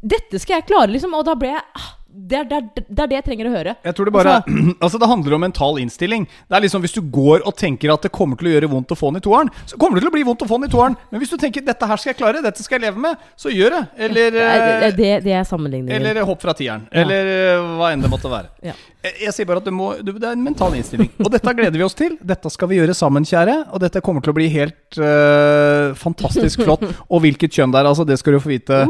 Dette 0.02 0.40
skal 0.40 0.60
jeg 0.60 0.68
klare, 0.70 0.92
liksom. 0.94 1.14
Og 1.18 1.26
da 1.26 1.34
ble 1.36 1.50
jeg 1.52 1.62
ah, 1.76 1.88
det, 2.12 2.38
er, 2.42 2.44
det, 2.50 2.58
er, 2.58 2.86
det 2.88 3.04
er 3.04 3.10
det 3.12 3.18
jeg 3.18 3.26
trenger 3.26 3.48
å 3.48 3.54
høre. 3.54 3.74
Jeg 3.88 3.96
tror 3.98 4.10
det 4.10 4.14
bare 4.16 4.34
Altså 4.84 5.00
det 5.02 5.08
handler 5.10 5.36
om 5.38 5.44
mental 5.46 5.80
innstilling. 5.82 6.26
Det 6.28 6.58
er 6.58 6.64
liksom 6.66 6.84
Hvis 6.84 6.96
du 6.96 7.02
går 7.02 7.46
og 7.48 7.56
tenker 7.60 7.94
at 7.94 8.06
det 8.06 8.12
kommer 8.16 8.40
til 8.40 8.52
å 8.52 8.54
gjøre 8.56 8.70
vondt 8.72 8.94
å 8.94 8.98
få 9.00 9.12
den 9.12 9.22
i 9.22 9.26
toeren, 9.26 9.52
så 9.70 9.80
kommer 9.80 9.98
det 9.98 10.06
til 10.06 10.12
å 10.12 10.16
bli 10.16 10.26
vondt 10.28 10.46
å 10.46 10.50
få 10.50 10.60
den 10.60 10.70
i 10.70 10.74
toeren. 10.74 10.98
Men 11.12 11.24
hvis 11.24 11.34
du 11.34 11.38
tenker 11.42 11.66
'dette 11.66 11.88
her 11.88 12.02
skal 12.02 12.12
jeg 12.14 12.20
klare, 12.20 12.44
dette 12.44 12.64
skal 12.66 12.80
jeg 12.80 12.90
leve 12.90 13.04
med', 13.04 13.28
så 13.40 13.54
gjør 13.54 13.78
det. 13.78 13.84
Eller 14.08 14.32
Det, 14.32 14.92
det, 14.98 15.12
det 15.26 15.36
er 15.40 15.44
sammenligningen. 15.48 15.96
Eller 15.96 16.24
hopp 16.28 16.42
fra 16.44 16.54
tieren. 16.58 16.88
Ja. 16.92 17.04
Eller 17.04 17.32
eh, 17.32 17.74
hva 17.80 17.92
enn 17.94 18.04
det 18.04 18.12
måtte 18.12 18.32
være. 18.32 18.52
Ja. 18.66 18.76
Jeg, 19.02 19.18
jeg 19.26 19.34
sier 19.36 19.50
bare 19.50 19.64
at 19.64 19.68
du 19.68 19.74
må, 19.74 19.92
du, 20.04 20.14
det 20.14 20.28
er 20.28 20.38
en 20.38 20.44
mental 20.46 20.76
innstilling. 20.78 21.10
Og 21.24 21.32
dette 21.34 21.56
gleder 21.58 21.78
vi 21.80 21.86
oss 21.88 21.98
til. 21.98 22.18
Dette 22.22 22.52
skal 22.54 22.70
vi 22.72 22.80
gjøre 22.82 22.96
sammen, 22.98 23.26
kjære. 23.28 23.58
Og 23.74 23.82
dette 23.84 24.04
kommer 24.06 24.24
til 24.26 24.34
å 24.34 24.38
bli 24.38 24.50
helt 24.54 25.00
eh, 25.00 25.92
fantastisk 25.98 26.66
flott. 26.66 26.86
Og 27.14 27.24
hvilket 27.26 27.54
kjønn 27.56 27.74
det 27.74 27.82
er, 27.82 27.92
altså, 27.92 28.06
det 28.08 28.20
skal 28.22 28.38
du 28.38 28.44
få 28.44 28.54
vite 28.54 28.84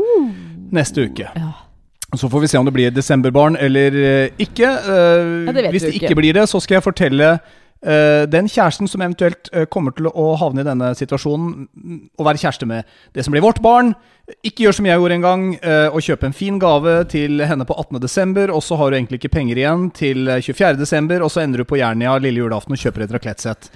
neste 0.71 1.07
uke. 1.07 1.29
Ja. 1.36 1.51
Så 2.17 2.28
får 2.30 2.39
vi 2.43 2.47
se 2.52 2.60
om 2.60 2.65
det 2.67 2.74
blir 2.76 2.89
et 2.89 2.95
desemberbarn 2.95 3.56
eller 3.56 3.95
eh, 3.95 4.30
ikke. 4.43 4.67
Eh, 4.67 5.34
Ja, 5.47 5.54
det 5.56 5.71
hvis 5.71 5.86
det 5.86 5.93
ikke. 5.95 6.10
ikke 6.10 6.19
blir 6.19 6.34
det, 6.36 6.50
så 6.52 6.60
skal 6.60 6.76
jeg 6.80 6.84
fortelle 6.84 7.30
eh, 7.38 8.24
den 8.28 8.50
kjæresten 8.52 8.89
som 8.91 9.02
eventuelt 9.02 9.47
kommer 9.71 9.95
til 9.95 10.10
å 10.12 10.36
havne 10.36 10.62
i 10.62 10.67
denne 10.67 10.91
situasjonen, 10.97 11.67
mm, 11.71 12.02
å 12.19 12.26
være 12.28 12.41
kjæreste 12.43 12.67
med 12.67 12.84
det 13.15 13.24
som 13.24 13.32
blir 13.32 13.45
vårt 13.45 13.62
barn. 13.63 13.93
Ikke 14.43 14.63
gjør 14.67 14.76
som 14.78 14.86
jeg 14.86 15.00
gjorde 15.00 15.15
en 15.17 15.24
gang, 15.26 15.41
og 15.91 16.04
kjøpe 16.06 16.28
en 16.30 16.36
fin 16.36 16.60
gave 16.62 16.91
til 17.12 17.41
henne 17.43 17.65
på 17.67 17.76
18.12., 17.76 18.52
og 18.54 18.62
så 18.63 18.78
har 18.80 18.91
du 18.91 18.95
egentlig 18.95 19.17
ikke 19.19 19.34
penger 19.34 19.60
igjen 19.60 19.89
til 19.91 20.28
eh, 20.30 20.39
24.12., 20.39 21.17
og 21.26 21.32
så 21.34 21.41
ender 21.43 21.63
du 21.63 21.67
på 21.67 21.80
Jernia 21.82 22.13
lille 22.21 22.39
julaften 22.43 22.78
og 22.78 22.80
kjøper 22.80 23.08
et 23.08 23.15
raklettsett. 23.17 23.71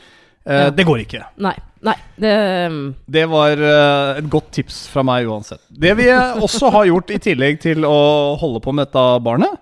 Eh, 0.45 0.65
Ja. 0.65 0.69
Det 0.69 0.85
går 0.85 0.99
ikke. 1.05 1.23
Nei. 1.41 1.55
Nei. 1.85 1.95
Det 2.17 2.33
um, 2.69 2.95
Det 3.05 3.25
var 3.29 3.59
uh, 3.59 4.17
et 4.19 4.29
godt 4.29 4.51
tips 4.51 4.87
fra 4.89 5.03
meg 5.05 5.27
uansett. 5.29 5.61
Det 5.69 5.93
vi 5.97 6.07
også 6.13 6.69
har 6.73 6.85
gjort 6.89 7.11
i 7.13 7.19
tillegg 7.21 7.59
til 7.61 7.85
å 7.85 8.35
holde 8.41 8.61
på 8.63 8.73
med 8.73 8.87
dette 8.87 9.03
barnet 9.25 9.57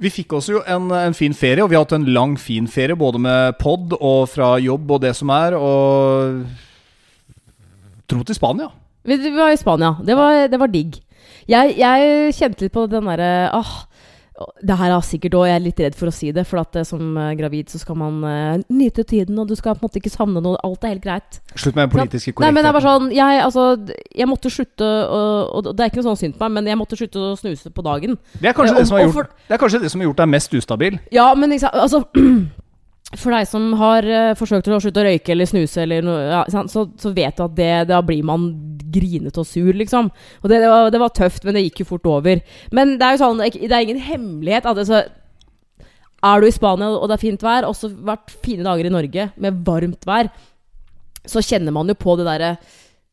Vi 0.00 0.10
fikk 0.10 0.32
oss 0.38 0.48
jo 0.48 0.62
en, 0.66 0.90
en 0.92 1.14
fin 1.14 1.34
ferie, 1.36 1.62
og 1.62 1.70
vi 1.70 1.76
har 1.76 1.84
hatt 1.84 1.96
en 1.96 2.08
lang, 2.14 2.36
fin 2.40 2.66
ferie 2.66 2.96
både 2.98 3.20
med 3.22 3.58
pod 3.60 3.92
og 4.00 4.28
fra 4.32 4.56
jobb 4.58 4.90
og 4.90 5.02
det 5.04 5.12
som 5.16 5.30
er, 5.30 5.54
og 5.54 6.42
dro 8.10 8.24
til 8.26 8.34
Spania. 8.36 8.68
Vi, 9.06 9.18
var 9.36 9.52
i 9.52 9.60
Spania. 9.60 9.96
Det 10.04 10.16
var, 10.18 10.48
det 10.50 10.58
var 10.60 10.72
digg. 10.72 10.98
Jeg, 11.50 11.74
jeg 11.78 12.34
kjente 12.34 12.64
litt 12.66 12.74
på 12.74 12.86
den 12.90 13.08
derre 13.10 13.50
ah, 13.54 13.72
Det 14.64 14.76
her 14.78 14.90
er 14.94 15.00
sikkert 15.04 15.34
òg 15.36 15.46
Jeg 15.46 15.54
er 15.58 15.60
litt 15.60 15.80
redd 15.84 15.96
for 15.98 16.08
å 16.08 16.12
si 16.14 16.30
det, 16.32 16.46
for 16.48 16.62
at 16.62 16.76
eh, 16.80 16.86
som 16.88 17.16
eh, 17.20 17.34
gravid 17.36 17.68
så 17.68 17.78
skal 17.78 17.98
man 18.00 18.22
uh, 18.24 18.62
nyte 18.72 19.04
tiden, 19.04 19.38
og 19.38 19.48
du 19.50 19.54
skal 19.58 19.74
på 19.76 19.82
en 19.84 19.88
måte 19.90 20.00
ikke 20.00 20.12
savne 20.12 20.40
noe. 20.40 20.56
Alt 20.64 20.84
er 20.84 20.94
helt 20.94 21.04
greit. 21.04 21.40
Slutt 21.54 21.76
med 21.76 21.84
den 21.84 21.92
politiske 21.92 22.40
Nei, 22.40 22.50
men 22.50 22.64
det 22.64 22.70
er 22.70 22.76
bare 22.78 22.86
sånn 22.88 23.10
Jeg, 23.12 23.42
altså, 23.44 23.66
jeg 24.16 24.28
måtte 24.30 24.50
slutte 24.52 24.88
å 24.88 25.20
Og 25.60 25.68
det 25.76 25.84
er 25.84 25.92
ikke 25.92 26.00
noe 26.00 26.08
sånn 26.10 26.20
synd 26.24 26.38
på 26.38 26.48
meg, 26.48 26.56
men 26.56 26.72
jeg 26.72 26.80
måtte 26.80 26.96
slutte 26.96 27.20
å 27.20 27.36
snuse 27.36 27.70
på 27.74 27.84
dagen. 27.84 28.16
Det 28.40 28.48
er 28.48 28.56
kanskje 28.56 28.78
det 28.78 28.86
som 28.88 28.96
har 28.96 29.04
og- 29.04 29.12
og 29.12 29.20
gjort, 29.20 29.36
det 29.48 29.54
er 29.58 29.62
kanskje 29.66 29.80
det 29.84 29.90
som 29.92 30.00
har 30.00 30.08
gjort 30.08 30.22
deg 30.24 30.28
mest 30.32 30.54
ustabil. 30.54 30.98
Ja, 31.12 31.34
men 31.34 31.52
ikke 31.52 31.66
sant, 31.68 31.74
altså 31.74 32.04
For 33.12 33.34
deg 33.34 33.48
som 33.48 33.72
har 33.76 34.06
uh, 34.08 34.34
forsøkt 34.38 34.70
å 34.72 34.80
slutte 34.80 35.02
å 35.02 35.04
røyke 35.04 35.34
eller 35.34 35.48
snuse, 35.48 35.82
eller 35.84 36.04
noe, 36.06 36.20
ja, 36.30 36.42
så, 36.70 36.86
så 36.96 37.12
vet 37.12 37.36
du 37.36 37.42
at 37.44 37.56
det, 37.58 37.72
da 37.90 37.98
blir 38.04 38.22
man 38.24 38.46
grinete 38.92 39.42
og 39.42 39.48
sur, 39.48 39.72
liksom. 39.76 40.08
Og 40.40 40.46
det, 40.48 40.62
det, 40.62 40.70
var, 40.72 40.88
det 40.92 41.00
var 41.02 41.12
tøft, 41.16 41.44
men 41.44 41.58
det 41.58 41.66
gikk 41.66 41.82
jo 41.82 41.90
fort 41.92 42.08
over. 42.08 42.40
Men 42.72 42.96
det 42.96 43.08
er 43.08 43.16
jo 43.16 43.22
sånn, 43.24 43.42
det 43.42 43.68
er 43.68 43.84
ingen 43.84 44.00
hemmelighet 44.00 44.68
at 44.68 44.80
altså, 44.80 45.02
er 46.22 46.40
du 46.40 46.46
i 46.46 46.54
Spania 46.54 46.92
og 46.94 47.08
det 47.10 47.16
er 47.16 47.24
fint 47.24 47.44
vær, 47.44 47.66
også 47.66 47.90
vært 48.06 48.32
fine 48.44 48.64
dager 48.64 48.86
i 48.86 48.94
Norge 48.94 49.28
med 49.42 49.60
varmt 49.66 50.06
vær, 50.06 50.30
så 51.26 51.42
kjenner 51.44 51.74
man 51.74 51.90
jo 51.90 51.98
på 51.98 52.16
det 52.18 52.26
derre 52.26 52.54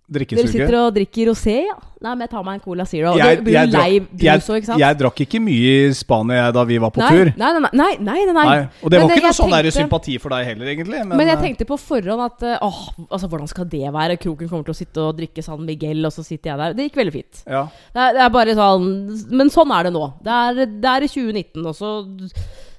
Dere 0.09 0.25
sitter 0.49 0.75
og 0.79 0.93
drikker 0.95 1.27
rosé, 1.29 1.55
ja? 1.67 1.75
Nei, 2.01 2.13
men 2.15 2.23
jeg 2.23 2.29
tar 2.31 2.43
meg 2.47 2.53
en 2.55 2.61
Cola 2.63 2.85
Zero. 2.87 3.11
Jeg- 3.19 3.41
blir 3.43 3.53
jeg 3.57 3.69
lei 3.73 3.99
brus 3.99 4.45
òg, 4.49 4.55
ikke 4.61 4.65
sant? 4.69 4.79
jeg 4.79 4.97
drakk 4.97 5.17
ikke 5.25 5.39
mye 5.43 5.71
i 5.89 5.93
Spania 5.93 6.45
da 6.55 6.63
vi 6.63 6.77
var 6.79 6.89
på 6.95 7.01
nei, 7.03 7.09
tur. 7.11 7.31
Nei, 7.37 7.49
nei, 7.59 7.69
nei. 7.73 7.89
nei, 7.99 8.23
nei, 8.31 8.45
og 8.81 8.89
det 8.89 8.99
Men 8.99 9.07
var 9.07 9.09
ikke 9.11 9.15
jeg 9.15 9.23
noe 9.23 9.35
sånn 9.35 9.51
tenkte- 9.51 9.75
sympati 9.75 10.15
for 10.23 10.29
deg 10.29 10.45
heller, 10.47 10.65
egentlig. 10.65 11.03
Men, 11.05 11.17
Men 11.17 11.27
jeg 11.27 11.37
eh, 11.37 11.41
tenkte 11.43 11.67
på 11.67 11.77
forhånd 11.77 12.23
at 12.25 12.41
eh, 12.47 12.57
åh, 12.61 12.79
altså 13.11 13.27
hvordan 13.29 13.49
skal 13.51 13.65
det 13.65 13.83
være? 13.91 14.17
Kroken 14.17 14.47
kommer 14.49 14.63
til 14.63 14.73
å 14.73 14.79
sitte 14.79 14.97
og 14.97 15.17
drikke 15.17 15.43
San 15.43 15.65
Miguel, 15.65 16.05
og 16.05 16.11
så 16.15 16.23
sitter 16.23 16.51
jeg 16.53 16.57
der. 16.57 16.73
Det 16.73 16.87
gikk 16.89 16.95
veldig 17.03 17.13
fint. 17.13 17.43
ja. 17.45 17.67
Det 17.93 17.99
er, 18.07 18.13
det 18.13 18.21
er 18.21 18.29
bare 18.29 18.55
sånn 18.55 19.27
Men 19.29 19.49
sånn 19.49 19.71
er 19.77 19.83
det 19.83 19.93
nå. 19.93 20.13
Det 20.23 20.31
er, 20.31 20.65
det 20.65 20.85
er 20.95 21.03
i 21.03 21.07
2019, 21.11 21.65
og 21.67 21.75
så 21.75 21.91
Men 22.07 22.29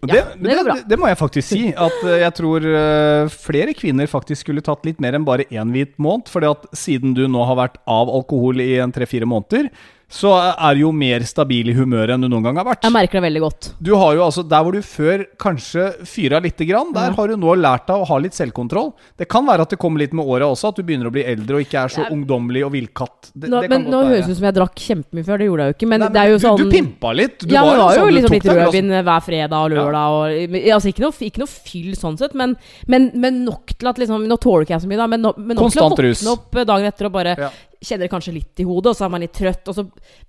Ja, 0.08 0.14
det, 0.14 0.20
det 0.40 0.56
det, 0.64 0.76
det, 0.88 0.96
må 0.96 1.10
jeg 1.10 1.18
faktisk 1.20 1.50
si. 1.50 1.62
At 1.76 1.96
eh, 2.08 2.22
jeg 2.22 2.32
tror 2.38 2.64
eh, 2.64 3.32
flere 3.32 3.74
kvinner 3.76 4.08
faktisk 4.08 4.46
skulle 4.46 4.64
tatt 4.64 4.86
litt 4.88 5.00
mer 5.02 5.18
enn 5.18 5.26
bare 5.28 5.44
én 5.52 5.74
hvit 5.74 5.92
måned. 6.00 6.30
fordi 6.32 6.48
at 6.48 6.64
siden 6.72 7.12
du 7.16 7.26
nå 7.28 7.44
har 7.44 7.58
vært 7.58 7.80
av 7.84 8.08
alkohol 8.08 8.62
i 8.64 8.72
en 8.80 8.94
tre-fire 8.96 9.28
måneder, 9.28 9.68
så 10.10 10.32
er 10.50 10.74
du 10.74 10.80
jo 10.82 10.90
mer 10.90 11.22
stabil 11.22 11.70
i 11.70 11.74
humøret 11.76 12.16
enn 12.16 12.24
du 12.24 12.28
noen 12.28 12.48
gang 12.48 12.58
har 12.58 12.66
vært. 12.66 12.82
Jeg 12.82 12.94
merker 12.94 13.20
det 13.20 13.24
veldig 13.28 13.42
godt. 13.44 13.68
Du 13.78 13.92
har 13.94 14.16
jo 14.18 14.24
altså, 14.24 14.42
Der 14.50 14.64
hvor 14.66 14.74
du 14.74 14.82
før 14.82 15.22
kanskje 15.38 15.84
fyra 16.08 16.40
lite 16.42 16.66
grann, 16.66 16.90
der 16.96 17.14
har 17.14 17.30
du 17.30 17.36
nå 17.38 17.54
lært 17.54 17.86
deg 17.86 18.02
å 18.02 18.08
ha 18.08 18.18
litt 18.18 18.34
selvkontroll. 18.34 18.90
Det 19.20 19.28
kan 19.30 19.46
være 19.46 19.68
at 19.68 19.70
det 19.70 19.78
kommer 19.78 20.02
litt 20.02 20.16
med 20.16 20.26
åra 20.26 20.48
også, 20.50 20.72
at 20.72 20.80
du 20.80 20.82
begynner 20.82 21.06
å 21.06 21.14
bli 21.14 21.22
eldre 21.22 21.60
og 21.60 21.62
ikke 21.62 21.84
er 21.84 21.94
så 21.94 22.02
Jeg- 22.02 22.12
ungdommelig 22.16 22.64
og 22.66 22.72
villkatt. 22.74 23.30
Det, 23.34 23.48
Nå, 23.48 23.60
det 23.62 23.70
men 23.70 23.86
nå 23.86 24.02
høres 24.08 24.26
det 24.26 24.34
ut 24.34 24.40
som 24.40 24.48
jeg 24.50 24.54
drakk 24.58 24.74
kjempemye 24.74 25.24
før. 25.24 25.38
Det 25.38 25.46
gjorde 25.46 25.62
jeg 25.62 25.70
jo 25.70 25.78
ikke. 25.78 25.88
Men, 25.94 26.00
Nei, 26.00 26.08
det 26.08 26.20
er 26.24 26.28
jo 26.34 26.38
sånn 26.42 26.58
du 26.58 26.70
pimpa 26.70 27.14
litt. 27.14 27.38
Du 27.46 27.54
ja, 27.54 27.62
var 27.64 27.78
var 27.78 27.94
jo 27.94 28.02
sånn, 28.02 28.14
liksom 28.18 28.34
litt 28.34 28.50
rødvin 28.50 28.90
hver 29.06 29.22
fredag 29.22 29.58
og 29.62 29.70
lørdag. 29.70 30.06
Og, 30.10 30.58
altså 30.74 30.90
ikke 30.90 31.06
noe, 31.06 31.14
ikke 31.30 31.44
noe 31.44 31.54
fyll 31.54 31.94
sånn 31.94 32.18
sett, 32.18 32.34
men, 32.34 32.56
men, 32.88 33.10
men 33.14 33.44
nok 33.44 33.78
til 33.78 33.86
at 33.88 33.96
liksom 33.96 34.26
Nå 34.30 34.36
tåler 34.42 34.66
ikke 34.66 34.74
jeg 34.74 34.82
så 34.84 34.90
mye, 34.90 34.98
da, 35.00 35.06
men, 35.06 35.22
no, 35.22 35.32
men 35.38 35.56
nok 35.56 35.70
til 35.72 35.82
å 35.82 35.90
våkne 35.94 36.34
opp 36.34 36.58
dagen 36.66 36.86
etter 36.90 37.06
og 37.06 37.12
bare 37.14 37.36
Ja. 37.38 37.50
Kjenner 37.80 38.10
kanskje 38.12 38.34
litt 38.34 38.60
i 38.60 38.66
hodet, 38.68 38.92
og 38.92 38.98
så 38.98 39.06
er 39.06 39.12
man 39.14 39.22
litt 39.24 39.36
trøtt, 39.36 39.68
og 39.70 39.76
så 39.76 39.86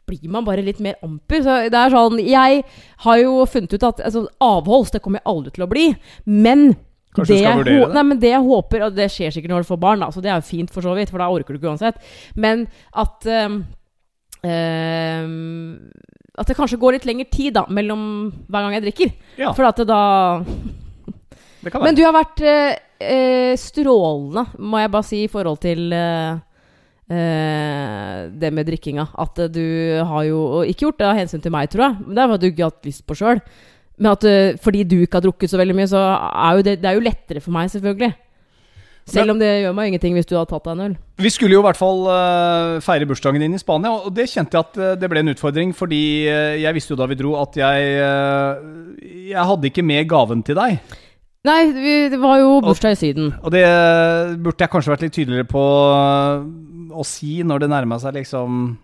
blir 0.08 0.30
man 0.32 0.46
bare 0.48 0.64
litt 0.66 0.80
mer 0.84 1.00
amper. 1.04 1.44
Så 1.44 1.58
det 1.72 1.80
er 1.80 1.94
sånn 1.94 2.22
Jeg 2.24 2.62
har 3.06 3.18
jo 3.20 3.34
funnet 3.50 3.76
ut 3.76 3.90
at 3.90 4.00
altså, 4.08 4.24
avholds, 4.44 4.94
det 4.96 5.04
kommer 5.04 5.22
jeg 5.22 5.30
aldri 5.34 5.54
til 5.58 5.66
å 5.68 5.72
bli, 5.72 5.90
men 6.32 6.72
Kanskje 7.12 7.28
du 7.28 7.34
det 7.34 7.40
skal 7.42 7.50
jeg 7.50 7.60
vurdere 7.60 7.88
det? 7.90 7.96
Nei, 7.98 8.04
men 8.08 8.20
det 8.22 8.32
jeg 8.32 8.46
håper, 8.46 8.86
og 8.86 8.96
det 8.96 9.10
skjer 9.12 9.34
sikkert 9.36 9.52
når 9.52 9.66
du 9.66 9.72
får 9.74 9.80
barn, 9.84 10.04
da, 10.04 10.08
så 10.16 10.24
det 10.24 10.32
er 10.32 10.40
jo 10.40 10.48
fint 10.48 10.72
for 10.72 10.86
så 10.86 10.96
vidt, 10.96 11.12
for 11.12 11.20
da 11.20 11.28
orker 11.34 11.52
du 11.52 11.60
ikke 11.60 11.74
uansett, 11.74 12.00
men 12.40 12.64
at 13.04 13.28
um, 13.28 13.58
um, 14.48 15.74
At 16.40 16.48
det 16.48 16.56
kanskje 16.56 16.80
går 16.80 16.96
litt 16.96 17.10
lengre 17.10 17.28
tid 17.28 17.58
da 17.58 17.66
mellom 17.68 18.06
hver 18.48 18.64
gang 18.64 18.78
jeg 18.78 18.86
drikker. 18.86 19.12
Ja, 19.42 19.52
For 19.52 19.68
at 19.68 19.82
det 19.82 19.90
da 19.92 20.04
det 21.62 21.74
Men 21.84 21.98
du 22.00 22.02
har 22.06 22.16
vært 22.16 22.40
uh, 22.48 23.52
strålende, 23.60 24.46
må 24.64 24.80
jeg 24.80 24.94
bare 24.96 25.10
si, 25.10 25.26
i 25.26 25.30
forhold 25.30 25.60
til 25.62 25.92
eh, 25.94 26.40
det 27.12 28.52
med 28.56 28.68
drikkinga. 28.70 29.08
At 29.20 29.40
eh, 29.40 29.52
du 29.52 29.66
har 30.08 30.24
jo 30.28 30.64
ikke 30.64 30.88
gjort 30.88 31.02
det 31.02 31.10
av 31.10 31.20
hensyn 31.20 31.44
til 31.44 31.54
meg, 31.54 31.70
tror 31.72 31.88
jeg. 31.90 32.00
Men 32.06 32.18
det 32.18 32.24
er 32.24 32.32
fordi 32.32 32.42
du 32.42 32.50
ikke 32.52 32.66
har 32.66 32.74
hatt 32.74 32.90
lyst 32.92 33.06
på 33.08 33.20
sjøl. 33.20 33.44
Men 34.02 34.12
at 34.16 34.26
eh, 34.26 34.58
fordi 34.62 34.84
du 34.88 34.98
ikke 35.02 35.20
har 35.20 35.28
drukket 35.28 35.52
så 35.52 35.60
veldig 35.62 35.78
mye, 35.78 35.90
så 35.92 36.02
er 36.02 36.58
jo 36.58 36.68
det, 36.68 36.80
det 36.82 36.90
er 36.90 36.98
jo 36.98 37.06
lettere 37.06 37.44
for 37.44 37.54
meg, 37.56 37.70
selvfølgelig. 37.74 38.14
Selv 39.12 39.34
om 39.34 39.40
det 39.42 39.50
gjør 39.64 39.74
meg 39.76 39.92
ingenting 39.92 40.14
hvis 40.16 40.30
du 40.30 40.36
har 40.38 40.48
tatt 40.48 40.64
deg 40.68 40.76
en 40.76 40.84
øl. 40.86 40.96
Vi 41.22 41.32
skulle 41.34 41.56
jo 41.56 41.62
i 41.64 41.66
hvert 41.66 41.80
fall 41.80 42.04
eh, 42.14 42.76
feire 42.86 43.08
bursdagen 43.10 43.44
din 43.44 43.58
i 43.58 43.62
Spania, 43.62 43.92
og 43.92 44.14
det 44.16 44.30
kjente 44.32 44.58
jeg 44.58 44.68
at 44.68 44.80
eh, 44.80 44.98
det 45.02 45.10
ble 45.12 45.24
en 45.24 45.34
utfordring. 45.34 45.74
Fordi 45.78 46.02
eh, 46.30 46.58
jeg 46.62 46.78
visste 46.78 46.94
jo 46.96 47.00
da 47.02 47.10
vi 47.10 47.18
dro 47.20 47.36
at 47.42 47.58
jeg 47.60 47.96
eh, 47.98 49.32
Jeg 49.34 49.48
hadde 49.52 49.72
ikke 49.72 49.86
med 49.86 50.08
gaven 50.10 50.46
til 50.46 50.58
deg. 50.58 50.80
Nei, 51.48 51.62
det 51.74 52.20
var 52.22 52.38
jo 52.38 52.60
bursdag 52.62 52.94
i 52.94 53.00
Syden. 53.00 53.32
Og 53.42 53.50
det 53.54 53.66
burde 54.44 54.62
jeg 54.62 54.70
kanskje 54.70 54.94
vært 54.94 55.06
litt 55.08 55.16
tydeligere 55.16 55.50
på 55.50 55.64
eh, 55.98 56.44
å 56.94 57.06
si 57.08 57.40
når 57.42 57.64
det 57.64 57.70
nærma 57.72 57.98
seg 58.02 58.20
liksom 58.20 58.76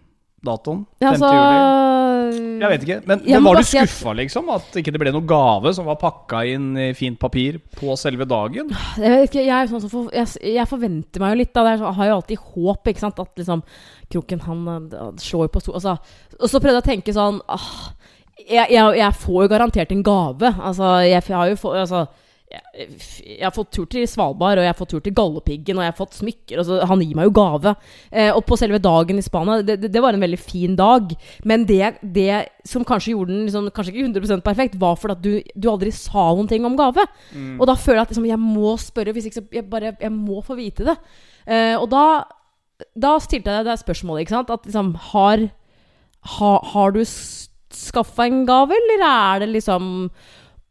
datoen. 0.47 0.81
5. 0.97 1.05
Ja, 1.05 1.11
altså 1.11 1.29
juli. 1.35 1.77
Jeg 2.61 2.71
vet 2.71 2.85
ikke. 2.87 2.97
Men, 3.09 3.21
men 3.27 3.45
var 3.45 3.59
du 3.59 3.67
skuffa, 3.67 4.15
liksom? 4.17 4.49
At 4.53 4.79
ikke 4.81 4.93
det 4.95 5.01
ble 5.03 5.13
noen 5.13 5.29
gave 5.29 5.73
som 5.77 5.85
var 5.85 5.99
pakka 6.01 6.41
inn 6.49 6.71
i 6.81 6.89
fint 6.97 7.19
papir 7.21 7.59
på 7.77 7.93
selve 7.99 8.25
dagen? 8.29 8.73
Jeg, 8.97 9.13
vet 9.13 9.29
ikke, 9.29 9.45
jeg, 9.45 9.55
er 9.57 9.71
sånn 9.71 9.83
som 9.85 9.93
for, 9.93 10.11
jeg, 10.15 10.33
jeg 10.57 10.69
forventer 10.69 11.23
meg 11.23 11.35
jo 11.35 11.41
litt. 11.43 11.53
Da. 11.53 11.65
Jeg 11.75 11.95
har 12.01 12.09
jo 12.09 12.19
alltid 12.19 12.45
håp. 12.55 12.89
Ikke 12.89 13.05
sant? 13.05 13.21
At 13.21 13.41
liksom 13.41 13.65
Kroken 14.07 14.45
han 14.45 14.67
han 14.67 15.17
slår 15.21 15.49
på 15.53 15.61
sto... 15.61 15.77
Altså, 15.77 15.97
og 16.37 16.49
så 16.49 16.61
prøvde 16.63 16.79
jeg 16.79 16.85
å 16.85 16.89
tenke 16.89 17.13
sånn 17.13 17.41
ah, 17.51 17.89
jeg, 18.47 18.69
jeg, 18.71 19.09
får 19.19 19.43
jo 19.43 19.51
garantert 19.51 19.91
en 19.93 20.05
gave. 20.05 20.53
Altså, 20.57 20.97
jeg 21.05 21.21
har 21.27 21.51
jo 21.51 21.59
fått 21.59 21.81
altså, 21.81 22.07
jeg, 22.47 23.41
har 23.41 23.51
fått 23.51 23.73
tur 23.75 23.87
til 23.91 24.05
Svalbard, 24.07 24.59
og 24.59 24.63
jeg 24.63 24.71
har 24.71 24.77
fått 24.77 24.93
tur 24.93 25.01
til 25.03 25.15
Galdhøpiggen, 25.15 25.79
og 25.79 25.83
jeg 25.83 25.91
har 25.91 25.97
fått 25.97 26.15
smykker. 26.15 26.61
Altså, 26.61 26.77
han 26.87 27.01
gir 27.03 27.17
meg 27.17 27.27
jo 27.27 27.33
gave. 27.35 27.73
Eh, 28.07 28.29
og 28.31 28.45
på 28.47 28.57
selve 28.59 28.79
dagen 28.83 29.19
i 29.19 29.25
Spania, 29.25 29.65
det, 29.67 29.77
det, 29.81 29.91
det 29.91 30.03
var 30.03 30.15
en 30.15 30.23
veldig 30.23 30.39
fin 30.39 30.77
dag. 30.79 31.11
Men 31.47 31.65
det, 31.67 31.97
det 32.01 32.45
som 32.67 32.85
kanskje 32.87 33.13
gjorde 33.15 33.33
den 33.33 33.43
liksom, 33.49 33.67
kanskje 33.75 33.93
ikke 33.93 34.05
100% 34.07 34.45
perfekt, 34.45 34.79
var 34.79 34.95
fordi 34.99 35.17
at 35.17 35.25
du, 35.25 35.51
du 35.59 35.69
aldri 35.73 35.91
sa 35.95 36.29
noen 36.29 36.47
ting 36.51 36.67
om 36.67 36.79
gave. 36.79 37.03
Mm. 37.33 37.57
Og 37.57 37.67
da 37.67 37.75
føler 37.75 37.99
jeg 37.99 38.07
at 38.07 38.15
liksom, 38.15 38.31
jeg 38.31 38.41
må 38.45 38.77
spørre, 38.81 39.17
hvis 39.17 39.27
ikke 39.27 39.41
så 39.41 39.45
jeg 39.59 39.67
bare 39.67 39.95
jeg 39.99 40.13
må 40.15 40.39
få 40.45 40.55
vite 40.59 40.87
det. 40.87 40.97
Eh, 41.43 41.75
og 41.75 41.89
da, 41.91 42.05
da 42.95 43.17
stilte 43.23 43.59
jeg 43.59 43.67
deg 43.67 43.83
spørsmålet, 43.83 44.23
ikke 44.23 44.37
sant? 44.37 44.55
At 44.55 44.67
liksom 44.69 44.95
Har, 45.11 45.47
ha, 46.37 46.55
har 46.71 46.95
du 46.95 47.03
skaffa 47.03 48.25
en 48.27 48.45
gave, 48.47 48.75
eller 48.79 49.03
er 49.03 49.43
det 49.43 49.53
liksom 49.57 50.11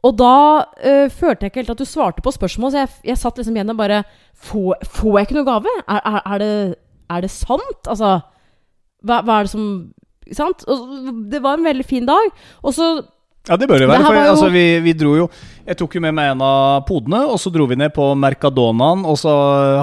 Og 0.07 0.15
da 0.21 0.33
eh, 0.79 1.07
følte 1.11 1.47
jeg 1.47 1.53
ikke 1.53 1.63
helt 1.65 1.75
at 1.75 1.83
du 1.83 1.89
svarte 1.89 2.23
på 2.23 2.33
spørsmål, 2.35 2.73
så 2.75 2.85
jeg, 2.85 2.95
jeg 3.11 3.21
satt 3.21 3.41
liksom 3.41 3.57
igjen 3.59 3.75
og 3.75 3.81
bare 3.81 4.05
Får, 4.37 4.83
får 4.93 5.15
jeg 5.17 5.27
ikke 5.27 5.37
noe 5.39 5.49
gave? 5.49 5.71
Er, 5.89 6.01
er, 6.05 6.19
er, 6.21 6.43
det, 6.43 6.51
er 7.17 7.23
det 7.25 7.31
sant? 7.33 7.89
Altså 7.89 8.19
hva, 9.07 9.23
hva 9.25 9.39
er 9.41 9.49
det 9.49 9.55
som 9.55 9.69
Sant? 10.35 10.65
Og 10.67 11.21
det 11.31 11.39
var 11.39 11.55
en 11.55 11.67
veldig 11.67 11.85
fin 11.87 12.07
dag. 12.07 12.33
Og 12.67 12.75
så 12.75 12.87
Ja, 13.47 13.55
det 13.55 13.69
bør 13.71 13.79
det 13.79 13.87
være. 13.87 14.03
For 14.03 14.17
jo- 14.17 14.31
altså, 14.33 14.49
vi, 14.51 14.65
vi 14.83 14.93
dro 14.99 15.13
jo 15.15 15.29
Jeg 15.69 15.77
tok 15.79 15.95
jo 15.95 16.01
med 16.03 16.15
meg 16.19 16.33
en 16.33 16.43
av 16.43 16.81
podene, 16.89 17.21
og 17.31 17.39
så 17.39 17.53
dro 17.55 17.67
vi 17.71 17.79
ned 17.79 17.95
på 17.95 18.09
Mercadonaen. 18.19 19.05
Og 19.07 19.21
så 19.23 19.33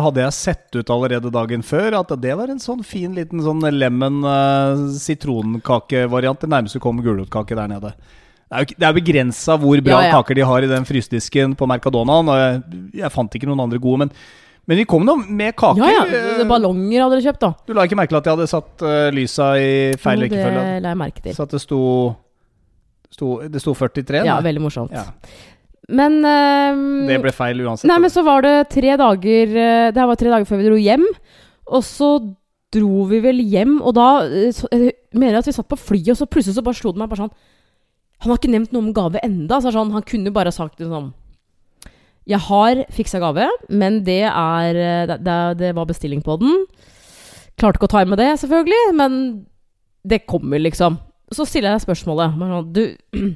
hadde 0.03 0.21
jeg 0.21 0.36
sett 0.36 0.76
ut 0.76 0.91
allerede 0.91 1.32
dagen 1.32 1.63
før 1.63 1.95
at 2.01 2.11
det 2.21 2.36
var 2.39 2.51
en 2.51 2.59
sånn 2.59 2.84
fin 2.84 3.15
liten 3.15 3.39
sånn 3.43 3.63
lemon 3.71 4.19
uh, 4.28 4.84
sitronkakevariant. 4.99 6.43
Det 6.43 6.51
nærmeste 6.51 6.84
kom 6.84 6.99
gulrotkake 7.03 7.55
der 7.55 7.71
nede. 7.71 7.93
Det 8.54 8.60
er 8.60 8.66
jo 8.66 8.80
det 8.84 8.88
er 8.88 8.95
begrensa 8.95 9.58
hvor 9.58 9.82
bra 9.82 9.99
Ja, 10.04 10.10
ja. 10.12 10.16
kaker 10.20 10.38
de 10.38 10.45
har 10.45 10.66
i 10.66 10.70
den 10.70 10.86
frysedisken 10.86 11.56
på 11.58 11.68
Mercadonaen. 11.70 12.30
Og 12.30 12.39
jeg, 12.39 12.82
jeg 13.01 13.14
fant 13.14 13.38
ikke 13.38 13.49
noen 13.49 13.64
andre 13.66 13.80
gode, 13.82 14.06
men, 14.06 14.12
men 14.70 14.80
vi 14.80 14.86
kom 14.89 15.06
nå 15.08 15.16
med 15.26 15.56
kaker. 15.58 15.82
Ja, 15.82 16.04
ja. 16.04 16.36
Eh, 16.38 16.43
Ballonger 16.49 17.06
hadde 17.06 17.18
dere 17.18 17.26
kjøpt, 17.26 17.41
da. 17.41 17.49
Du 17.66 17.74
la 17.74 17.88
ikke 17.88 17.97
merke 17.97 18.14
til 18.14 18.20
at 18.22 18.30
jeg 18.30 18.38
hadde 18.38 18.51
satt 18.51 18.86
uh, 18.86 19.08
lysa 19.16 19.54
i 19.58 19.72
feil 20.01 20.28
rekkefølge? 20.28 20.68
Det 20.68 20.84
la 20.86 20.93
jeg 20.93 21.01
merke 21.01 21.26
til. 21.26 21.38
Så 21.38 21.47
at 21.47 21.56
det 21.56 21.64
sto, 21.64 21.80
sto 23.16 23.32
Det 23.49 23.64
sto 23.64 23.74
43? 23.82 24.22
Ja, 24.22 24.38
nei? 24.38 24.45
veldig 24.51 24.64
morsomt. 24.68 24.93
Ja, 24.93 25.08
Men 25.89 26.22
uh, 26.22 27.10
det 27.10 27.18
ble 27.26 27.34
feil 27.34 27.66
uansett. 27.66 27.89
Nei, 27.89 27.97
men 28.06 28.14
så 28.14 28.24
var 28.28 28.45
det 28.45 28.56
tre 28.72 28.93
dager 29.01 29.58
eh, 29.58 29.89
Det 29.89 29.99
her 29.99 30.08
var 30.14 30.22
tre 30.22 30.32
dager 30.32 30.47
før 30.47 30.62
vi 30.62 30.70
dro 30.70 30.80
hjem. 30.80 31.10
Og 31.74 31.84
så 31.88 32.14
dro 32.74 33.08
vi 33.10 33.20
vel 33.24 33.41
hjem, 33.54 33.78
og 33.82 33.95
da 33.97 34.08
eh, 34.26 34.51
så, 34.56 34.70
jeg 34.72 34.93
mener 35.14 35.38
jeg 35.38 35.43
at 35.43 35.49
vi 35.51 35.56
satt 35.58 35.70
på 35.70 35.80
flyet, 35.80 36.14
og 36.16 36.20
så 36.22 36.30
plutselig 36.30 36.58
så 36.58 36.66
bare 36.66 36.80
slo 36.80 36.93
det 36.93 37.01
meg 37.01 37.12
bare 37.12 37.26
sånn 37.26 37.36
Han 38.24 38.32
har 38.32 38.39
ikke 38.39 38.53
nevnt 38.53 38.71
noe 38.71 38.86
om 38.86 38.93
gave 38.95 39.19
enda. 39.26 39.59
Så 39.59 39.74
sånn, 39.76 39.91
han 39.93 40.05
kunne 40.07 40.32
bare 40.36 40.53
sagt 40.55 40.80
det 40.80 40.88
sånn 40.88 41.11
Jeg 42.30 42.39
har 42.47 42.84
fiksa 42.95 43.19
gave, 43.19 43.49
men 43.69 44.01
det 44.07 44.21
er 44.30 44.78
eh, 44.80 45.15
det, 45.19 45.39
det, 45.59 45.74
var 45.76 45.89
bestilling 45.89 46.24
på 46.24 46.38
den. 46.39 46.61
Klarte 47.59 47.78
ikke 47.82 47.89
å 47.89 47.93
ta 47.97 48.03
med 48.07 48.21
det, 48.21 48.30
selvfølgelig, 48.39 48.93
men 48.95 49.17
det 50.07 50.24
kommer, 50.28 50.61
liksom. 50.63 50.95
Så 51.36 51.45
stiller 51.47 51.76
jeg 51.76 51.84
spørsmålet. 51.84 52.38
Sånn, 52.39 52.69
du 52.71 52.86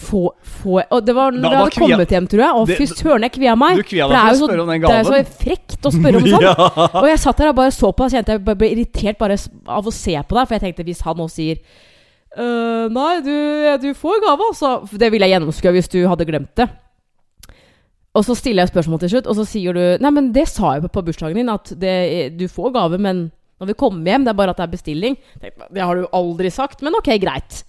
få, 0.00 0.22
få, 0.40 0.78
Og 0.80 1.04
det 1.04 1.14
var 1.16 1.36
når 1.36 1.44
jeg 1.44 1.60
hadde 1.60 1.76
kommet 1.84 2.14
hjem, 2.16 2.30
tror 2.32 2.44
jeg. 2.46 2.56
Og 2.62 2.72
fy 2.72 2.88
søren, 2.88 3.26
jeg 3.28 3.34
kvia 3.36 3.54
meg. 3.60 3.76
Det 3.84 4.00
er 4.22 4.32
jo 4.32 4.40
så- 4.40 4.48
Det 4.80 4.96
er 4.96 5.04
så 5.10 5.20
frekt 5.44 5.88
å 5.90 5.92
spørre 5.92 6.22
om 6.22 6.28
sånn. 6.32 6.46
ja. 6.48 6.56
Og 7.02 7.08
jeg 7.10 7.20
satt 7.26 7.36
der 7.44 7.52
og 7.52 7.60
bare 7.60 7.76
så 7.76 7.92
på 7.92 8.08
og 8.08 8.16
kjente 8.16 8.32
jeg 8.38 8.44
bare 8.48 8.60
ble 8.64 8.72
irritert 8.72 9.20
bare 9.20 9.36
av 9.68 9.84
å 9.84 9.92
se 9.92 10.16
på 10.16 10.40
deg. 10.40 10.48
For 10.48 10.56
jeg 10.56 10.64
tenkte 10.64 10.88
hvis 10.88 11.04
han 11.04 11.20
nå 11.20 11.28
sier 11.28 11.60
«Øh, 12.38 12.86
Nei, 12.94 13.20
du, 13.26 13.34
du 13.82 13.90
får 13.94 14.20
gave, 14.22 14.46
altså. 14.52 14.76
Det 14.92 15.10
ville 15.10 15.26
jeg 15.26 15.34
gjennomskue 15.38 15.74
hvis 15.74 15.90
du 15.90 15.98
hadde 16.06 16.28
glemt 16.28 16.54
det. 16.56 16.68
Og 18.14 18.24
så 18.26 18.34
stiller 18.34 18.64
jeg 18.64 18.72
spørsmål 18.72 19.00
til 19.02 19.12
slutt, 19.14 19.28
og 19.30 19.36
så 19.38 19.44
sier 19.46 19.76
du 19.76 19.82
Nei, 20.02 20.10
men 20.14 20.32
det 20.34 20.48
sa 20.50 20.74
jeg 20.76 20.84
på, 20.86 20.92
på 20.96 21.04
bursdagen 21.06 21.38
din, 21.38 21.52
at 21.52 21.72
det, 21.78 22.38
du 22.38 22.48
får 22.50 22.74
gave, 22.74 22.98
men 22.98 23.28
når 23.60 23.70
vi 23.70 23.78
kommer 23.78 24.08
hjem, 24.08 24.24
det 24.24 24.32
er 24.32 24.38
bare 24.38 24.54
at 24.54 24.60
det 24.60 24.66
er 24.66 24.72
bestilling. 24.72 25.16
Det 25.42 25.82
har 25.84 25.98
du 25.98 26.06
aldri 26.16 26.50
sagt, 26.50 26.80
men 26.82 26.96
ok, 26.96 27.12
greit. 27.20 27.60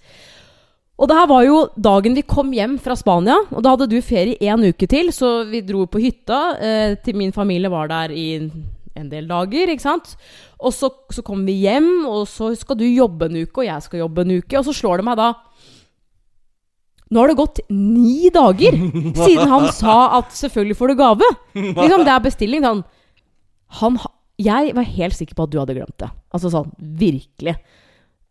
Og 1.02 1.08
det 1.10 1.16
her 1.18 1.28
var 1.28 1.42
jo 1.44 1.56
dagen 1.76 2.16
vi 2.16 2.24
kom 2.24 2.52
hjem 2.54 2.78
fra 2.80 2.96
Spania, 2.96 3.36
og 3.50 3.64
da 3.64 3.74
hadde 3.74 3.90
du 3.90 3.98
ferie 4.04 4.38
én 4.40 4.64
uke 4.68 4.88
til, 4.88 5.10
så 5.12 5.42
vi 5.50 5.60
dro 5.66 5.84
på 5.90 6.00
hytta. 6.00 6.40
Eh, 6.62 6.94
til 7.04 7.18
min 7.18 7.34
familie 7.34 7.70
var 7.72 7.90
der 7.92 8.14
i 8.14 8.26
en 8.38 9.08
del 9.10 9.28
dager, 9.28 9.72
ikke 9.72 9.84
sant. 9.84 10.14
Og 10.62 10.74
så, 10.74 10.90
så 11.12 11.24
kommer 11.26 11.50
vi 11.50 11.64
hjem, 11.66 12.06
og 12.08 12.26
så 12.30 12.52
skal 12.58 12.78
du 12.78 12.86
jobbe 12.86 13.28
en 13.28 13.42
uke, 13.42 13.62
og 13.62 13.68
jeg 13.68 13.86
skal 13.86 14.04
jobbe 14.04 14.24
en 14.24 14.36
uke. 14.38 14.58
Og 14.58 14.66
så 14.68 14.74
slår 14.76 15.02
det 15.02 15.08
meg 15.10 15.20
da 15.20 15.32
Nå 17.12 17.20
har 17.20 17.28
det 17.28 17.36
gått 17.36 17.58
ni 17.68 18.30
dager 18.32 18.72
siden 18.72 19.50
han 19.50 19.66
sa 19.82 19.96
at 20.16 20.30
selvfølgelig 20.32 20.78
får 20.78 20.88
du 20.88 20.94
gave. 20.96 21.26
Liksom, 21.52 22.06
det 22.06 22.12
er 22.14 22.24
bestilling. 22.24 22.64
Han, 22.64 22.80
han, 23.82 23.98
jeg 24.40 24.72
var 24.78 24.88
helt 24.88 25.18
sikker 25.18 25.36
på 25.36 25.44
at 25.44 25.52
du 25.52 25.58
hadde 25.60 25.76
glemt 25.76 25.98
det. 26.00 26.08
Altså 26.32 26.48
sånn, 26.54 26.70
virkelig. 26.80 27.58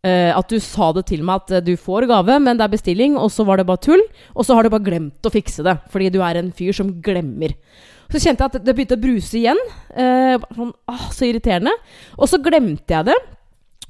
Uh, 0.02 0.34
at 0.34 0.50
du 0.50 0.58
sa 0.58 0.88
det 0.96 1.04
til 1.12 1.22
meg 1.22 1.44
at 1.44 1.52
eh, 1.54 1.62
du 1.62 1.76
får 1.78 2.08
gave, 2.10 2.40
men 2.42 2.58
det 2.58 2.64
er 2.66 2.72
bestilling, 2.72 3.14
og 3.14 3.30
så 3.30 3.46
var 3.46 3.60
det 3.60 3.68
bare 3.68 3.84
tull. 3.86 4.02
Og 4.34 4.48
så 4.48 4.56
har 4.58 4.66
du 4.66 4.72
bare 4.74 4.88
glemt 4.88 5.28
å 5.28 5.30
fikse 5.30 5.62
det, 5.62 5.76
fordi 5.92 6.10
du 6.10 6.18
er 6.26 6.40
en 6.40 6.50
fyr 6.50 6.74
som 6.74 6.90
glemmer. 7.06 7.54
Så 8.10 8.20
kjente 8.20 8.44
jeg 8.44 8.50
at 8.50 8.64
det 8.64 8.74
begynte 8.76 8.98
å 8.98 9.02
bruse 9.02 9.38
igjen. 9.38 9.60
Eh, 9.94 10.34
sånn, 10.56 10.72
ah, 10.90 11.06
så 11.14 11.28
irriterende. 11.28 11.72
Og 12.18 12.28
så 12.30 12.40
glemte 12.42 12.96
jeg 12.96 13.08
det. 13.12 13.18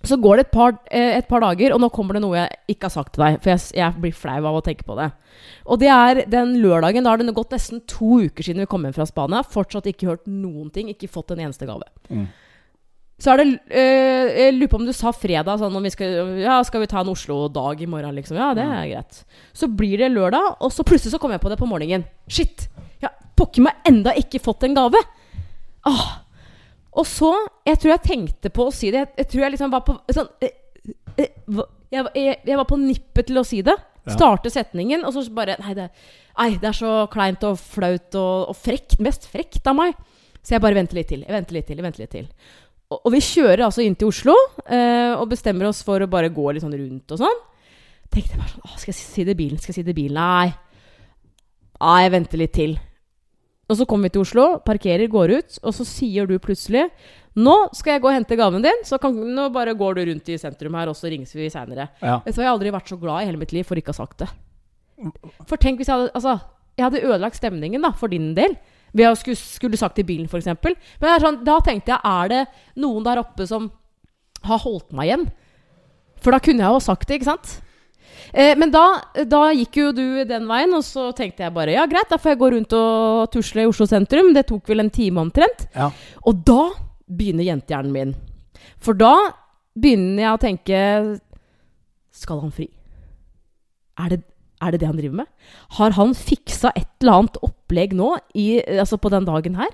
Så 0.02 0.18
går 0.18 0.36
det 0.36 0.46
et 0.46 0.54
par, 0.54 0.78
eh, 0.90 1.16
et 1.18 1.28
par 1.28 1.40
dager, 1.40 1.72
og 1.72 1.80
nå 1.80 1.88
kommer 1.94 2.14
det 2.14 2.22
noe 2.24 2.34
jeg 2.34 2.50
ikke 2.74 2.88
har 2.88 2.94
sagt 2.96 3.14
til 3.14 3.24
deg. 3.24 3.40
For 3.42 3.52
jeg, 3.54 3.60
jeg 3.78 4.02
blir 4.02 4.14
flau 4.18 4.40
av 4.40 4.58
å 4.58 4.62
tenke 4.66 4.86
på 4.86 4.96
det. 4.98 5.12
Og 5.66 5.78
det 5.78 5.90
er 5.94 6.24
den 6.26 6.56
lørdagen. 6.62 7.04
Da 7.04 7.14
har 7.14 7.22
det 7.22 7.34
gått 7.34 7.54
nesten 7.54 7.82
to 7.86 8.18
uker 8.26 8.42
siden 8.42 8.64
vi 8.64 8.70
kom 8.70 8.82
hjem 8.82 8.96
fra 8.96 9.06
Spania. 9.06 9.44
Fortsatt 9.46 9.86
ikke 9.86 10.10
hørt 10.10 10.26
noen 10.26 10.72
ting. 10.74 10.90
Ikke 10.90 11.10
fått 11.10 11.30
en 11.30 11.44
eneste 11.46 11.68
gave. 11.70 11.86
Mm. 12.10 12.26
Så 13.22 13.30
er 13.30 13.38
det 13.38 13.46
øh, 13.70 14.28
Jeg 14.34 14.54
lurer 14.56 14.70
på 14.72 14.78
om 14.80 14.86
du 14.86 14.92
sa 14.96 15.12
fredag, 15.14 15.60
sånn 15.60 15.76
om 15.78 15.84
vi 15.86 15.92
skal 15.94 16.40
Ja, 16.42 16.56
skal 16.66 16.82
vi 16.82 16.90
ta 16.90 17.04
en 17.04 17.12
Oslo-dag 17.12 17.82
i 17.84 17.86
morgen, 17.86 18.16
liksom? 18.18 18.38
Ja, 18.40 18.50
det 18.58 18.64
er 18.66 18.88
greit. 18.90 19.22
Så 19.54 19.68
blir 19.70 20.00
det 20.02 20.10
lørdag, 20.10 20.56
og 20.58 20.72
så 20.74 20.82
plutselig 20.86 21.14
så 21.14 21.20
kommer 21.22 21.38
jeg 21.38 21.44
på 21.44 21.52
det 21.52 21.60
på 21.60 21.70
morgenen. 21.70 22.08
Shit! 22.26 22.66
Pokker 23.42 23.66
meg 23.66 23.88
enda 23.90 24.14
ikke 24.18 24.40
fått 24.42 24.68
en 24.68 24.76
gave! 24.78 25.02
Åh. 25.90 26.10
Og 26.92 27.06
så 27.08 27.32
Jeg 27.66 27.80
tror 27.80 27.94
jeg 27.94 28.04
tenkte 28.06 28.50
på 28.54 28.68
å 28.68 28.74
si 28.74 28.92
det. 28.92 29.02
Jeg, 29.02 29.14
jeg 29.22 29.30
tror 29.32 29.44
jeg 29.44 29.54
liksom 29.54 29.72
var 29.72 29.84
på 29.86 29.96
sånn 30.12 30.28
eh, 30.44 30.52
eh, 31.18 31.30
jeg, 31.92 32.08
jeg, 32.16 32.36
jeg 32.48 32.58
var 32.58 32.68
på 32.68 32.78
nippet 32.80 33.28
til 33.28 33.40
å 33.40 33.46
si 33.46 33.60
det. 33.66 33.74
Ja. 34.02 34.16
Starte 34.16 34.50
setningen, 34.50 35.04
og 35.06 35.14
så 35.14 35.22
bare 35.34 35.54
Nei, 35.62 35.76
det, 35.78 35.90
nei, 36.38 36.48
det 36.58 36.70
er 36.72 36.74
så 36.74 36.94
kleint 37.12 37.44
og 37.46 37.60
flaut 37.60 38.16
og, 38.18 38.50
og 38.50 38.58
frekt. 38.58 38.98
Mest 39.04 39.28
frekt 39.30 39.68
av 39.68 39.78
meg. 39.78 39.94
Så 40.42 40.56
jeg 40.56 40.64
bare 40.64 40.78
venter 40.78 40.98
litt 40.98 41.10
til. 41.12 41.22
Jeg 41.26 41.34
venter 41.36 41.58
litt 41.58 41.68
til. 41.68 41.78
Jeg 41.78 41.86
venter 41.86 42.02
litt 42.02 42.14
til. 42.14 42.30
Og, 42.90 42.98
og 42.98 43.12
vi 43.14 43.22
kjører 43.24 43.66
altså 43.68 43.84
inn 43.84 43.96
til 43.98 44.10
Oslo 44.10 44.34
eh, 44.66 45.12
og 45.14 45.28
bestemmer 45.30 45.68
oss 45.70 45.84
for 45.86 46.02
å 46.02 46.10
bare 46.10 46.32
gå 46.34 46.48
litt 46.50 46.64
sånn 46.64 46.76
rundt 46.76 47.14
og 47.14 47.22
sånn. 47.22 47.42
Tenkte 48.12 48.40
bare 48.40 48.52
sånn 48.56 48.80
skal 48.80 48.92
jeg 48.92 49.00
si 49.00 49.26
det 49.28 49.36
i 49.36 49.40
bilen? 49.44 49.60
Skal 49.60 49.72
jeg 49.72 49.80
si 49.80 49.86
det 49.86 49.94
i 49.94 50.00
bilen? 50.02 50.18
Nei. 50.18 50.50
Nei, 51.82 52.00
jeg 52.04 52.14
venter 52.16 52.42
litt 52.42 52.56
til. 52.56 52.74
Og 53.72 53.78
så 53.78 53.86
kommer 53.88 54.10
vi 54.10 54.16
til 54.18 54.24
Oslo, 54.26 54.46
parkerer, 54.66 55.08
går 55.08 55.32
ut, 55.38 55.58
og 55.64 55.72
så 55.72 55.86
sier 55.88 56.28
du 56.28 56.36
plutselig 56.42 56.88
Nå 57.32 57.54
skal 57.72 57.94
jeg 57.94 58.02
gå 58.04 58.10
og 58.10 58.12
hente 58.18 58.36
gaven 58.36 58.60
din, 58.60 58.82
så 58.84 58.98
kan, 59.00 59.14
nå 59.16 59.46
bare 59.54 59.72
går 59.78 59.96
du 59.96 60.02
rundt 60.10 60.26
i 60.28 60.34
sentrum 60.36 60.74
her, 60.76 60.90
og 60.92 60.96
så 60.98 61.08
ringes 61.08 61.30
vi 61.32 61.46
seinere. 61.48 61.86
Ja. 62.02 62.18
Vet 62.26 62.34
du 62.34 62.42
hva, 62.42 62.44
Jeg 62.44 62.50
har 62.50 62.56
aldri 62.58 62.72
vært 62.74 62.92
så 62.92 62.98
glad 63.00 63.22
i 63.22 63.30
hele 63.30 63.40
mitt 63.40 63.54
liv 63.56 63.64
for 63.64 63.80
ikke 63.80 63.88
å 63.88 63.96
ha 63.96 64.00
sagt 64.02 64.20
det. 64.20 64.28
For 65.48 65.56
tenk 65.56 65.80
hvis 65.80 65.88
jeg 65.88 65.96
hadde 65.96 66.12
Altså, 66.12 66.36
jeg 66.76 66.84
hadde 66.84 67.00
ødelagt 67.08 67.40
stemningen 67.40 67.88
da, 67.88 67.94
for 67.96 68.12
din 68.12 68.34
del. 68.36 68.58
Ved 68.92 69.08
å 69.08 69.16
skulle, 69.16 69.40
skulle 69.40 69.80
sagt 69.80 69.96
det 69.96 70.04
i 70.04 70.10
bilen, 70.12 70.28
f.eks. 70.28 70.50
Men 71.00 71.24
sånn, 71.24 71.40
da 71.48 71.56
tenkte 71.64 71.94
jeg 71.94 72.04
Er 72.04 72.28
det 72.28 72.42
noen 72.84 73.06
der 73.06 73.22
oppe 73.22 73.48
som 73.48 73.70
har 74.44 74.60
holdt 74.66 74.92
meg 74.92 75.08
igjen? 75.08 75.26
For 76.20 76.36
da 76.36 76.42
kunne 76.44 76.66
jeg 76.66 76.76
jo 76.76 76.84
sagt 76.84 77.08
det, 77.08 77.16
ikke 77.16 77.32
sant? 77.32 77.56
Eh, 78.32 78.54
men 78.56 78.72
da, 78.72 78.84
da 79.28 79.42
gikk 79.52 79.76
jo 79.76 79.90
du 79.96 80.04
den 80.28 80.48
veien, 80.48 80.72
og 80.76 80.84
så 80.86 81.10
tenkte 81.16 81.44
jeg 81.44 81.54
bare 81.54 81.76
ja, 81.76 81.84
greit, 81.90 82.08
da 82.08 82.18
får 82.20 82.32
jeg 82.32 82.40
gå 82.40 82.50
rundt 82.54 82.76
og 82.78 83.32
tusle 83.34 83.66
i 83.66 83.68
Oslo 83.68 83.86
sentrum. 83.88 84.32
Det 84.36 84.46
tok 84.48 84.72
vel 84.72 84.84
en 84.84 84.92
time 84.92 85.20
omtrent. 85.22 85.66
Ja. 85.76 85.90
Og 86.24 86.40
da 86.48 86.70
begynner 87.12 87.46
jentehjernen 87.46 87.92
min. 87.92 88.14
For 88.82 88.96
da 88.98 89.14
begynner 89.78 90.24
jeg 90.24 90.32
å 90.32 90.40
tenke 90.42 90.78
Skal 92.12 92.42
han 92.42 92.52
fri? 92.52 92.66
Er 94.00 94.12
det, 94.12 94.18
er 94.64 94.72
det 94.72 94.80
det 94.82 94.88
han 94.88 94.98
driver 94.98 95.22
med? 95.22 95.28
Har 95.78 95.94
han 95.96 96.16
fiksa 96.16 96.72
et 96.76 96.88
eller 97.02 97.22
annet 97.22 97.38
opplegg 97.44 97.94
nå 97.96 98.14
i, 98.38 98.46
altså 98.80 98.98
på 99.00 99.12
den 99.12 99.28
dagen 99.28 99.56
her? 99.60 99.70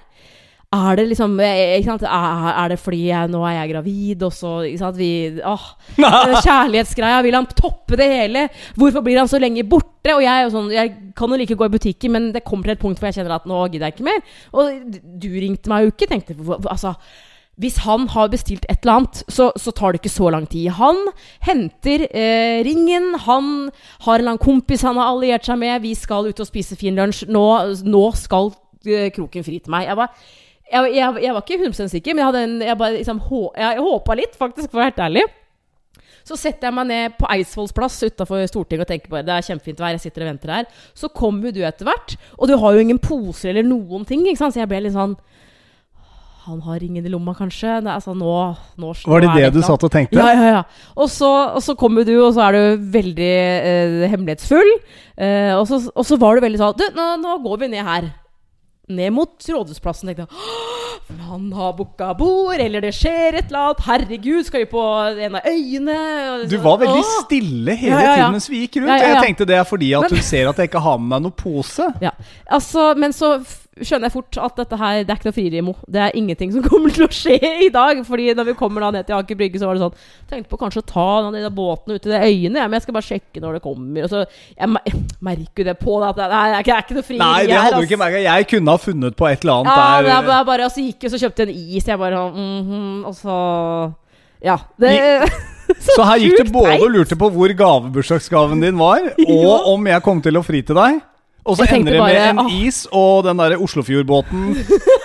Er 0.69 0.99
det 0.99 1.07
liksom 1.09 1.39
eh, 1.41 1.79
ikke 1.79 1.95
sant? 1.95 2.03
Er, 2.05 2.67
det 2.69 2.77
fordi 2.77 3.07
jeg, 3.07 3.31
nå 3.33 3.41
er 3.49 3.55
jeg 3.57 3.71
gravid, 3.71 4.25
og 4.27 4.35
så 4.37 4.51
ikke 4.69 4.81
sant? 4.83 4.99
Vi, 5.01 5.13
åh, 5.41 5.63
Kjærlighetsgreia, 6.45 7.23
vil 7.25 7.37
han 7.39 7.47
toppe 7.57 7.97
det 7.97 8.09
hele? 8.11 8.43
Hvorfor 8.77 9.01
blir 9.05 9.17
han 9.17 9.31
så 9.31 9.41
lenge 9.41 9.65
borte? 9.65 10.13
Og 10.13 10.21
jeg, 10.21 10.45
og 10.45 10.53
sånn, 10.53 10.67
jeg 10.75 10.91
kan 11.17 11.33
jo 11.33 11.39
like 11.41 11.57
gå 11.57 11.69
i 11.69 11.73
butikken, 11.73 12.13
men 12.13 12.27
det 12.35 12.45
kommer 12.45 12.69
til 12.69 12.77
et 12.77 12.83
punkt 12.83 13.01
hvor 13.01 13.09
jeg 13.09 13.17
kjenner 13.17 13.39
at 13.39 13.49
nå 13.49 13.63
gidder 13.65 13.89
jeg 13.89 13.97
ikke 13.97 14.09
mer. 14.11 14.21
Og 14.53 14.99
du 15.25 15.27
ringte 15.39 15.73
meg 15.73 15.87
jo 15.87 15.93
ikke. 15.95 16.09
tenkte 16.11 16.37
altså, 16.59 16.93
Hvis 17.57 17.79
han 17.87 18.05
har 18.13 18.29
bestilt 18.35 18.67
et 18.69 18.85
eller 18.85 18.99
annet, 18.99 19.23
så, 19.25 19.47
så 19.57 19.73
tar 19.73 19.97
det 19.97 20.03
ikke 20.03 20.13
så 20.13 20.29
lang 20.35 20.45
tid. 20.53 20.69
Han 20.77 21.01
henter 21.49 22.05
eh, 22.11 22.59
ringen. 22.69 23.15
Han 23.25 23.49
har 24.05 24.19
en 24.19 24.21
eller 24.21 24.35
annen 24.35 24.45
kompis 24.45 24.85
han 24.85 25.01
har 25.01 25.15
alliert 25.15 25.49
seg 25.49 25.57
med. 25.65 25.81
Vi 25.81 25.95
skal 25.97 26.29
ut 26.29 26.45
og 26.45 26.51
spise 26.51 26.77
fin 26.77 26.99
lunsj. 26.99 27.25
Nå, 27.33 27.47
nå 27.89 28.05
skal 28.21 28.53
eh, 28.85 29.09
kroken 29.17 29.49
fri 29.49 29.63
til 29.65 29.73
meg. 29.73 29.89
Jeg 29.89 30.01
var, 30.03 30.13
jeg, 30.69 30.95
jeg, 30.99 31.21
jeg 31.25 31.35
var 31.35 31.45
ikke 31.45 31.61
100 31.65 31.93
sikker, 31.95 32.15
men 32.15 32.23
jeg, 32.23 32.31
hadde 32.31 32.47
en, 32.47 32.57
jeg, 32.67 32.79
bare, 32.81 32.97
liksom, 32.99 33.21
hå, 33.29 33.43
jeg, 33.57 33.85
håpa 33.89 34.17
litt, 34.19 34.35
faktisk, 34.41 34.71
for 34.71 34.79
å 34.79 34.83
være 34.83 34.93
helt 34.93 35.07
ærlig. 35.09 35.27
Så 36.29 36.37
setter 36.37 36.69
jeg 36.69 36.77
meg 36.77 36.89
ned 36.91 37.17
på 37.17 37.29
Eidsvolls 37.33 37.73
plass 37.73 37.97
utafor 38.05 38.45
Stortinget 38.51 38.85
og 38.85 38.91
tenker 38.91 39.13
bare 39.13 39.25
det 39.25 39.33
er 39.33 39.47
kjempefint 39.47 39.81
vær, 39.81 39.95
jeg 39.97 40.05
sitter 40.05 40.27
og 40.27 40.33
venter 40.35 40.53
her. 40.53 40.69
Så 40.97 41.09
kommer 41.09 41.49
jo 41.49 41.57
du 41.57 41.63
etter 41.65 41.89
hvert, 41.89 42.19
og 42.37 42.51
du 42.51 42.57
har 42.61 42.77
jo 42.77 42.85
ingen 42.85 43.01
poser 43.01 43.55
eller 43.55 43.65
noen 43.65 44.05
ting. 44.09 44.27
Ikke 44.27 44.43
sant? 44.43 44.57
Så 44.57 44.61
jeg 44.61 44.69
ble 44.69 44.83
litt 44.85 44.97
sånn 44.97 45.17
Han 46.49 46.61
har 46.65 46.79
ringen 46.81 47.05
i 47.05 47.11
lomma, 47.13 47.35
kanskje? 47.37 47.79
Det, 47.85 47.93
er 47.93 48.05
sånn, 48.05 48.21
nå, 48.21 48.37
nå, 48.81 48.93
Var 49.09 49.25
det 49.25 49.33
det 49.37 49.49
du 49.57 49.61
satt 49.65 49.83
og 49.85 49.93
tenkte? 49.93 50.21
Ja, 50.21 50.29
ja, 50.33 50.53
ja. 50.59 50.63
Og 50.97 51.11
så, 51.13 51.29
og 51.29 51.65
så 51.65 51.75
kommer 51.81 52.05
du, 52.09 52.15
og 52.23 52.31
så 52.37 52.47
er 52.47 52.57
du 52.57 52.87
veldig 52.93 53.33
eh, 53.33 54.07
hemmelighetsfull. 54.13 54.71
Eh, 55.17 55.53
og, 55.57 55.67
så, 55.69 55.81
og 55.93 56.09
så 56.09 56.17
var 56.21 56.37
du 56.37 56.45
veldig 56.45 56.61
sånn 56.61 56.79
Du, 56.81 56.87
nå, 56.97 57.11
nå 57.25 57.37
går 57.45 57.65
vi 57.65 57.73
ned 57.73 57.89
her. 57.89 58.09
Ned 58.89 59.13
mot 59.13 59.37
Rådhusplassen. 59.49 60.09
Tenkte 60.09 60.25
jeg 60.25 60.33
«Åh, 60.33 61.25
Han 61.29 61.47
har 61.57 61.73
booka 61.77 62.11
bord, 62.19 62.61
eller 62.61 62.81
det 62.85 62.91
skjer 62.97 63.39
et 63.39 63.47
eller 63.49 63.71
annet. 63.71 63.83
Herregud, 63.87 64.45
skal 64.49 64.61
vi 64.65 64.69
på 64.71 64.83
en 65.25 65.37
av 65.39 65.47
øyene? 65.49 65.97
Du 66.51 66.57
var 66.61 66.77
veldig 66.83 67.01
Åh! 67.05 67.13
stille 67.25 67.77
hele 67.81 67.95
Ja, 67.95 68.01
ja, 68.05 68.17
tiden 68.19 68.33
mens 68.37 68.49
vi 68.51 68.61
gikk 68.67 68.77
rundt. 68.83 68.93
Jeg 69.05 69.23
tenkte 69.25 69.47
det 69.49 69.57
er 69.57 69.65
fordi 69.69 69.93
at 69.97 70.03
Men- 70.09 70.11
hun 70.19 70.23
ser 70.27 70.49
at 70.51 70.57
jeg 70.61 70.69
ikke 70.71 70.83
har 70.85 70.99
med 70.99 71.09
meg 71.15 71.23
noen 71.23 71.37
pose. 71.37 71.89
Ja, 72.05 72.11
altså, 72.51 72.95
Men 72.97 73.13
så 73.13 73.39
skjønner 73.83 74.09
jeg 74.09 74.15
fort 74.15 74.39
at 74.43 74.61
dette 74.61 74.79
her 74.81 75.01
Det 75.03 75.13
er 75.13 75.19
ikke 75.19 75.29
noe 75.29 75.37
frierimo. 75.37 75.75
Det 75.89 76.01
er 76.03 76.17
ingenting 76.19 76.53
som 76.55 76.65
kommer 76.71 76.95
til 76.95 77.07
å 77.07 77.11
skje 77.13 77.39
i 77.67 77.71
dag. 77.75 78.01
Fordi 78.07 78.31
når 78.37 78.51
vi 78.51 78.55
kommer 78.59 78.85
da 78.85 78.91
ned 78.99 79.09
til 79.09 79.17
Aker 79.19 79.39
Brygge, 79.39 79.61
så 79.61 79.69
var 79.69 79.79
det 79.79 79.85
sånn 79.87 79.99
Tenkte 80.29 80.53
på 80.53 80.61
kanskje 80.61 80.83
å 80.83 80.89
ta 80.89 81.07
den 81.27 81.39
der 81.39 81.55
båten 81.55 81.95
ut 81.95 82.09
i 82.09 82.13
de 82.13 82.19
øyene, 82.19 82.65
men 82.67 82.77
jeg 82.77 82.85
skal 82.85 82.97
bare 82.99 83.09
sjekke 83.09 83.43
når 83.45 83.59
det 83.59 83.63
kommer. 83.65 84.07
Og 84.07 84.13
så 84.13 84.25
Jeg 84.59 84.99
merker 85.31 85.65
jo 85.65 85.69
det 85.71 85.77
på 85.83 86.01
deg 86.03 86.09
at 86.11 86.19
det 86.21 86.29
er, 86.29 86.57
det 86.57 86.75
er 86.75 86.87
ikke 86.87 86.99
noe 86.99 87.09
frieri 87.11 87.23
Nei, 87.23 87.47
det 87.49 87.61
hadde 87.61 87.83
du 87.83 87.89
ikke 87.89 88.01
merket. 88.01 88.27
Jeg 88.27 88.51
kunne 88.55 88.75
ha 88.75 88.83
funnet 88.83 89.19
på 89.19 89.31
et 89.31 89.47
eller 89.47 89.61
annet 89.61 89.73
Ja, 89.73 89.77
det 89.79 90.13
Ja, 90.13 90.19
men 90.19 90.33
bare, 90.33 90.49
bare 90.49 90.69
Og 90.69 90.75
så 90.75 90.85
gikk 90.85 91.07
jeg 91.07 91.13
og 91.13 91.17
så 91.17 91.23
kjøpte 91.27 91.47
en 91.47 91.55
is. 91.55 91.87
Jeg 91.89 92.01
bare 92.01 92.25
sånn 92.25 92.43
mhm, 92.43 92.99
Og 93.09 93.17
så 93.19 93.39
Ja. 94.45 94.59
Det 94.79 94.97
Så 95.85 96.05
her 96.07 96.21
gikk 96.23 96.47
du 96.47 96.53
både 96.55 96.79
og 96.81 96.91
lurte 96.95 97.17
på 97.19 97.29
hvor 97.33 97.53
gavebursdagsgaven 97.53 98.63
din 98.65 98.79
var, 98.81 99.11
og 99.37 99.69
om 99.75 99.89
jeg 99.91 100.05
kom 100.05 100.23
til 100.25 100.41
å 100.41 100.45
fri 100.47 100.63
til 100.65 100.79
deg. 100.79 101.03
Og 101.49 101.57
så 101.57 101.65
ender 101.73 101.97
det 101.97 102.03
med 102.03 102.19
en 102.29 102.53
is 102.53 102.83
og 102.93 103.25
den 103.25 103.41
der 103.41 103.57
Oslofjordbåten 103.65 104.51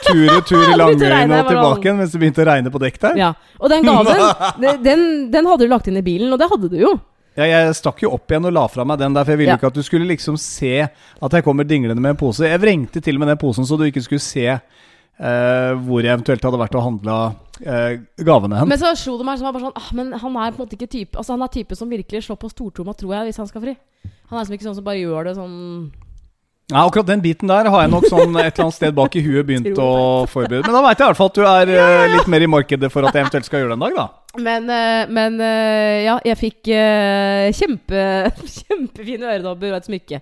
tur-retur 0.04 0.60
i 0.60 0.74
Begynte 0.74 0.78
Langøyene 0.82 1.40
og 1.40 1.50
tilbake 1.54 1.88
igjen 1.88 2.02
mens 2.02 2.12
det 2.14 2.20
begynte 2.22 2.44
å 2.44 2.48
regne 2.52 2.74
på 2.74 2.82
dekk 2.84 3.00
der. 3.06 3.18
Ja. 3.22 3.32
Og 3.62 3.72
den 3.72 3.88
gaven, 3.88 4.22
den- 4.84 5.10
den, 5.32 5.48
hadde 5.50 5.64
du 5.64 5.72
lagt 5.72 5.88
inn 5.88 6.00
i 6.00 6.06
bilen, 6.06 6.34
og 6.36 6.42
det 6.42 6.50
hadde 6.52 6.70
du 6.74 6.78
jo. 6.82 6.94
Ja, 7.40 7.48
jeg 7.50 7.74
stakk 7.80 8.04
jo 8.04 8.12
opp 8.14 8.30
igjen 8.30 8.46
og 8.46 8.54
la 8.54 8.68
fra 8.70 8.84
meg 8.86 9.00
den 9.02 9.16
der, 9.16 9.26
for 9.26 9.34
jeg 9.34 9.40
ville 9.42 9.56
Ja. 9.56 9.58
ikke 9.58 9.72
at 9.72 9.78
du 9.80 9.82
skulle 9.88 10.06
liksom 10.06 10.36
se 10.38 10.84
at 10.86 11.34
jeg 11.40 11.46
kommer 11.48 11.66
dinglende 11.66 12.02
med 12.04 12.14
en 12.14 12.20
pose. 12.20 12.46
Jeg 12.46 12.62
vrengte 12.62 13.02
til 13.02 13.16
og 13.18 13.24
med 13.24 13.32
den 13.34 13.40
posen 13.42 13.66
så 13.66 13.80
du 13.80 13.88
ikke 13.88 14.04
skulle 14.06 14.22
se 14.22 14.46
eh, 14.52 15.72
hvor 15.88 16.04
jeg 16.04 16.14
eventuelt 16.14 16.44
hadde 16.46 16.60
vært 16.62 16.78
og 16.78 16.86
handla 16.86 17.18
eh, 17.64 17.96
gavene 18.22 18.60
hen. 18.60 18.70
Men 18.70 18.82
så 18.82 18.92
slo 19.00 19.16
det 19.18 19.26
meg 19.32 19.40
som 19.40 19.48
var 19.50 19.56
bare 19.56 19.70
sånn 19.70 19.80
ah, 19.82 19.90
Men 19.98 20.14
han 20.14 20.38
er 20.44 20.54
på 20.54 20.60
en 20.62 20.66
måte 20.66 20.78
ikke 20.78 20.90
type 20.94 21.18
Altså 21.18 21.34
han 21.36 21.44
er 21.46 21.52
type 21.54 21.78
som 21.80 21.90
virkelig 21.90 22.24
slår 22.28 22.40
på 22.42 22.52
stortromma, 22.54 22.94
tror 22.98 23.16
jeg, 23.18 23.32
hvis 23.32 23.42
han 23.42 23.50
skal 23.50 23.66
fri. 23.66 23.76
Han 24.30 24.38
er 24.38 24.44
liksom 24.44 24.58
ikke 24.60 24.68
sånn 24.70 24.78
som 24.80 24.88
bare 24.88 25.02
gjør 25.02 25.30
det 25.30 25.36
sånn 25.40 25.58
Ja, 26.72 26.86
akkurat 26.88 27.08
den 27.08 27.22
biten 27.22 27.50
der 27.52 27.68
har 27.68 27.84
jeg 27.84 27.92
nok 27.92 28.06
sånn 28.08 28.38
et 28.40 28.54
eller 28.56 28.64
annet 28.66 28.78
sted 28.78 28.96
bak 28.96 29.16
i 29.20 29.24
huet 29.26 29.46
begynt 29.46 29.80
å 29.84 29.90
forberede. 30.32 30.64
Men 30.64 30.78
da 30.78 30.84
veit 30.86 30.96
jeg 31.02 31.06
i 31.06 31.10
hvert 31.12 31.20
fall 31.20 31.32
at 31.32 31.38
du 31.38 31.44
er 31.44 31.72
eh, 31.76 32.14
litt 32.16 32.30
mer 32.32 32.46
i 32.46 32.50
markedet 32.50 32.90
for 32.94 33.04
at 33.04 33.12
jeg 33.14 33.26
eventuelt 33.26 33.50
skal 33.50 33.64
gjøre 33.64 33.74
det 33.74 33.78
en 33.78 33.84
dag, 33.84 34.00
da. 34.00 34.40
Men, 34.48 34.72
eh, 34.72 35.04
men 35.20 35.40
eh, 35.44 36.00
ja, 36.08 36.18
jeg 36.32 36.40
fikk 36.40 36.74
kjempe, 37.60 38.04
kjempefine 38.58 39.34
øredobber 39.36 39.76
og 39.76 39.82
et 39.82 39.92
smykke. 39.92 40.22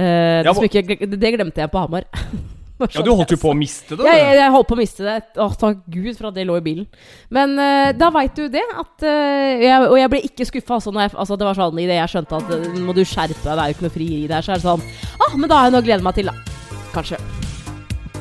Det 0.00 0.46
Ja, 0.46 0.52
smykket 0.56 1.06
det 1.12 1.36
glemte 1.36 1.62
jeg 1.62 1.70
på 1.70 1.84
Hamar. 1.86 2.06
Bare 2.80 2.88
Ja, 2.88 2.96
sånn 3.02 3.04
du 3.04 3.12
holdt 3.12 3.32
jo 3.34 3.36
på 3.42 3.50
å 3.52 3.56
miste 3.56 3.96
det. 3.98 4.04
Ja, 4.08 4.12
jeg, 4.16 4.36
jeg 4.38 4.52
holdt 4.54 4.68
på 4.70 4.76
å 4.76 4.80
miste 4.80 5.04
det. 5.04 5.16
Å, 5.36 5.48
takk 5.60 5.82
Gud 5.92 6.14
for 6.16 6.30
at 6.30 6.36
det 6.38 6.46
lå 6.48 6.54
i 6.56 6.62
bilen. 6.64 6.86
Men 7.28 7.52
uh, 7.60 7.90
da 7.92 8.08
veit 8.14 8.38
du 8.38 8.46
det. 8.52 8.62
At, 8.72 8.94
uh, 9.04 9.60
jeg, 9.60 9.74
og 9.84 9.98
jeg 10.00 10.12
ble 10.14 10.22
ikke 10.30 10.46
skuffa. 10.48 10.78
Altså, 10.78 10.94
altså, 10.96 11.36
det 11.36 11.48
var 11.50 11.58
sånn 11.58 11.82
i 11.82 11.84
det 11.90 11.98
jeg 11.98 12.12
skjønte 12.14 12.38
at 12.40 12.54
eh, 12.56 12.78
må 12.80 12.96
du 12.96 13.02
skjerpe 13.04 13.36
deg, 13.42 13.52
det 13.52 13.58
er 13.66 13.68
jo 13.68 13.76
ikke 13.76 13.86
noe 13.86 13.94
frieri 13.98 14.30
der. 14.32 14.46
Så 14.46 14.54
er 14.54 14.62
det 14.62 14.64
sånn 14.64 14.84
ah, 15.20 15.36
Men 15.36 15.52
da 15.52 15.58
har 15.60 15.68
jeg 15.68 15.76
noe 15.76 15.84
å 15.84 15.88
glede 15.90 16.06
meg 16.08 16.16
til, 16.16 16.32
da. 16.32 16.80
Kanskje. 16.94 17.20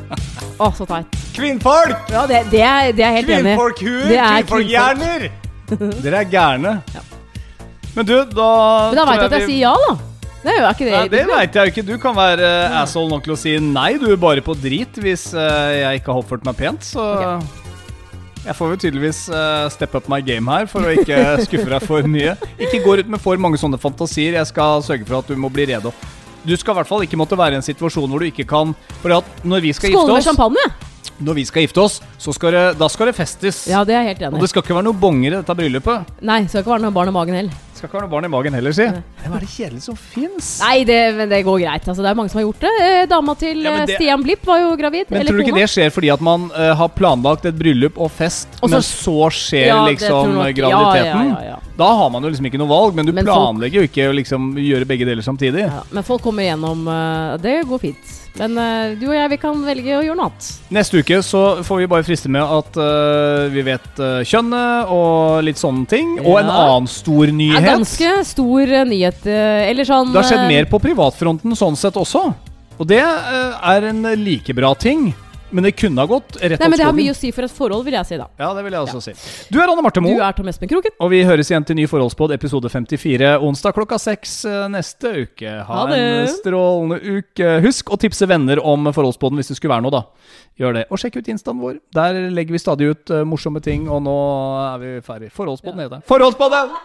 Å, 0.65 0.69
så 0.75 0.89
teit. 0.89 1.19
Kvinnfolk! 1.37 2.11
Ja, 2.11 2.25
det, 2.27 2.43
det, 2.51 2.65
er, 2.67 2.91
det 2.97 3.05
er 3.07 3.15
helt 3.21 3.31
enig! 3.37 3.55
Er 3.55 4.43
Kvinnfolkhjerner! 4.43 5.29
Dere 6.03 6.25
er 6.25 6.29
gærne. 6.35 6.75
Ja. 6.97 7.05
Men 7.95 8.05
du, 8.05 8.13
da 8.31 8.49
Men 8.91 8.99
da 8.99 9.05
veit 9.09 9.23
du 9.23 9.25
at 9.25 9.33
jeg 9.39 9.47
vi- 9.47 9.53
sier 9.55 9.63
ja, 9.65 9.73
da. 9.87 9.95
Det 10.39 10.53
er 10.55 10.67
ikke 10.69 10.87
det. 10.87 10.93
Nei, 10.95 11.07
det 11.11 11.23
veit 11.27 11.55
jeg 11.55 11.67
jo 11.67 11.73
ikke. 11.73 11.85
Du 11.87 11.95
kan 12.01 12.15
være 12.15 12.47
uh, 12.47 12.81
asshole 12.81 13.11
nok 13.11 13.25
til 13.25 13.35
å 13.35 13.39
si 13.39 13.55
nei, 13.63 13.91
du 13.99 14.07
er 14.13 14.19
bare 14.19 14.43
på 14.43 14.55
drit 14.55 14.99
hvis 15.03 15.29
uh, 15.35 15.71
jeg 15.75 15.99
ikke 15.99 16.13
har 16.13 16.21
oppført 16.23 16.47
meg 16.47 16.59
pent, 16.59 16.85
så 16.93 17.39
Jeg 18.45 18.55
får 18.55 18.71
jo 18.71 18.77
tydeligvis 18.85 19.25
uh, 19.33 19.67
steppe 19.71 19.99
up 19.99 20.07
my 20.11 20.21
game 20.23 20.47
her 20.47 20.69
for 20.71 20.87
å 20.87 20.93
ikke 20.95 21.17
skuffe 21.47 21.67
deg 21.73 21.83
for 21.83 22.07
mye. 22.07 22.37
Ikke 22.55 22.79
gå 22.85 22.95
ut 23.01 23.11
med 23.11 23.19
for 23.21 23.41
mange 23.41 23.59
sånne 23.59 23.81
fantasier. 23.81 24.39
Jeg 24.39 24.51
skal 24.53 24.85
sørge 24.85 25.07
for 25.09 25.19
at 25.19 25.27
du 25.27 25.35
må 25.35 25.51
bli 25.51 25.67
rede. 25.73 25.91
Du 26.47 26.55
skal 26.55 26.71
i 26.71 26.79
hvert 26.79 26.87
fall 26.87 27.03
ikke 27.03 27.19
måtte 27.19 27.37
være 27.39 27.57
i 27.57 27.59
en 27.59 27.65
situasjon 27.65 28.07
hvor 28.07 28.23
du 28.23 28.29
ikke 28.29 28.45
kan 28.47 28.71
For 29.01 29.11
at 29.11 29.41
når 29.43 29.65
vi 29.65 29.73
skal 29.75 29.91
Skåle 29.91 30.05
gifte 30.05 30.13
med 30.13 30.21
oss 30.21 30.29
champagne! 30.31 30.88
Når 31.19 31.35
vi 31.35 31.43
skal 31.49 31.65
gifte 31.65 31.81
oss, 31.83 31.99
så 32.17 32.31
skal 32.33 32.51
det, 32.55 32.65
da 32.79 32.87
skal 32.87 33.09
det 33.11 33.15
festes. 33.17 33.65
Ja, 33.67 33.83
det 33.83 33.93
er 33.95 34.05
jeg 34.05 34.15
helt 34.15 34.21
enig 34.29 34.37
Og 34.39 34.43
det 34.45 34.49
skal 34.53 34.63
ikke 34.63 34.75
være 34.77 34.87
noe 34.87 34.95
bonger 34.95 35.33
i 35.33 35.35
dette 35.41 35.55
bryllupet. 35.59 36.13
Nei, 36.21 36.41
det 36.45 36.49
skal 36.53 36.63
ikke 36.63 36.71
være 36.77 36.85
noe 36.85 36.95
barn 36.95 37.11
i 37.11 37.15
magen 37.15 37.35
heller. 37.35 37.57
Skal 37.75 37.87
ikke 37.87 37.95
være 37.99 38.05
noe 38.07 38.11
barn 38.11 38.25
i 38.27 38.31
magen 38.31 38.55
heller, 38.57 38.73
si. 38.75 38.85
Hva 39.23 39.35
er 39.37 39.43
det 39.43 39.49
kjedelige 39.53 39.83
som 39.85 39.95
fins? 39.99 40.47
Nei, 40.63 40.83
det, 40.87 40.97
men 41.15 41.29
det 41.31 41.41
går 41.47 41.59
greit. 41.63 41.85
Altså, 41.87 42.03
det 42.03 42.09
er 42.11 42.17
mange 42.19 42.31
som 42.31 42.39
har 42.41 42.45
gjort 42.47 42.63
det. 42.65 42.71
Eh, 42.83 43.05
Dama 43.11 43.35
til 43.39 43.61
Ja, 43.63 43.73
eh, 43.81 43.85
det- 43.87 43.95
Stian 43.99 44.23
Blipp 44.23 44.45
var 44.47 44.59
jo 44.59 44.75
gravid. 44.79 45.05
Men 45.11 45.25
tror 45.27 45.37
du 45.37 45.43
ikke 45.43 45.51
kona. 45.53 45.61
det 45.63 45.69
skjer 45.71 45.91
fordi 45.95 46.11
at 46.13 46.21
man 46.21 46.49
uh, 46.51 46.73
har 46.75 46.89
planlagt 46.89 47.45
et 47.45 47.55
bryllup 47.59 47.97
og 47.97 48.11
fest, 48.11 48.47
Også, 48.61 48.69
men 48.71 48.81
så 48.81 49.17
skjer 49.31 49.67
Ja, 49.67 49.79
liksom 49.87 50.33
graviditeten? 50.55 51.05
Ja, 51.05 51.35
ja, 51.35 51.39
ja, 51.39 51.43
ja. 51.53 51.59
Da 51.79 51.87
har 51.95 52.09
man 52.11 52.23
jo 52.23 52.29
liksom 52.29 52.45
ikke 52.51 52.59
noe 52.59 52.67
valg, 52.67 52.95
men 52.95 53.05
du 53.05 53.13
Men 53.13 53.25
folk- 53.25 53.35
planlegger 53.37 53.79
jo 53.83 53.87
ikke 53.87 54.09
å 54.11 54.15
liksom 54.15 54.53
gjøre 54.59 54.85
begge 54.87 55.05
deler 55.07 55.23
samtidig. 55.23 55.63
Ja, 55.67 55.83
men 55.91 56.03
folk 56.03 56.21
kommer 56.21 56.43
igjennom. 56.43 56.87
uh, 56.87 57.37
det 57.37 57.63
går 57.67 57.79
fint. 57.79 58.18
Men 58.37 58.57
eh, 58.61 58.97
du 58.99 59.07
og 59.09 59.15
jeg, 59.15 59.29
vi 59.33 59.37
kan 59.41 59.63
velge 59.65 59.95
å 59.97 60.03
gjøre 60.05 60.17
noe 60.17 60.29
annet. 60.29 60.49
Neste 60.75 61.01
uke 61.01 61.21
så 61.25 61.43
får 61.65 61.81
vi 61.81 61.87
bare 61.91 62.05
friste 62.07 62.31
med 62.31 62.43
at 62.43 62.77
uh, 62.79 63.47
vi 63.51 63.63
vet 63.65 64.01
uh, 64.01 64.19
kjønnet 64.27 64.91
og 64.95 65.41
litt 65.47 65.59
sånne 65.59 65.87
ting. 65.89 66.13
Og 66.23 66.37
en 66.41 66.51
annen 66.51 66.89
stor 66.91 67.33
nyhet. 67.35 67.63
Ja, 67.63 67.77
ganske 67.77 68.13
stor 68.29 68.75
nyhet. 68.89 69.25
eller 69.29 69.87
sånn 69.87 70.13
Det 70.13 70.21
har 70.21 70.29
skjedd 70.29 70.45
mer 70.51 70.69
på 70.69 70.81
privatfronten 70.83 71.57
sånn 71.57 71.79
sett 71.79 71.97
også. 71.99 72.29
Og 72.79 72.87
det 72.87 73.01
er 73.03 73.89
en 73.89 74.05
like 74.21 74.55
bra 74.55 74.71
ting. 74.79 75.09
Men 75.51 75.65
det 75.65 75.71
kunne 75.77 76.03
ha 76.03 76.09
gått 76.09 76.37
rett 76.37 76.61
Nei, 76.61 76.69
men 76.69 76.77
Det 76.79 76.85
har 76.85 76.95
mye 76.95 77.13
å 77.13 77.17
si 77.17 77.31
for 77.33 77.47
et 77.47 77.53
forhold, 77.53 77.85
vil 77.87 77.95
jeg 77.97 78.09
si 78.09 78.19
da. 78.19 78.27
Ja, 78.39 78.51
det 78.57 78.63
vil 78.65 78.75
jeg 78.75 78.85
også 78.85 79.01
si. 79.01 79.13
Du 79.49 79.57
er 79.59 79.71
Anne 79.71 79.85
Marte 79.85 80.03
Du 80.03 80.09
er 80.13 80.37
Tom 80.37 80.51
Espen 80.51 80.69
Kroken. 80.71 80.95
Og 80.99 81.11
vi 81.13 81.23
høres 81.25 81.49
igjen 81.51 81.65
til 81.65 81.79
ny 81.79 81.87
Forholdspod 81.89 82.33
episode 82.35 82.69
54 82.71 83.31
onsdag 83.45 83.75
klokka 83.77 83.99
seks 84.01 84.35
eh, 84.49 84.67
neste 84.71 85.13
uke. 85.25 85.55
Ha, 85.65 85.79
Ha 85.85 85.97
en 85.97 86.29
strålende 86.35 86.99
uke. 87.01 87.55
Husk 87.65 87.89
å 87.93 87.99
tipse 88.01 88.29
venner 88.29 88.61
om 88.61 88.91
Forholdspodden 88.93 89.41
hvis 89.41 89.53
det 89.53 89.59
skulle 89.59 89.75
være 89.77 89.87
noe, 89.87 89.95
da. 89.97 90.05
Gjør 90.59 90.79
det. 90.81 90.85
Og 90.91 91.01
sjekk 91.01 91.21
ut 91.21 91.33
instaen 91.33 91.61
vår. 91.63 91.81
Der 91.95 92.21
legger 92.35 92.57
vi 92.57 92.61
stadig 92.61 92.93
ut 92.93 93.13
eh, 93.15 93.25
morsomme 93.27 93.63
ting, 93.63 93.89
og 93.89 94.03
nå 94.05 94.17
er 94.67 94.81
vi 94.83 94.95
ferdig. 95.05 95.33
Forholdspodden 95.35 95.85
heter 95.85 95.99
den. 95.99 96.07
Forholdspodden! 96.09 96.79